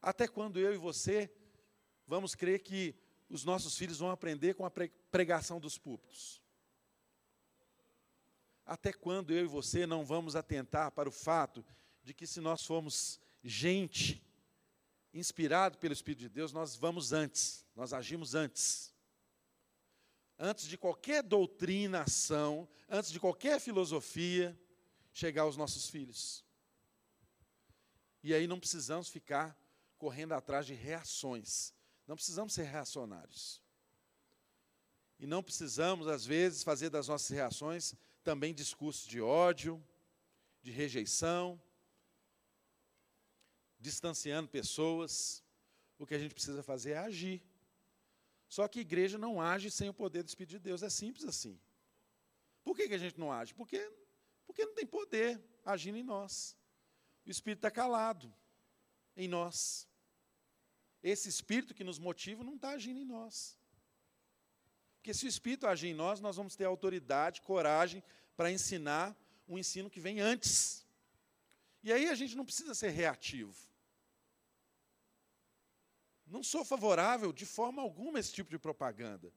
Até 0.00 0.28
quando 0.28 0.58
eu 0.58 0.72
e 0.74 0.76
você 0.76 1.30
vamos 2.06 2.34
crer 2.34 2.60
que 2.60 2.94
os 3.28 3.44
nossos 3.44 3.76
filhos 3.76 3.98
vão 3.98 4.10
aprender 4.10 4.54
com 4.54 4.64
a 4.64 4.70
pregação 5.10 5.60
dos 5.60 5.76
púlpitos? 5.76 6.40
Até 8.64 8.92
quando 8.92 9.32
eu 9.32 9.44
e 9.44 9.48
você 9.48 9.86
não 9.86 10.04
vamos 10.04 10.36
atentar 10.36 10.92
para 10.92 11.08
o 11.08 11.12
fato 11.12 11.64
de 12.02 12.12
que 12.12 12.26
se 12.26 12.40
nós 12.40 12.64
formos 12.64 13.18
gente 13.42 14.22
inspirado 15.12 15.78
pelo 15.78 15.94
Espírito 15.94 16.20
de 16.20 16.28
Deus, 16.28 16.52
nós 16.52 16.76
vamos 16.76 17.12
antes, 17.12 17.64
nós 17.74 17.92
agimos 17.92 18.34
antes. 18.34 18.94
Antes 20.38 20.66
de 20.66 20.78
qualquer 20.78 21.22
doutrinação, 21.22 22.68
antes 22.88 23.10
de 23.10 23.18
qualquer 23.18 23.58
filosofia, 23.58 24.58
chegar 25.12 25.42
aos 25.42 25.56
nossos 25.56 25.88
filhos. 25.88 26.44
E 28.22 28.34
aí 28.34 28.46
não 28.46 28.60
precisamos 28.60 29.08
ficar 29.08 29.58
correndo 29.98 30.32
atrás 30.32 30.64
de 30.64 30.74
reações. 30.74 31.74
Não 32.06 32.14
precisamos 32.14 32.54
ser 32.54 32.62
reacionários. 32.62 33.60
E 35.18 35.26
não 35.26 35.42
precisamos, 35.42 36.06
às 36.06 36.24
vezes, 36.24 36.62
fazer 36.62 36.88
das 36.88 37.08
nossas 37.08 37.28
reações 37.28 37.94
também 38.22 38.54
discursos 38.54 39.06
de 39.06 39.20
ódio, 39.20 39.84
de 40.62 40.70
rejeição, 40.70 41.60
distanciando 43.80 44.48
pessoas. 44.48 45.42
O 45.98 46.06
que 46.06 46.14
a 46.14 46.18
gente 46.18 46.34
precisa 46.34 46.62
fazer 46.62 46.92
é 46.92 46.98
agir. 46.98 47.42
Só 48.48 48.68
que 48.68 48.78
a 48.78 48.82
igreja 48.82 49.18
não 49.18 49.40
age 49.40 49.70
sem 49.70 49.88
o 49.88 49.94
poder 49.94 50.22
do 50.22 50.28
Espírito 50.28 50.50
de 50.50 50.58
Deus. 50.60 50.82
É 50.82 50.88
simples 50.88 51.24
assim. 51.24 51.58
Por 52.62 52.76
que, 52.76 52.86
que 52.86 52.94
a 52.94 52.98
gente 52.98 53.18
não 53.18 53.32
age? 53.32 53.54
Porque, 53.54 53.92
porque 54.46 54.64
não 54.64 54.74
tem 54.74 54.86
poder 54.86 55.42
agindo 55.64 55.98
em 55.98 56.02
nós. 56.04 56.56
O 57.26 57.30
Espírito 57.30 57.58
está 57.58 57.70
calado 57.70 58.32
em 59.16 59.26
nós 59.26 59.87
esse 61.02 61.28
espírito 61.28 61.74
que 61.74 61.84
nos 61.84 61.98
motiva 61.98 62.42
não 62.42 62.56
está 62.56 62.70
agindo 62.70 63.00
em 63.00 63.04
nós. 63.04 63.58
Porque 64.96 65.14
se 65.14 65.26
o 65.26 65.28
espírito 65.28 65.66
agir 65.66 65.88
em 65.88 65.94
nós, 65.94 66.20
nós 66.20 66.36
vamos 66.36 66.56
ter 66.56 66.64
autoridade, 66.64 67.40
coragem 67.42 68.02
para 68.36 68.50
ensinar 68.50 69.16
um 69.48 69.58
ensino 69.58 69.88
que 69.88 70.00
vem 70.00 70.20
antes. 70.20 70.86
E 71.82 71.92
aí 71.92 72.08
a 72.08 72.14
gente 72.14 72.36
não 72.36 72.44
precisa 72.44 72.74
ser 72.74 72.90
reativo. 72.90 73.54
Não 76.26 76.42
sou 76.42 76.64
favorável 76.64 77.32
de 77.32 77.46
forma 77.46 77.80
alguma 77.80 78.18
a 78.18 78.20
esse 78.20 78.32
tipo 78.32 78.50
de 78.50 78.58
propaganda, 78.58 79.32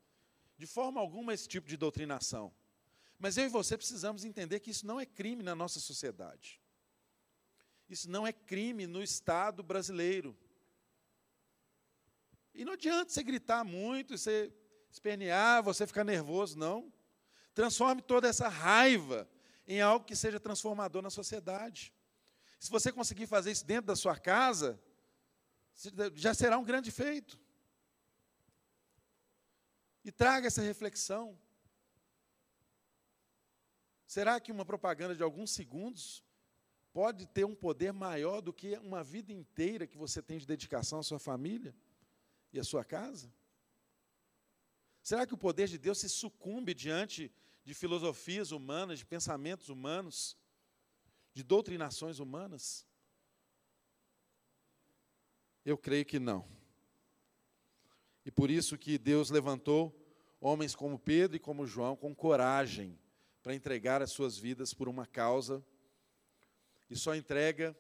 de 0.58 0.68
forma 0.68 1.00
alguma 1.00 1.32
a 1.32 1.36
esse 1.36 1.48
tipo 1.48 1.68
de 1.70 1.78
doutrinação. 1.78 2.54
Mas 3.18 3.38
eu 3.38 3.46
e 3.46 3.50
você 3.50 3.78
precisamos 3.78 4.26
entender 4.26 4.60
que 4.60 4.72
isso 4.72 4.86
não 4.86 5.00
é 5.00 5.06
crime 5.06 5.44
na 5.44 5.56
nossa 5.56 5.80
sociedade. 5.80 6.60
Isso 7.88 8.10
não 8.10 8.26
é 8.26 8.34
crime 8.34 8.88
no 8.88 9.02
Estado 9.02 9.62
brasileiro. 9.62 10.36
E 12.62 12.64
não 12.64 12.74
adianta 12.74 13.10
você 13.10 13.24
gritar 13.24 13.64
muito, 13.64 14.16
você 14.16 14.54
espernear, 14.92 15.64
você 15.64 15.88
ficar 15.88 16.04
nervoso, 16.04 16.60
não. 16.60 16.94
Transforme 17.56 18.04
toda 18.04 18.28
essa 18.28 18.48
raiva 18.48 19.28
em 19.68 19.82
algo 19.82 20.06
que 20.06 20.16
seja 20.16 20.40
transformador 20.40 21.02
na 21.02 21.10
sociedade. 21.10 21.92
Se 22.60 22.70
você 22.70 22.92
conseguir 22.92 23.26
fazer 23.26 23.50
isso 23.50 23.66
dentro 23.66 23.88
da 23.88 23.96
sua 23.96 24.16
casa, 24.16 24.80
já 26.14 26.36
será 26.36 26.60
um 26.60 26.64
grande 26.64 26.92
feito. 26.92 27.40
E 30.06 30.12
traga 30.12 30.46
essa 30.46 30.62
reflexão. 30.62 31.36
Será 34.06 34.40
que 34.40 34.52
uma 34.52 34.66
propaganda 34.66 35.16
de 35.16 35.24
alguns 35.24 35.50
segundos 35.50 36.24
pode 36.94 37.26
ter 37.26 37.44
um 37.44 37.56
poder 37.56 37.92
maior 37.92 38.40
do 38.40 38.54
que 38.54 38.78
uma 38.78 39.04
vida 39.04 39.34
inteira 39.34 39.88
que 39.88 39.98
você 39.98 40.22
tem 40.22 40.38
de 40.38 40.46
dedicação 40.46 41.00
à 41.00 41.04
sua 41.04 41.18
família? 41.18 41.76
E 42.52 42.60
a 42.60 42.64
sua 42.64 42.84
casa? 42.84 43.32
Será 45.02 45.26
que 45.26 45.34
o 45.34 45.38
poder 45.38 45.68
de 45.68 45.78
Deus 45.78 46.00
se 46.00 46.10
sucumbe 46.10 46.74
diante 46.74 47.32
de 47.64 47.74
filosofias 47.74 48.52
humanas, 48.52 49.00
de 49.00 49.06
pensamentos 49.06 49.70
humanos, 49.70 50.38
de 51.34 51.44
doutrinações 51.44 52.20
humanas? 52.20 52.86
Eu 55.66 55.78
creio 55.78 56.06
que 56.06 56.20
não. 56.20 56.48
E 58.26 58.32
por 58.32 58.52
isso 58.52 58.78
que 58.78 58.98
Deus 58.98 59.30
levantou 59.30 59.96
homens 60.40 60.76
como 60.76 61.00
Pedro 61.00 61.38
e 61.38 61.40
como 61.40 61.68
João 61.68 61.96
com 61.96 62.16
coragem 62.16 63.00
para 63.42 63.56
entregar 63.56 64.02
as 64.02 64.12
suas 64.12 64.38
vidas 64.38 64.74
por 64.74 64.88
uma 64.88 65.06
causa 65.06 65.66
e 66.90 66.96
só 66.96 67.16
entrega 67.16 67.76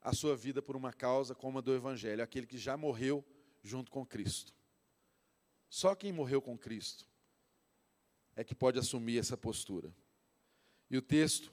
a 0.00 0.12
sua 0.12 0.36
vida 0.36 0.62
por 0.62 0.76
uma 0.76 0.92
causa 0.92 1.34
como 1.34 1.58
a 1.58 1.60
do 1.60 1.74
evangelho, 1.74 2.22
aquele 2.22 2.46
que 2.46 2.58
já 2.58 2.76
morreu 2.76 3.24
junto 3.66 3.90
com 3.90 4.06
Cristo. 4.06 4.54
Só 5.68 5.94
quem 5.94 6.12
morreu 6.12 6.40
com 6.40 6.56
Cristo 6.56 7.06
é 8.36 8.44
que 8.44 8.54
pode 8.54 8.78
assumir 8.78 9.18
essa 9.18 9.36
postura. 9.36 9.92
E 10.88 10.96
o 10.96 11.02
texto, 11.02 11.52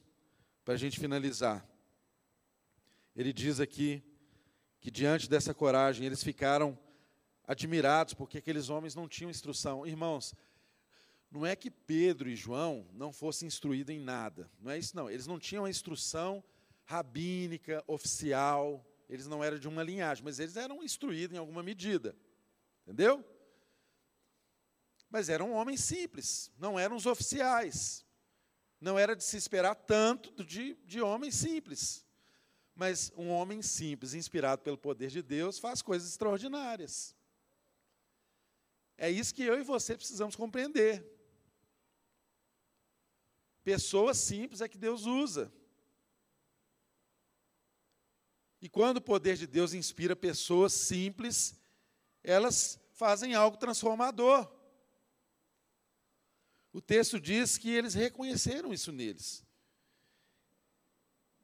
para 0.64 0.76
a 0.76 0.78
gente 0.78 1.00
finalizar, 1.00 1.68
ele 3.16 3.34
diz 3.34 3.60
aqui 3.60 4.04
que 4.80 4.92
diante 4.92 5.30
dessa 5.30 5.54
coragem 5.54 6.06
eles 6.06 6.24
ficaram 6.24 6.78
admirados 7.46 8.14
porque 8.14 8.38
aqueles 8.38 8.70
homens 8.70 8.94
não 8.94 9.08
tinham 9.08 9.32
instrução. 9.32 9.86
Irmãos, 9.86 10.36
não 11.32 11.46
é 11.46 11.56
que 11.56 11.72
Pedro 11.72 12.30
e 12.30 12.36
João 12.36 12.88
não 12.94 13.12
fossem 13.12 13.48
instruídos 13.48 13.96
em 13.96 14.00
nada, 14.00 14.50
não 14.60 14.72
é 14.72 14.78
isso 14.78 14.96
não. 14.96 15.10
Eles 15.10 15.26
não 15.26 15.40
tinham 15.40 15.66
a 15.66 15.70
instrução 15.70 16.44
rabínica, 16.86 17.84
oficial, 17.88 18.86
eles 19.10 19.28
não 19.28 19.44
eram 19.44 19.58
de 19.58 19.68
uma 19.68 19.84
linhagem, 19.84 20.24
mas 20.24 20.40
eles 20.40 20.56
eram 20.56 20.84
instruídos 20.84 21.36
em 21.36 21.40
alguma 21.40 21.62
medida. 21.62 22.16
Entendeu? 22.84 23.24
Mas 25.10 25.30
eram 25.30 25.52
homens 25.52 25.82
simples, 25.82 26.52
não 26.58 26.80
eram 26.80 26.96
os 26.96 27.06
oficiais. 27.06 28.06
Não 28.80 29.00
era 29.00 29.16
de 29.16 29.24
se 29.24 29.38
esperar 29.38 29.76
tanto 29.76 30.44
de, 30.44 30.76
de 30.86 31.02
homens 31.02 31.36
simples. 31.36 32.06
Mas 32.76 33.12
um 33.16 33.30
homem 33.30 33.62
simples, 33.62 34.14
inspirado 34.14 34.62
pelo 34.62 34.78
poder 34.78 35.10
de 35.10 35.22
Deus, 35.22 35.60
faz 35.60 35.82
coisas 35.82 36.10
extraordinárias. 36.10 37.16
É 38.98 39.10
isso 39.10 39.34
que 39.34 39.44
eu 39.44 39.58
e 39.60 39.64
você 39.64 39.96
precisamos 39.96 40.36
compreender. 40.36 41.06
Pessoas 43.64 44.18
simples 44.18 44.60
é 44.60 44.68
que 44.68 44.78
Deus 44.78 45.06
usa. 45.06 45.54
E 48.64 48.70
quando 48.70 48.96
o 48.96 49.02
poder 49.02 49.36
de 49.36 49.46
Deus 49.46 49.74
inspira 49.74 50.16
pessoas 50.16 50.72
simples, 50.72 51.54
elas 52.24 52.80
fazem 52.94 53.36
algo 53.36 53.58
transformador. 53.58 54.50
O 56.72 56.80
texto 56.80 57.20
diz 57.20 57.58
que 57.58 57.70
eles 57.70 57.94
reconheceram 57.94 58.74
isso 58.74 58.94
neles. 58.94 59.44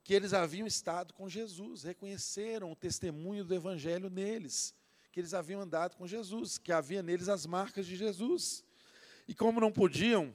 Que 0.01 0.13
eles 0.13 0.33
haviam 0.33 0.65
estado 0.65 1.13
com 1.13 1.27
Jesus, 1.27 1.83
reconheceram 1.83 2.71
o 2.71 2.75
testemunho 2.75 3.43
do 3.43 3.53
Evangelho 3.53 4.09
neles, 4.09 4.73
que 5.11 5.19
eles 5.19 5.33
haviam 5.33 5.59
andado 5.59 5.97
com 5.97 6.07
Jesus, 6.07 6.57
que 6.57 6.71
havia 6.71 7.03
neles 7.03 7.27
as 7.27 7.45
marcas 7.45 7.85
de 7.85 7.97
Jesus. 7.97 8.63
E 9.27 9.35
como 9.35 9.59
não 9.59 9.73
podiam 9.73 10.33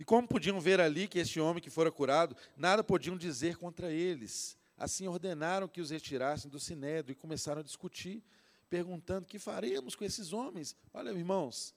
e 0.00 0.04
como 0.04 0.26
podiam 0.26 0.60
ver 0.60 0.80
ali 0.80 1.06
que 1.06 1.20
este 1.20 1.38
homem 1.38 1.62
que 1.62 1.70
fora 1.70 1.92
curado, 1.92 2.36
nada 2.56 2.82
podiam 2.82 3.16
dizer 3.16 3.56
contra 3.56 3.92
eles. 3.92 4.58
Assim 4.78 5.08
ordenaram 5.08 5.66
que 5.66 5.80
os 5.80 5.90
retirassem 5.90 6.50
do 6.50 6.60
sinédrio 6.60 7.12
e 7.12 7.16
começaram 7.16 7.60
a 7.60 7.64
discutir, 7.64 8.22
perguntando: 8.70 9.26
que 9.26 9.38
faremos 9.38 9.96
com 9.96 10.04
esses 10.04 10.32
homens? 10.32 10.76
Olha, 10.94 11.10
irmãos, 11.10 11.74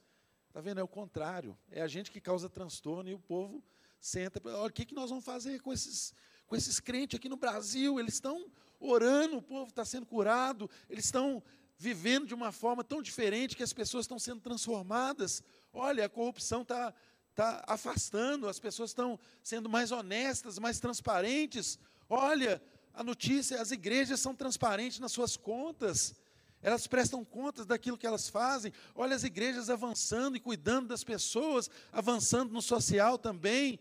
está 0.47 0.61
vendo? 0.61 0.79
É 0.79 0.83
o 0.83 0.87
contrário. 0.87 1.57
É 1.71 1.81
a 1.81 1.87
gente 1.87 2.11
que 2.11 2.21
causa 2.21 2.47
transtorno 2.47 3.09
e 3.09 3.13
o 3.13 3.19
povo 3.19 3.63
senta. 3.99 4.39
Olha, 4.45 4.69
o 4.69 4.71
que, 4.71 4.85
que 4.85 4.93
nós 4.93 5.09
vamos 5.09 5.25
fazer 5.25 5.59
com 5.61 5.73
esses, 5.73 6.13
com 6.45 6.55
esses 6.55 6.79
crentes 6.79 7.17
aqui 7.17 7.27
no 7.27 7.37
Brasil? 7.37 7.99
Eles 7.99 8.13
estão 8.13 8.51
orando, 8.79 9.37
o 9.37 9.41
povo 9.41 9.69
está 9.69 9.83
sendo 9.83 10.05
curado, 10.05 10.69
eles 10.89 11.05
estão 11.05 11.41
vivendo 11.77 12.27
de 12.27 12.35
uma 12.35 12.51
forma 12.51 12.83
tão 12.83 13.01
diferente 13.01 13.55
que 13.55 13.63
as 13.63 13.73
pessoas 13.73 14.03
estão 14.03 14.19
sendo 14.19 14.41
transformadas. 14.41 15.41
Olha, 15.73 16.05
a 16.05 16.09
corrupção 16.09 16.61
está 16.61 16.93
está 17.31 17.63
afastando, 17.65 18.47
as 18.47 18.59
pessoas 18.59 18.91
estão 18.91 19.19
sendo 19.41 19.69
mais 19.69 19.91
honestas, 19.91 20.59
mais 20.59 20.79
transparentes. 20.79 21.79
Olha, 22.09 22.61
a 22.93 23.03
notícia, 23.03 23.61
as 23.61 23.71
igrejas 23.71 24.19
são 24.19 24.35
transparentes 24.35 24.99
nas 24.99 25.11
suas 25.11 25.37
contas, 25.37 26.15
elas 26.61 26.85
prestam 26.85 27.25
contas 27.25 27.65
daquilo 27.65 27.97
que 27.97 28.05
elas 28.05 28.29
fazem. 28.29 28.71
Olha 28.93 29.15
as 29.15 29.23
igrejas 29.23 29.69
avançando 29.69 30.37
e 30.37 30.39
cuidando 30.39 30.89
das 30.89 31.03
pessoas, 31.03 31.69
avançando 31.91 32.53
no 32.53 32.61
social 32.61 33.17
também, 33.17 33.79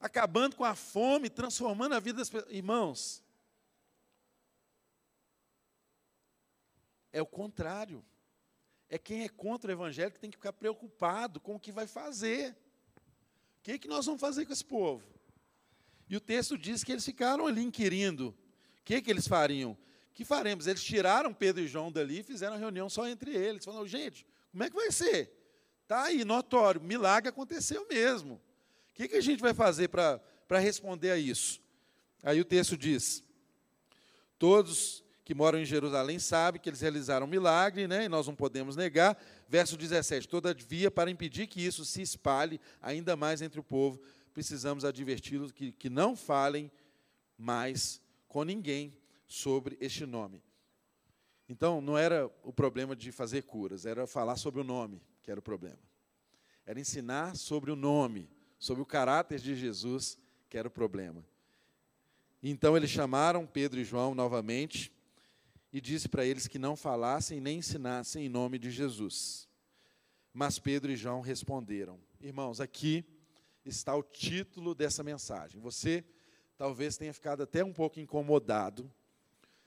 acabando 0.00 0.56
com 0.56 0.64
a 0.64 0.74
fome, 0.74 1.28
transformando 1.28 1.94
a 1.94 2.00
vida 2.00 2.18
das 2.18 2.30
pessoas. 2.30 2.54
Irmãos, 2.54 3.22
é 7.12 7.20
o 7.20 7.26
contrário. 7.26 8.02
É 8.88 8.98
quem 8.98 9.24
é 9.24 9.28
contra 9.28 9.70
o 9.70 9.74
evangelho 9.74 10.12
que 10.12 10.20
tem 10.20 10.30
que 10.30 10.36
ficar 10.36 10.52
preocupado 10.52 11.38
com 11.38 11.54
o 11.54 11.60
que 11.60 11.72
vai 11.72 11.86
fazer. 11.86 12.56
O 13.58 13.62
que, 13.62 13.78
que 13.78 13.88
nós 13.88 14.06
vamos 14.06 14.20
fazer 14.20 14.44
com 14.46 14.52
esse 14.52 14.64
povo? 14.64 15.06
E 16.08 16.16
o 16.16 16.20
texto 16.20 16.58
diz 16.58 16.82
que 16.82 16.92
eles 16.92 17.04
ficaram 17.04 17.46
ali 17.46 17.62
inquirindo. 17.62 18.36
Que, 18.84 19.00
que 19.00 19.10
eles 19.10 19.26
fariam? 19.26 19.76
que 20.14 20.24
faremos? 20.24 20.66
Eles 20.66 20.82
tiraram 20.82 21.32
Pedro 21.32 21.62
e 21.62 21.68
João 21.68 21.90
dali 21.90 22.20
e 22.20 22.22
fizeram 22.22 22.58
reunião 22.58 22.88
só 22.88 23.08
entre 23.08 23.34
eles. 23.34 23.64
Falaram, 23.64 23.86
gente, 23.86 24.26
como 24.50 24.62
é 24.62 24.70
que 24.70 24.76
vai 24.76 24.90
ser? 24.90 25.32
Está 25.82 26.04
aí, 26.04 26.24
notório, 26.24 26.80
milagre 26.80 27.28
aconteceu 27.28 27.86
mesmo. 27.88 28.34
O 28.34 28.94
que, 28.94 29.08
que 29.08 29.16
a 29.16 29.20
gente 29.20 29.40
vai 29.40 29.54
fazer 29.54 29.88
para 29.88 30.20
responder 30.58 31.10
a 31.10 31.18
isso? 31.18 31.60
Aí 32.22 32.40
o 32.40 32.44
texto 32.44 32.76
diz: 32.76 33.24
Todos 34.38 35.02
que 35.24 35.34
moram 35.34 35.58
em 35.58 35.64
Jerusalém 35.64 36.18
sabem 36.18 36.60
que 36.60 36.68
eles 36.68 36.80
realizaram 36.80 37.26
um 37.26 37.30
milagre, 37.30 37.86
né, 37.88 38.04
e 38.04 38.08
nós 38.08 38.26
não 38.26 38.34
podemos 38.34 38.76
negar. 38.76 39.20
Verso 39.48 39.76
17: 39.76 40.28
Todavia, 40.28 40.90
para 40.90 41.10
impedir 41.10 41.46
que 41.46 41.64
isso 41.64 41.84
se 41.84 42.02
espalhe 42.02 42.60
ainda 42.80 43.16
mais 43.16 43.40
entre 43.40 43.58
o 43.58 43.64
povo, 43.64 44.00
precisamos 44.34 44.84
adverti-los 44.84 45.52
que, 45.52 45.72
que 45.72 45.88
não 45.88 46.14
falem 46.14 46.70
mais 47.38 48.00
com 48.32 48.44
ninguém 48.44 48.96
sobre 49.26 49.76
este 49.78 50.06
nome. 50.06 50.42
Então, 51.46 51.82
não 51.82 51.98
era 51.98 52.30
o 52.42 52.50
problema 52.50 52.96
de 52.96 53.12
fazer 53.12 53.42
curas, 53.42 53.84
era 53.84 54.06
falar 54.06 54.36
sobre 54.36 54.62
o 54.62 54.64
nome 54.64 55.02
que 55.22 55.30
era 55.30 55.38
o 55.38 55.42
problema. 55.42 55.78
Era 56.64 56.80
ensinar 56.80 57.36
sobre 57.36 57.70
o 57.70 57.76
nome, 57.76 58.30
sobre 58.58 58.82
o 58.82 58.86
caráter 58.86 59.38
de 59.38 59.54
Jesus, 59.54 60.16
que 60.48 60.56
era 60.56 60.66
o 60.66 60.70
problema. 60.70 61.22
Então 62.42 62.74
eles 62.74 62.88
chamaram 62.88 63.46
Pedro 63.46 63.78
e 63.78 63.84
João 63.84 64.14
novamente 64.14 64.90
e 65.70 65.78
disse 65.78 66.08
para 66.08 66.24
eles 66.24 66.48
que 66.48 66.58
não 66.58 66.74
falassem 66.74 67.38
nem 67.38 67.58
ensinassem 67.58 68.24
em 68.24 68.30
nome 68.30 68.58
de 68.58 68.70
Jesus. 68.70 69.46
Mas 70.32 70.58
Pedro 70.58 70.90
e 70.90 70.96
João 70.96 71.20
responderam: 71.20 72.00
Irmãos, 72.18 72.62
aqui 72.62 73.04
está 73.62 73.94
o 73.94 74.02
título 74.02 74.74
dessa 74.74 75.02
mensagem. 75.02 75.60
Você 75.60 76.02
talvez 76.56 76.96
tenha 76.96 77.12
ficado 77.12 77.42
até 77.42 77.64
um 77.64 77.72
pouco 77.72 78.00
incomodado, 78.00 78.90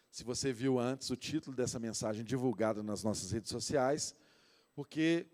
se 0.10 0.24
você 0.24 0.54
viu 0.54 0.80
antes 0.80 1.10
o 1.10 1.16
título 1.16 1.56
dessa 1.56 1.78
mensagem 1.78 2.24
divulgado 2.24 2.82
nas 2.82 3.04
nossas 3.04 3.32
redes 3.32 3.50
sociais, 3.50 4.16
porque 4.74 5.26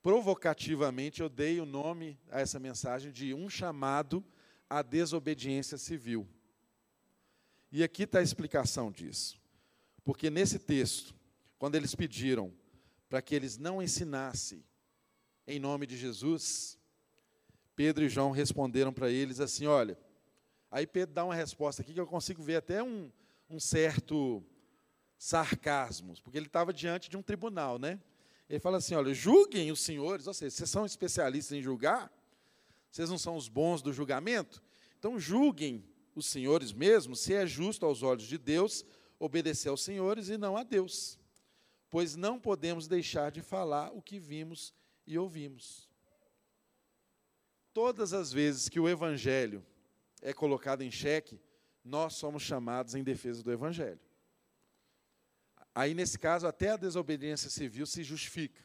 provocativamente 0.00 1.20
eu 1.20 1.28
dei 1.28 1.60
o 1.60 1.66
nome 1.66 2.16
a 2.30 2.40
essa 2.40 2.60
mensagem 2.60 3.10
de 3.10 3.34
um 3.34 3.48
chamado 3.48 4.24
à 4.70 4.82
desobediência 4.82 5.76
civil. 5.76 6.28
E 7.72 7.82
aqui 7.82 8.04
está 8.04 8.20
a 8.20 8.22
explicação 8.22 8.92
disso. 8.92 9.40
Porque 10.04 10.30
nesse 10.30 10.60
texto, 10.60 11.12
quando 11.58 11.74
eles 11.74 11.94
pediram 11.94 12.52
para 13.08 13.20
que 13.20 13.34
eles 13.34 13.58
não 13.58 13.82
ensinassem 13.82 14.62
em 15.46 15.58
nome 15.58 15.86
de 15.86 15.96
Jesus, 15.96 16.78
Pedro 17.74 18.04
e 18.04 18.08
João 18.08 18.30
responderam 18.30 18.92
para 18.92 19.10
eles 19.10 19.40
assim: 19.40 19.66
olha. 19.66 19.98
Aí 20.74 20.88
Pedro 20.88 21.14
dá 21.14 21.24
uma 21.24 21.36
resposta 21.36 21.82
aqui 21.82 21.94
que 21.94 22.00
eu 22.00 22.06
consigo 22.06 22.42
ver 22.42 22.56
até 22.56 22.82
um, 22.82 23.08
um 23.48 23.60
certo 23.60 24.42
sarcasmo, 25.16 26.14
porque 26.20 26.36
ele 26.36 26.48
estava 26.48 26.72
diante 26.72 27.08
de 27.08 27.16
um 27.16 27.22
tribunal, 27.22 27.78
né? 27.78 28.00
Ele 28.50 28.58
fala 28.58 28.78
assim: 28.78 28.96
olha, 28.96 29.14
julguem 29.14 29.70
os 29.70 29.78
senhores, 29.78 30.26
ou 30.26 30.34
seja, 30.34 30.50
vocês 30.50 30.68
são 30.68 30.84
especialistas 30.84 31.56
em 31.56 31.62
julgar, 31.62 32.12
vocês 32.90 33.08
não 33.08 33.16
são 33.16 33.36
os 33.36 33.48
bons 33.48 33.82
do 33.82 33.92
julgamento, 33.92 34.60
então 34.98 35.16
julguem 35.16 35.88
os 36.12 36.26
senhores 36.26 36.72
mesmo 36.72 37.14
se 37.14 37.32
é 37.32 37.46
justo 37.46 37.86
aos 37.86 38.02
olhos 38.02 38.24
de 38.24 38.36
Deus 38.36 38.84
obedecer 39.16 39.68
aos 39.68 39.80
senhores 39.80 40.28
e 40.28 40.36
não 40.36 40.56
a 40.56 40.64
Deus, 40.64 41.20
pois 41.88 42.16
não 42.16 42.40
podemos 42.40 42.88
deixar 42.88 43.30
de 43.30 43.42
falar 43.42 43.92
o 43.92 44.02
que 44.02 44.18
vimos 44.18 44.74
e 45.06 45.16
ouvimos. 45.16 45.88
Todas 47.72 48.12
as 48.12 48.32
vezes 48.32 48.68
que 48.68 48.80
o 48.80 48.88
Evangelho 48.88 49.64
é 50.24 50.32
colocado 50.32 50.82
em 50.82 50.90
xeque, 50.90 51.38
nós 51.84 52.14
somos 52.14 52.42
chamados 52.42 52.94
em 52.94 53.04
defesa 53.04 53.42
do 53.42 53.52
Evangelho. 53.52 54.00
Aí, 55.74 55.92
nesse 55.92 56.18
caso, 56.18 56.46
até 56.46 56.70
a 56.70 56.76
desobediência 56.76 57.50
civil 57.50 57.84
se 57.84 58.02
justifica. 58.02 58.64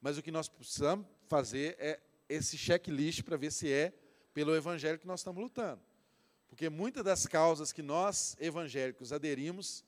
Mas 0.00 0.16
o 0.16 0.22
que 0.22 0.30
nós 0.30 0.48
precisamos 0.48 1.06
fazer 1.28 1.76
é 1.78 2.00
esse 2.28 2.56
checklist 2.56 3.22
para 3.22 3.36
ver 3.36 3.50
se 3.50 3.70
é 3.70 3.92
pelo 4.32 4.54
evangelho 4.54 4.98
que 4.98 5.06
nós 5.06 5.20
estamos 5.20 5.42
lutando. 5.42 5.82
Porque 6.48 6.68
muitas 6.68 7.02
das 7.02 7.26
causas 7.26 7.72
que 7.72 7.82
nós, 7.82 8.36
evangélicos, 8.38 9.12
aderimos 9.12 9.84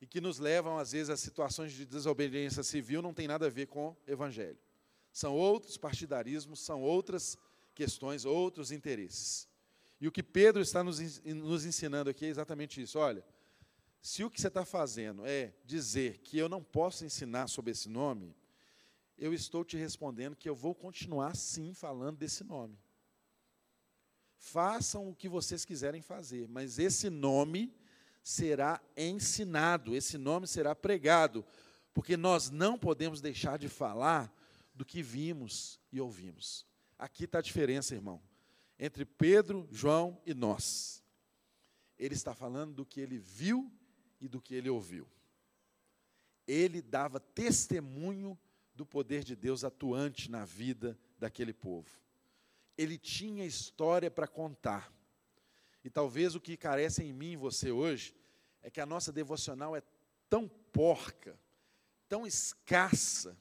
e 0.00 0.06
que 0.06 0.20
nos 0.20 0.38
levam, 0.38 0.78
às 0.78 0.92
vezes, 0.92 1.08
a 1.08 1.16
situações 1.16 1.72
de 1.72 1.86
desobediência 1.86 2.62
civil 2.62 3.00
não 3.00 3.14
tem 3.14 3.26
nada 3.26 3.46
a 3.46 3.50
ver 3.50 3.66
com 3.66 3.96
evangelho. 4.06 4.58
São 5.12 5.34
outros 5.34 5.76
partidarismos, 5.76 6.60
são 6.60 6.82
outras 6.82 7.38
questões, 7.80 8.26
outros 8.26 8.70
interesses. 8.70 9.48
E 9.98 10.06
o 10.06 10.12
que 10.12 10.22
Pedro 10.22 10.60
está 10.60 10.84
nos, 10.84 10.98
nos 11.24 11.64
ensinando 11.64 12.10
aqui 12.10 12.26
é 12.26 12.28
exatamente 12.28 12.82
isso. 12.82 12.98
Olha, 12.98 13.24
se 14.02 14.22
o 14.22 14.28
que 14.28 14.38
você 14.38 14.48
está 14.48 14.66
fazendo 14.66 15.24
é 15.24 15.54
dizer 15.64 16.18
que 16.18 16.36
eu 16.36 16.46
não 16.46 16.62
posso 16.62 17.06
ensinar 17.06 17.48
sobre 17.48 17.70
esse 17.70 17.88
nome, 17.88 18.36
eu 19.16 19.32
estou 19.32 19.64
te 19.64 19.78
respondendo 19.78 20.36
que 20.36 20.46
eu 20.46 20.54
vou 20.54 20.74
continuar 20.74 21.34
sim 21.34 21.72
falando 21.72 22.18
desse 22.18 22.44
nome. 22.44 22.78
Façam 24.36 25.08
o 25.08 25.14
que 25.14 25.28
vocês 25.28 25.64
quiserem 25.64 26.02
fazer, 26.02 26.48
mas 26.48 26.78
esse 26.78 27.08
nome 27.08 27.74
será 28.22 28.78
ensinado, 28.94 29.96
esse 29.96 30.18
nome 30.18 30.46
será 30.46 30.74
pregado, 30.74 31.42
porque 31.94 32.14
nós 32.14 32.50
não 32.50 32.78
podemos 32.78 33.22
deixar 33.22 33.58
de 33.58 33.70
falar 33.70 34.30
do 34.74 34.84
que 34.84 35.02
vimos 35.02 35.80
e 35.90 35.98
ouvimos. 35.98 36.69
Aqui 37.00 37.24
está 37.24 37.38
a 37.38 37.42
diferença, 37.42 37.94
irmão, 37.94 38.22
entre 38.78 39.06
Pedro, 39.06 39.66
João 39.72 40.20
e 40.26 40.34
nós. 40.34 41.02
Ele 41.98 42.14
está 42.14 42.34
falando 42.34 42.74
do 42.74 42.84
que 42.84 43.00
ele 43.00 43.16
viu 43.16 43.72
e 44.20 44.28
do 44.28 44.38
que 44.38 44.54
ele 44.54 44.68
ouviu. 44.68 45.08
Ele 46.46 46.82
dava 46.82 47.18
testemunho 47.18 48.38
do 48.74 48.84
poder 48.84 49.24
de 49.24 49.34
Deus 49.34 49.64
atuante 49.64 50.30
na 50.30 50.44
vida 50.44 50.98
daquele 51.18 51.54
povo. 51.54 51.88
Ele 52.76 52.98
tinha 52.98 53.46
história 53.46 54.10
para 54.10 54.28
contar. 54.28 54.92
E 55.82 55.88
talvez 55.88 56.34
o 56.34 56.40
que 56.40 56.54
carece 56.54 57.02
em 57.02 57.14
mim 57.14 57.32
e 57.32 57.36
você 57.36 57.72
hoje 57.72 58.14
é 58.60 58.70
que 58.70 58.78
a 58.80 58.84
nossa 58.84 59.10
devocional 59.10 59.74
é 59.74 59.82
tão 60.28 60.46
porca, 60.46 61.40
tão 62.10 62.26
escassa, 62.26 63.34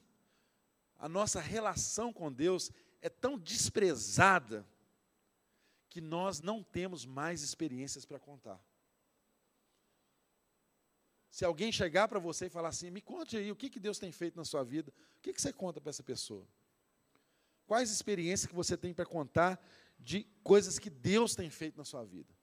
a 0.98 1.10
nossa 1.10 1.42
relação 1.42 2.14
com 2.14 2.32
Deus 2.32 2.72
é 3.02 3.10
tão 3.10 3.38
desprezada, 3.38 4.68
que 5.90 6.00
nós 6.00 6.40
não 6.40 6.64
temos 6.64 7.06
mais 7.06 7.42
experiências 7.42 8.06
para 8.06 8.20
contar. 8.20 8.64
Se 11.32 11.44
alguém 11.44 11.72
chegar 11.72 12.08
para 12.08 12.20
você 12.20 12.46
e 12.46 12.50
falar 12.50 12.70
assim, 12.70 12.90
me 12.92 13.02
conte 13.02 13.38
aí 13.38 13.52
o 13.52 13.56
que, 13.56 13.70
que 13.70 13.80
Deus 13.80 13.98
tem 13.98 14.12
feito 14.12 14.36
na 14.36 14.46
sua 14.46 14.64
vida, 14.64 14.94
o 15.18 15.22
que, 15.22 15.34
que 15.34 15.42
você 15.42 15.52
conta 15.52 15.82
para 15.82 15.90
essa 15.90 16.04
pessoa? 16.04 16.48
Quais 17.66 17.92
experiências 17.92 18.48
que 18.48 18.56
você 18.56 18.78
tem 18.78 18.94
para 18.94 19.06
contar 19.06 19.60
de 20.00 20.24
coisas 20.44 20.80
que 20.80 20.90
Deus 20.90 21.36
tem 21.36 21.50
feito 21.50 21.78
na 21.78 21.86
sua 21.86 22.04
vida? 22.04 22.34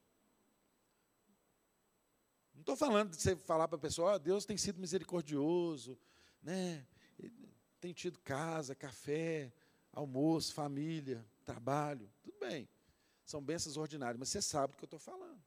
Não 2.53 2.61
estou 2.61 2.75
falando 2.75 3.11
de 3.11 3.17
você 3.17 3.35
falar 3.35 3.67
para 3.67 3.77
a 3.77 3.81
pessoa, 3.81 4.15
oh, 4.15 4.19
Deus 4.19 4.45
tem 4.45 4.57
sido 4.57 4.79
misericordioso, 4.79 5.97
né? 6.41 6.85
tem 7.79 7.93
tido 7.93 8.19
casa, 8.19 8.73
café, 8.73 9.53
almoço, 9.97 10.53
família, 10.53 11.25
trabalho, 11.43 12.07
tudo 12.21 12.37
bem. 12.39 12.69
São 13.25 13.41
bênçãos 13.41 13.77
ordinárias, 13.77 14.19
mas 14.19 14.29
você 14.29 14.41
sabe 14.41 14.73
do 14.73 14.77
que 14.77 14.83
eu 14.83 14.87
estou 14.87 14.99
falando. 14.99 15.41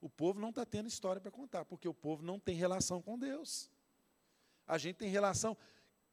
O 0.00 0.08
povo 0.08 0.40
não 0.40 0.48
está 0.48 0.66
tendo 0.66 0.88
história 0.88 1.20
para 1.20 1.30
contar, 1.30 1.64
porque 1.64 1.86
o 1.86 1.94
povo 1.94 2.22
não 2.22 2.38
tem 2.38 2.56
relação 2.56 3.00
com 3.00 3.16
Deus. 3.16 3.70
A 4.66 4.76
gente 4.76 4.96
tem 4.96 5.08
relação. 5.08 5.56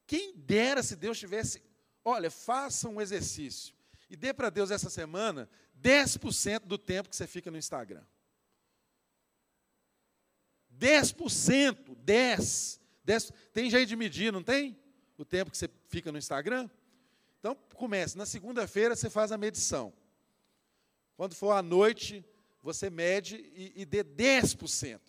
Quem 0.06 0.36
dera 0.36 0.82
se 0.82 0.94
Deus 0.94 1.18
tivesse. 1.18 1.60
Olha, 2.04 2.30
faça 2.30 2.88
um 2.88 3.00
exercício 3.00 3.74
e 4.08 4.16
dê 4.16 4.32
para 4.32 4.50
Deus 4.50 4.70
essa 4.70 4.88
semana 4.88 5.50
10% 5.82 6.60
do 6.60 6.78
tempo 6.78 7.08
que 7.08 7.16
você 7.16 7.26
fica 7.26 7.50
no 7.50 7.58
Instagram. 7.58 8.04
10%, 10.78 11.96
10, 11.96 12.80
10. 13.04 13.32
Tem 13.52 13.68
jeito 13.68 13.88
de 13.88 13.96
medir, 13.96 14.32
não 14.32 14.44
tem? 14.44 14.78
O 15.16 15.24
tempo 15.24 15.50
que 15.50 15.58
você 15.58 15.68
fica 15.88 16.12
no 16.12 16.18
Instagram? 16.18 16.70
Então, 17.38 17.54
comece. 17.74 18.16
Na 18.16 18.26
segunda-feira 18.26 18.96
você 18.96 19.08
faz 19.08 19.32
a 19.32 19.38
medição. 19.38 19.92
Quando 21.16 21.34
for 21.34 21.52
à 21.52 21.62
noite, 21.62 22.24
você 22.62 22.90
mede 22.90 23.36
e, 23.36 23.82
e 23.82 23.84
dê 23.84 24.04
10%. 24.04 25.00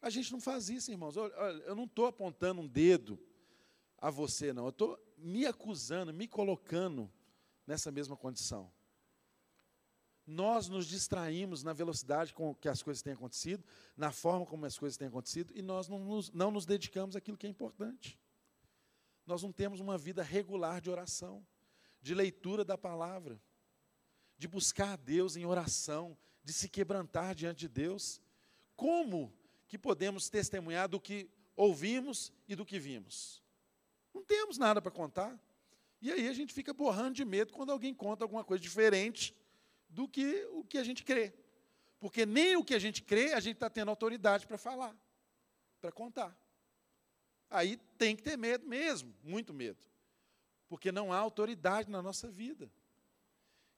A 0.00 0.10
gente 0.10 0.32
não 0.32 0.40
faz 0.40 0.68
isso, 0.68 0.90
irmãos. 0.90 1.16
Olha, 1.16 1.32
eu 1.64 1.74
não 1.74 1.84
estou 1.84 2.06
apontando 2.06 2.60
um 2.60 2.66
dedo 2.66 3.18
a 3.98 4.10
você, 4.10 4.52
não. 4.52 4.64
Eu 4.64 4.70
estou 4.70 4.98
me 5.16 5.44
acusando, 5.44 6.12
me 6.12 6.28
colocando 6.28 7.10
nessa 7.66 7.90
mesma 7.90 8.16
condição. 8.16 8.72
Nós 10.26 10.68
nos 10.68 10.86
distraímos 10.86 11.62
na 11.62 11.72
velocidade 11.72 12.34
com 12.34 12.54
que 12.54 12.68
as 12.68 12.82
coisas 12.82 13.02
têm 13.02 13.14
acontecido, 13.14 13.64
na 13.96 14.12
forma 14.12 14.44
como 14.44 14.66
as 14.66 14.78
coisas 14.78 14.96
têm 14.96 15.08
acontecido, 15.08 15.52
e 15.56 15.62
nós 15.62 15.88
não 15.88 15.98
nos, 15.98 16.30
não 16.30 16.50
nos 16.50 16.66
dedicamos 16.66 17.16
àquilo 17.16 17.36
que 17.36 17.46
é 17.46 17.50
importante. 17.50 18.18
Nós 19.28 19.42
não 19.42 19.52
temos 19.52 19.78
uma 19.78 19.96
vida 19.96 20.22
regular 20.22 20.80
de 20.80 20.90
oração, 20.90 21.46
de 22.00 22.14
leitura 22.14 22.64
da 22.64 22.76
palavra 22.76 23.40
de 24.38 24.46
buscar 24.46 24.92
a 24.92 24.96
Deus 24.96 25.36
em 25.36 25.44
oração, 25.44 26.16
de 26.44 26.52
se 26.52 26.68
quebrantar 26.68 27.34
diante 27.34 27.58
de 27.58 27.68
Deus. 27.68 28.22
Como 28.76 29.30
que 29.66 29.76
podemos 29.76 30.30
testemunhar 30.30 30.88
do 30.88 30.98
que 30.98 31.28
ouvimos 31.56 32.32
e 32.46 32.54
do 32.54 32.64
que 32.64 32.78
vimos? 32.78 33.42
Não 34.14 34.22
temos 34.24 34.56
nada 34.56 34.80
para 34.80 34.92
contar. 34.92 35.38
E 36.00 36.10
aí 36.12 36.28
a 36.28 36.32
gente 36.32 36.54
fica 36.54 36.72
borrando 36.72 37.14
de 37.14 37.24
medo 37.24 37.52
quando 37.52 37.70
alguém 37.70 37.92
conta 37.92 38.24
alguma 38.24 38.44
coisa 38.44 38.62
diferente 38.62 39.36
do 39.90 40.08
que 40.08 40.46
o 40.52 40.64
que 40.64 40.78
a 40.78 40.84
gente 40.84 41.04
crê. 41.04 41.34
Porque 42.00 42.24
nem 42.24 42.56
o 42.56 42.64
que 42.64 42.74
a 42.74 42.78
gente 42.78 43.02
crê, 43.02 43.34
a 43.34 43.40
gente 43.40 43.56
está 43.56 43.68
tendo 43.68 43.90
autoridade 43.90 44.46
para 44.46 44.56
falar, 44.56 44.96
para 45.82 45.92
contar. 45.92 46.34
Aí 47.50 47.76
tem 47.96 48.14
que 48.14 48.22
ter 48.22 48.36
medo 48.36 48.66
mesmo, 48.66 49.14
muito 49.22 49.54
medo. 49.54 49.78
Porque 50.68 50.92
não 50.92 51.12
há 51.12 51.16
autoridade 51.16 51.90
na 51.90 52.02
nossa 52.02 52.28
vida. 52.28 52.70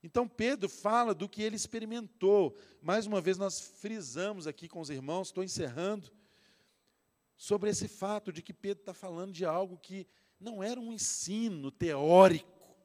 Então 0.03 0.27
Pedro 0.27 0.69
fala 0.69 1.15
do 1.15 1.29
que 1.29 1.43
ele 1.43 1.57
experimentou. 1.57 2.57
Mais 2.83 3.07
uma 3.07 3.21
vez 3.21 3.37
nós 3.37 3.61
frisamos 3.61 4.47
aqui 4.47 4.69
com 4.69 4.81
os 4.81 4.91
irmãos, 4.91 5.29
estou 5.29 5.45
encerrando, 5.45 6.11
sobre 7.37 7.71
esse 7.71 7.89
fato 7.89 8.33
de 8.33 8.43
que 8.43 8.53
Pedro 8.53 8.83
está 8.83 8.93
falando 8.93 9.33
de 9.33 9.45
algo 9.45 9.79
que 9.79 10.07
não 10.39 10.63
era 10.63 10.81
um 10.81 10.93
ensino 10.93 11.71
teórico, 11.71 12.77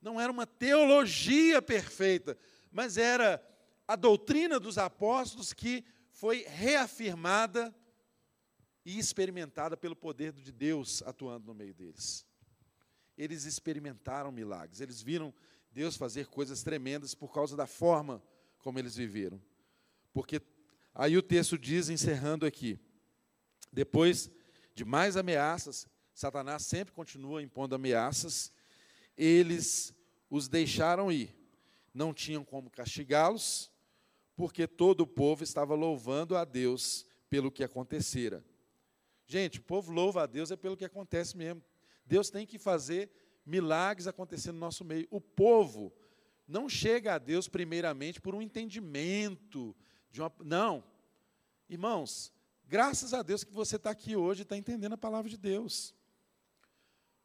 não 0.00 0.20
era 0.20 0.30
uma 0.30 0.46
teologia 0.46 1.60
perfeita, 1.60 2.38
mas 2.70 2.96
era 2.96 3.42
a 3.86 3.96
doutrina 3.96 4.60
dos 4.60 4.78
apóstolos 4.78 5.52
que 5.52 5.84
foi 6.10 6.44
reafirmada 6.46 7.74
e 8.88 8.98
experimentada 8.98 9.76
pelo 9.76 9.94
poder 9.94 10.32
de 10.32 10.50
Deus 10.50 11.02
atuando 11.02 11.46
no 11.46 11.54
meio 11.54 11.74
deles. 11.74 12.26
Eles 13.18 13.44
experimentaram 13.44 14.32
milagres, 14.32 14.80
eles 14.80 15.02
viram 15.02 15.34
Deus 15.70 15.94
fazer 15.94 16.28
coisas 16.28 16.62
tremendas 16.62 17.14
por 17.14 17.30
causa 17.30 17.54
da 17.54 17.66
forma 17.66 18.22
como 18.60 18.78
eles 18.78 18.96
viveram. 18.96 19.38
Porque 20.10 20.40
aí 20.94 21.18
o 21.18 21.22
texto 21.22 21.58
diz, 21.58 21.90
encerrando 21.90 22.46
aqui, 22.46 22.80
depois 23.70 24.30
de 24.74 24.86
mais 24.86 25.18
ameaças, 25.18 25.86
Satanás 26.14 26.62
sempre 26.62 26.94
continua 26.94 27.42
impondo 27.42 27.74
ameaças, 27.74 28.50
eles 29.18 29.92
os 30.30 30.48
deixaram 30.48 31.12
ir. 31.12 31.36
Não 31.92 32.14
tinham 32.14 32.42
como 32.42 32.70
castigá-los, 32.70 33.70
porque 34.34 34.66
todo 34.66 35.02
o 35.02 35.06
povo 35.06 35.44
estava 35.44 35.74
louvando 35.74 36.38
a 36.38 36.44
Deus 36.46 37.04
pelo 37.28 37.52
que 37.52 37.62
acontecera. 37.62 38.42
Gente, 39.30 39.58
o 39.58 39.62
povo 39.62 39.92
louva 39.92 40.22
a 40.22 40.26
Deus 40.26 40.50
é 40.50 40.56
pelo 40.56 40.76
que 40.76 40.86
acontece 40.86 41.36
mesmo. 41.36 41.62
Deus 42.06 42.30
tem 42.30 42.46
que 42.46 42.58
fazer 42.58 43.10
milagres 43.44 44.06
acontecendo 44.06 44.54
no 44.54 44.60
nosso 44.60 44.82
meio. 44.86 45.06
O 45.10 45.20
povo 45.20 45.92
não 46.46 46.66
chega 46.66 47.14
a 47.14 47.18
Deus 47.18 47.46
primeiramente 47.46 48.22
por 48.22 48.34
um 48.34 48.40
entendimento 48.40 49.76
de 50.10 50.22
uma. 50.22 50.32
Não. 50.42 50.82
Irmãos, 51.68 52.32
graças 52.66 53.12
a 53.12 53.22
Deus 53.22 53.44
que 53.44 53.52
você 53.52 53.76
está 53.76 53.90
aqui 53.90 54.16
hoje 54.16 54.40
e 54.40 54.42
está 54.44 54.56
entendendo 54.56 54.94
a 54.94 54.98
palavra 54.98 55.28
de 55.28 55.36
Deus. 55.36 55.94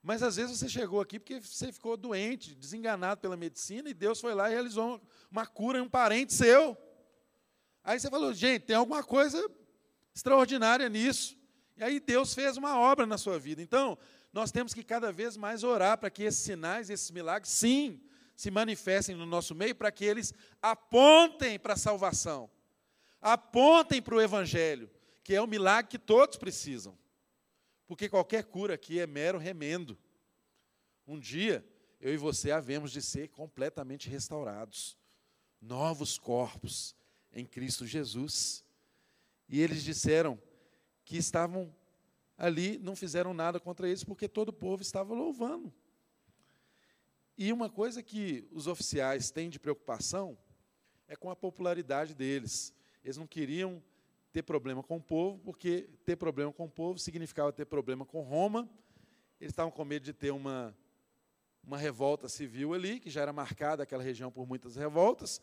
Mas 0.02 0.22
às 0.22 0.36
vezes 0.36 0.60
você 0.60 0.68
chegou 0.68 1.00
aqui 1.00 1.18
porque 1.18 1.40
você 1.40 1.72
ficou 1.72 1.96
doente, 1.96 2.54
desenganado 2.54 3.22
pela 3.22 3.38
medicina, 3.38 3.90
e 3.90 3.94
Deus 3.94 4.20
foi 4.20 4.34
lá 4.34 4.50
e 4.50 4.54
realizou 4.54 5.02
uma 5.32 5.48
cura 5.48 5.80
em 5.80 5.82
um 5.82 5.88
parente 5.88 6.34
seu. 6.34 6.78
Aí 7.82 7.98
você 7.98 8.10
falou, 8.10 8.34
gente, 8.34 8.64
tem 8.64 8.76
alguma 8.76 9.02
coisa 9.02 9.50
extraordinária 10.14 10.90
nisso. 10.90 11.42
E 11.76 11.84
aí 11.84 12.00
Deus 12.00 12.34
fez 12.34 12.58
uma 12.58 12.78
obra 12.78 13.06
na 13.06 13.18
sua 13.18 13.40
vida. 13.40 13.62
Então, 13.62 13.98
nós 14.32 14.52
temos 14.52 14.74
que 14.74 14.84
cada 14.84 15.12
vez 15.12 15.38
mais 15.38 15.64
orar 15.64 15.98
para 15.98 16.10
que 16.10 16.24
esses 16.24 16.42
sinais, 16.44 16.90
esses 16.90 17.12
milagres, 17.12 17.52
sim, 17.52 18.02
se 18.36 18.50
manifestem 18.50 19.16
no 19.16 19.26
nosso 19.26 19.54
meio, 19.54 19.76
para 19.76 19.92
que 19.92 20.06
eles 20.06 20.34
apontem 20.62 21.60
para 21.60 21.74
a 21.74 21.78
salvação, 21.78 22.50
apontem 23.22 24.02
para 24.02 24.16
o 24.16 24.22
Evangelho, 24.22 24.90
que 25.24 25.36
é 25.36 25.42
o 25.42 25.48
milagre 25.48 25.92
que 25.92 26.00
todos 26.00 26.38
precisam. 26.38 26.98
Porque 27.88 28.10
qualquer 28.10 28.46
cura 28.46 28.74
aqui 28.74 29.00
é 29.00 29.06
mero 29.06 29.38
remendo. 29.38 29.98
Um 31.06 31.20
dia, 31.20 31.66
eu 32.00 32.14
e 32.14 32.18
você 32.18 32.52
havemos 32.52 32.92
de 32.92 33.02
ser 33.02 33.30
completamente 33.30 34.10
restaurados, 34.10 34.98
novos 35.62 36.18
corpos 36.18 36.96
em 37.32 37.46
Cristo 37.46 37.86
Jesus. 37.86 38.64
E 39.48 39.62
eles 39.62 39.84
disseram 39.84 40.40
que 41.04 41.18
estavam 41.18 41.74
ali, 42.38 42.78
não 42.78 42.96
fizeram 42.96 43.34
nada 43.34 43.60
contra 43.60 43.88
eles, 43.88 44.04
porque 44.04 44.28
todo 44.28 44.50
o 44.50 44.54
povo 44.54 44.82
estava 44.82 45.14
louvando. 45.14 45.74
E 47.38 47.52
uma 47.52 47.70
coisa 47.70 48.04
que 48.04 48.48
os 48.52 48.68
oficiais 48.68 49.32
têm 49.32 49.50
de 49.50 49.60
preocupação 49.60 50.38
é 51.08 51.16
com 51.16 51.30
a 51.30 51.36
popularidade 51.36 52.14
deles. 52.14 52.74
Eles 53.04 53.18
não 53.18 53.28
queriam 53.28 53.82
ter 54.32 54.44
problema 54.44 54.82
com 54.82 54.98
o 54.98 55.02
povo, 55.02 55.40
porque 55.40 55.90
ter 56.06 56.16
problema 56.16 56.52
com 56.52 56.66
o 56.66 56.70
povo 56.70 57.00
significava 57.00 57.52
ter 57.52 57.66
problema 57.66 58.06
com 58.06 58.22
Roma. 58.22 58.70
Eles 59.40 59.52
estavam 59.52 59.72
com 59.72 59.84
medo 59.84 60.04
de 60.04 60.14
ter 60.14 60.32
uma, 60.32 60.76
uma 61.64 61.78
revolta 61.78 62.28
civil 62.30 62.74
ali, 62.74 63.00
que 63.00 63.10
já 63.10 63.22
era 63.22 63.34
marcada 63.34 63.84
aquela 63.84 64.04
região 64.04 64.32
por 64.32 64.48
muitas 64.48 64.76
revoltas, 64.76 65.42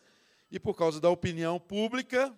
e 0.50 0.58
por 0.58 0.74
causa 0.74 1.00
da 1.00 1.08
opinião 1.08 1.60
pública, 1.60 2.36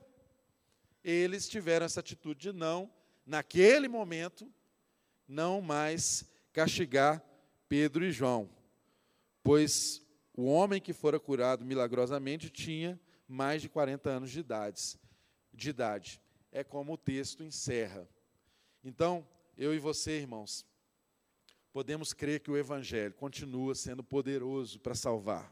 eles 1.03 1.49
tiveram 1.49 1.87
essa 1.87 2.01
atitude 2.01 2.41
de 2.41 2.53
não, 2.53 2.91
naquele 3.33 3.89
momento, 3.89 4.47
não 5.27 5.63
mais 5.63 6.23
castigar 6.53 7.25
Pedro 7.67 8.05
e 8.05 8.13
João, 8.13 8.51
pois 9.43 10.07
o 10.35 10.45
homem 10.45 10.83
que 10.83 10.93
fora 10.93 11.19
curado 11.19 11.65
milagrosamente 11.65 12.51
tinha 12.51 13.01
mais 13.27 13.63
de 13.63 13.71
40 13.71 14.11
anos 14.11 14.31
de 14.31 14.41
idade. 14.41 15.01
De 15.51 15.71
idade. 15.71 16.21
É 16.51 16.63
como 16.63 16.93
o 16.93 16.99
texto 16.99 17.43
encerra. 17.43 18.07
Então, 18.85 19.27
eu 19.57 19.75
e 19.75 19.79
você, 19.79 20.19
irmãos, 20.19 20.67
podemos 21.73 22.13
crer 22.13 22.41
que 22.41 22.51
o 22.51 22.57
Evangelho 22.59 23.15
continua 23.15 23.75
sendo 23.75 24.05
poderoso 24.05 24.79
para 24.79 24.95
salvar. 24.95 25.51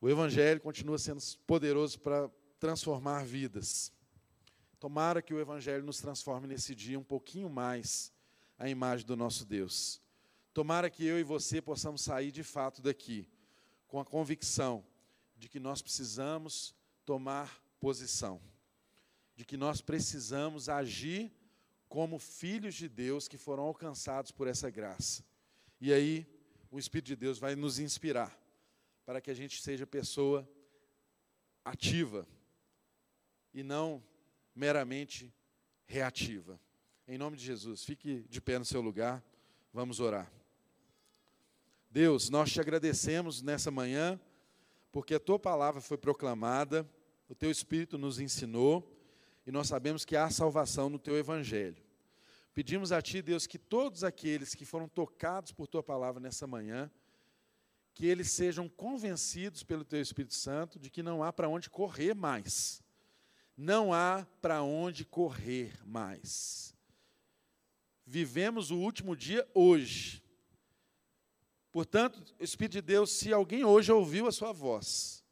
O 0.00 0.08
Evangelho 0.08 0.60
continua 0.60 0.96
sendo 0.96 1.20
poderoso 1.44 1.98
para 1.98 2.30
transformar 2.60 3.26
vidas. 3.26 3.92
Tomara 4.78 5.22
que 5.22 5.32
o 5.32 5.40
Evangelho 5.40 5.84
nos 5.84 5.98
transforme 5.98 6.46
nesse 6.46 6.74
dia 6.74 6.98
um 6.98 7.04
pouquinho 7.04 7.48
mais 7.48 8.12
a 8.58 8.68
imagem 8.68 9.06
do 9.06 9.16
nosso 9.16 9.44
Deus. 9.44 10.00
Tomara 10.52 10.90
que 10.90 11.04
eu 11.04 11.18
e 11.18 11.22
você 11.22 11.60
possamos 11.60 12.02
sair 12.02 12.30
de 12.30 12.42
fato 12.42 12.80
daqui 12.82 13.28
com 13.86 14.00
a 14.00 14.04
convicção 14.04 14.84
de 15.36 15.48
que 15.48 15.60
nós 15.60 15.82
precisamos 15.82 16.74
tomar 17.04 17.62
posição, 17.78 18.40
de 19.34 19.44
que 19.44 19.56
nós 19.56 19.80
precisamos 19.80 20.68
agir 20.68 21.32
como 21.88 22.18
filhos 22.18 22.74
de 22.74 22.88
Deus 22.88 23.28
que 23.28 23.38
foram 23.38 23.64
alcançados 23.64 24.30
por 24.30 24.46
essa 24.46 24.70
graça. 24.70 25.24
E 25.80 25.92
aí, 25.92 26.26
o 26.70 26.78
Espírito 26.78 27.06
de 27.06 27.16
Deus 27.16 27.38
vai 27.38 27.54
nos 27.54 27.78
inspirar 27.78 28.36
para 29.04 29.20
que 29.20 29.30
a 29.30 29.34
gente 29.34 29.62
seja 29.62 29.86
pessoa 29.86 30.48
ativa 31.64 32.26
e 33.52 33.62
não 33.62 34.02
meramente 34.56 35.32
reativa. 35.84 36.58
Em 37.06 37.18
nome 37.18 37.36
de 37.36 37.44
Jesus, 37.44 37.84
fique 37.84 38.24
de 38.28 38.40
pé 38.40 38.58
no 38.58 38.64
seu 38.64 38.80
lugar, 38.80 39.22
vamos 39.72 40.00
orar. 40.00 40.32
Deus, 41.90 42.30
nós 42.30 42.50
te 42.50 42.60
agradecemos 42.60 43.42
nessa 43.42 43.70
manhã, 43.70 44.18
porque 44.90 45.14
a 45.14 45.20
tua 45.20 45.38
palavra 45.38 45.80
foi 45.80 45.98
proclamada, 45.98 46.88
o 47.28 47.34
teu 47.34 47.50
Espírito 47.50 47.98
nos 47.98 48.18
ensinou, 48.18 48.92
e 49.46 49.52
nós 49.52 49.68
sabemos 49.68 50.04
que 50.04 50.16
há 50.16 50.28
salvação 50.30 50.88
no 50.88 50.98
teu 50.98 51.16
Evangelho. 51.16 51.84
Pedimos 52.52 52.90
a 52.90 53.02
Ti, 53.02 53.20
Deus, 53.20 53.46
que 53.46 53.58
todos 53.58 54.02
aqueles 54.02 54.54
que 54.54 54.64
foram 54.64 54.88
tocados 54.88 55.52
por 55.52 55.66
Tua 55.66 55.82
palavra 55.82 56.20
nessa 56.20 56.46
manhã, 56.46 56.90
que 57.94 58.06
eles 58.06 58.30
sejam 58.30 58.68
convencidos 58.68 59.62
pelo 59.62 59.84
Teu 59.84 60.00
Espírito 60.00 60.34
Santo 60.34 60.78
de 60.78 60.90
que 60.90 61.02
não 61.02 61.22
há 61.22 61.32
para 61.32 61.48
onde 61.48 61.70
correr 61.70 62.14
mais. 62.14 62.82
Não 63.56 63.92
há 63.92 64.26
para 64.42 64.62
onde 64.62 65.04
correr 65.04 65.72
mais. 65.86 66.74
Vivemos 68.04 68.70
o 68.70 68.76
último 68.76 69.16
dia 69.16 69.48
hoje. 69.54 70.22
Portanto, 71.72 72.34
Espírito 72.38 72.74
de 72.74 72.82
Deus, 72.82 73.10
se 73.10 73.32
alguém 73.32 73.64
hoje 73.64 73.90
ouviu 73.90 74.26
a 74.26 74.32
Sua 74.32 74.52
voz, 74.52 75.24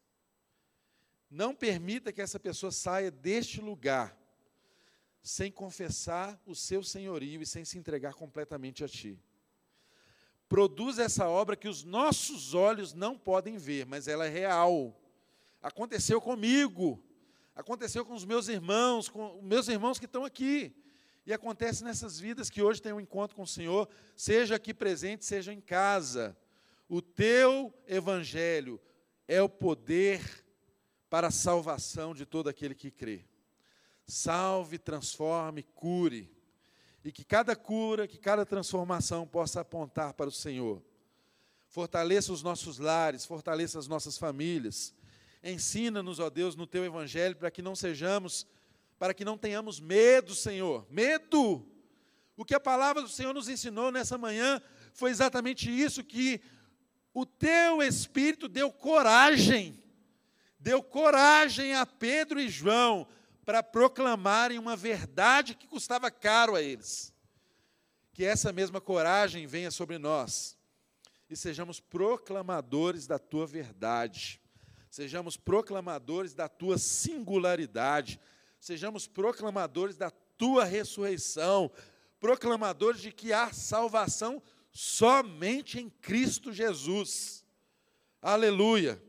não 1.31 1.55
permita 1.55 2.13
que 2.13 2.23
essa 2.23 2.41
pessoa 2.41 2.73
saia 2.73 3.11
deste 3.11 3.61
lugar 3.61 4.17
sem 5.23 5.51
confessar 5.51 6.41
o 6.47 6.55
seu 6.55 6.83
senhorio 6.83 7.43
e 7.43 7.47
sem 7.47 7.65
se 7.65 7.79
entregar 7.79 8.15
completamente 8.15 8.85
a 8.85 8.89
Ti. 8.89 9.19
Produz 10.49 10.99
essa 10.99 11.29
obra 11.29 11.57
que 11.57 11.69
os 11.69 11.83
nossos 11.83 12.55
olhos 12.55 12.93
não 12.93 13.19
podem 13.19 13.57
ver, 13.57 13.87
mas 13.87 14.07
ela 14.07 14.27
é 14.27 14.29
real. 14.29 14.95
Aconteceu 15.63 16.21
comigo, 16.21 17.03
aconteceu 17.55 18.05
com 18.05 18.15
os 18.15 18.25
meus 18.25 18.49
irmãos, 18.49 19.09
com 19.09 19.39
os 19.39 19.43
meus 19.45 19.69
irmãos 19.69 19.99
que 19.99 20.07
estão 20.07 20.25
aqui. 20.25 20.75
E 21.27 21.33
acontece 21.33 21.83
nessas 21.83 22.21
vidas 22.21 22.51
que 22.51 22.63
hoje 22.63 22.83
têm 22.83 22.93
um 22.93 23.01
encontro 23.01 23.35
com 23.35 23.43
o 23.43 23.47
Senhor, 23.47 23.89
seja 24.15 24.57
aqui 24.57 24.75
presente, 24.75 25.25
seja 25.25 25.53
em 25.53 25.61
casa. 25.61 26.37
O 26.89 27.01
teu 27.01 27.73
evangelho 27.87 28.81
é 29.27 29.41
o 29.41 29.49
poder 29.49 30.45
para 31.09 31.29
a 31.29 31.31
salvação 31.31 32.15
de 32.15 32.27
todo 32.27 32.49
aquele 32.49 32.75
que 32.75 32.91
crê 32.91 33.25
salve, 34.07 34.79
transforme, 34.79 35.63
cure. 35.63 36.31
E 37.05 37.13
que 37.13 37.25
cada 37.25 37.55
cura, 37.55 38.09
que 38.09 38.19
cada 38.19 38.47
transformação 38.47 39.27
possa 39.27 39.61
apontar 39.61 40.15
para 40.15 40.29
o 40.29 40.33
Senhor. 40.33 40.83
Fortaleça 41.69 42.33
os 42.33 42.43
nossos 42.43 42.79
lares, 42.79 43.27
fortaleça 43.27 43.79
as 43.79 43.87
nossas 43.87 44.17
famílias. 44.17 44.95
Ensina-nos, 45.45 46.19
ó 46.19 46.31
Deus, 46.31 46.57
no 46.57 46.67
teu 46.67 46.87
evangelho 46.87 47.37
para 47.37 47.51
que 47.51 47.61
não 47.61 47.77
sejamos, 47.77 48.47
para 48.99 49.13
que 49.13 49.27
não 49.27 49.37
tenhamos 49.37 49.79
medo, 49.79 50.35
Senhor. 50.35 50.87
Medo! 50.91 51.69
O 52.35 52.45
que 52.47 52.55
a 52.55 52.61
palavra 52.61 53.03
do 53.03 53.09
Senhor 53.09 53.35
nos 53.35 53.49
ensinou 53.49 53.93
nessa 53.93 54.17
manhã 54.17 54.61
foi 54.95 55.11
exatamente 55.11 55.71
isso 55.71 56.03
que 56.03 56.41
o 57.13 57.27
teu 57.27 57.83
espírito 57.83 58.49
deu 58.49 58.73
coragem. 58.73 59.79
Deu 60.59 60.83
coragem 60.83 61.75
a 61.75 61.85
Pedro 61.85 62.41
e 62.41 62.49
João 62.49 63.07
para 63.45 63.63
proclamarem 63.63 64.59
uma 64.59 64.75
verdade 64.75 65.55
que 65.55 65.69
custava 65.69 66.11
caro 66.11 66.57
a 66.57 66.63
eles. 66.63 67.13
Que 68.15 68.25
essa 68.25 68.51
mesma 68.51 68.81
coragem 68.81 69.47
venha 69.47 69.71
sobre 69.71 69.99
nós 69.99 70.57
e 71.29 71.37
sejamos 71.37 71.81
proclamadores 71.81 73.07
da 73.07 73.19
tua 73.19 73.47
verdade, 73.47 74.41
sejamos 74.95 75.37
proclamadores 75.37 76.35
da 76.35 76.49
tua 76.49 76.79
singularidade, 76.79 78.21
sejamos 78.61 79.09
proclamadores 79.09 79.97
da 79.97 80.09
tua 80.09 80.65
ressurreição, 80.65 81.69
proclamadores 82.21 83.01
de 83.01 83.11
que 83.11 83.33
há 83.33 83.53
salvação 83.53 84.41
somente 84.71 85.81
em 85.81 85.91
Cristo 85.91 86.53
Jesus. 86.53 87.45
Aleluia! 88.23 89.03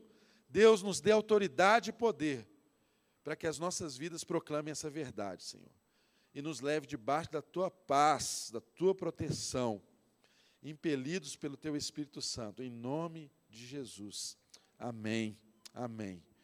Deus 0.48 0.82
nos 0.82 1.00
dê 1.00 1.12
autoridade 1.12 1.90
e 1.90 1.92
poder 1.92 2.48
para 3.22 3.36
que 3.36 3.46
as 3.46 3.56
nossas 3.56 3.96
vidas 3.96 4.24
proclamem 4.24 4.72
essa 4.72 4.90
verdade, 4.90 5.44
Senhor. 5.44 5.70
E 6.34 6.42
nos 6.42 6.60
leve 6.60 6.84
debaixo 6.88 7.30
da 7.30 7.40
tua 7.40 7.70
paz, 7.70 8.50
da 8.52 8.60
tua 8.60 8.92
proteção, 8.92 9.80
impelidos 10.64 11.36
pelo 11.36 11.56
teu 11.56 11.76
Espírito 11.76 12.20
Santo, 12.20 12.60
em 12.60 12.70
nome 12.70 13.30
de 13.48 13.64
Jesus. 13.64 14.36
Amém. 14.76 15.45
Amém. 15.76 16.26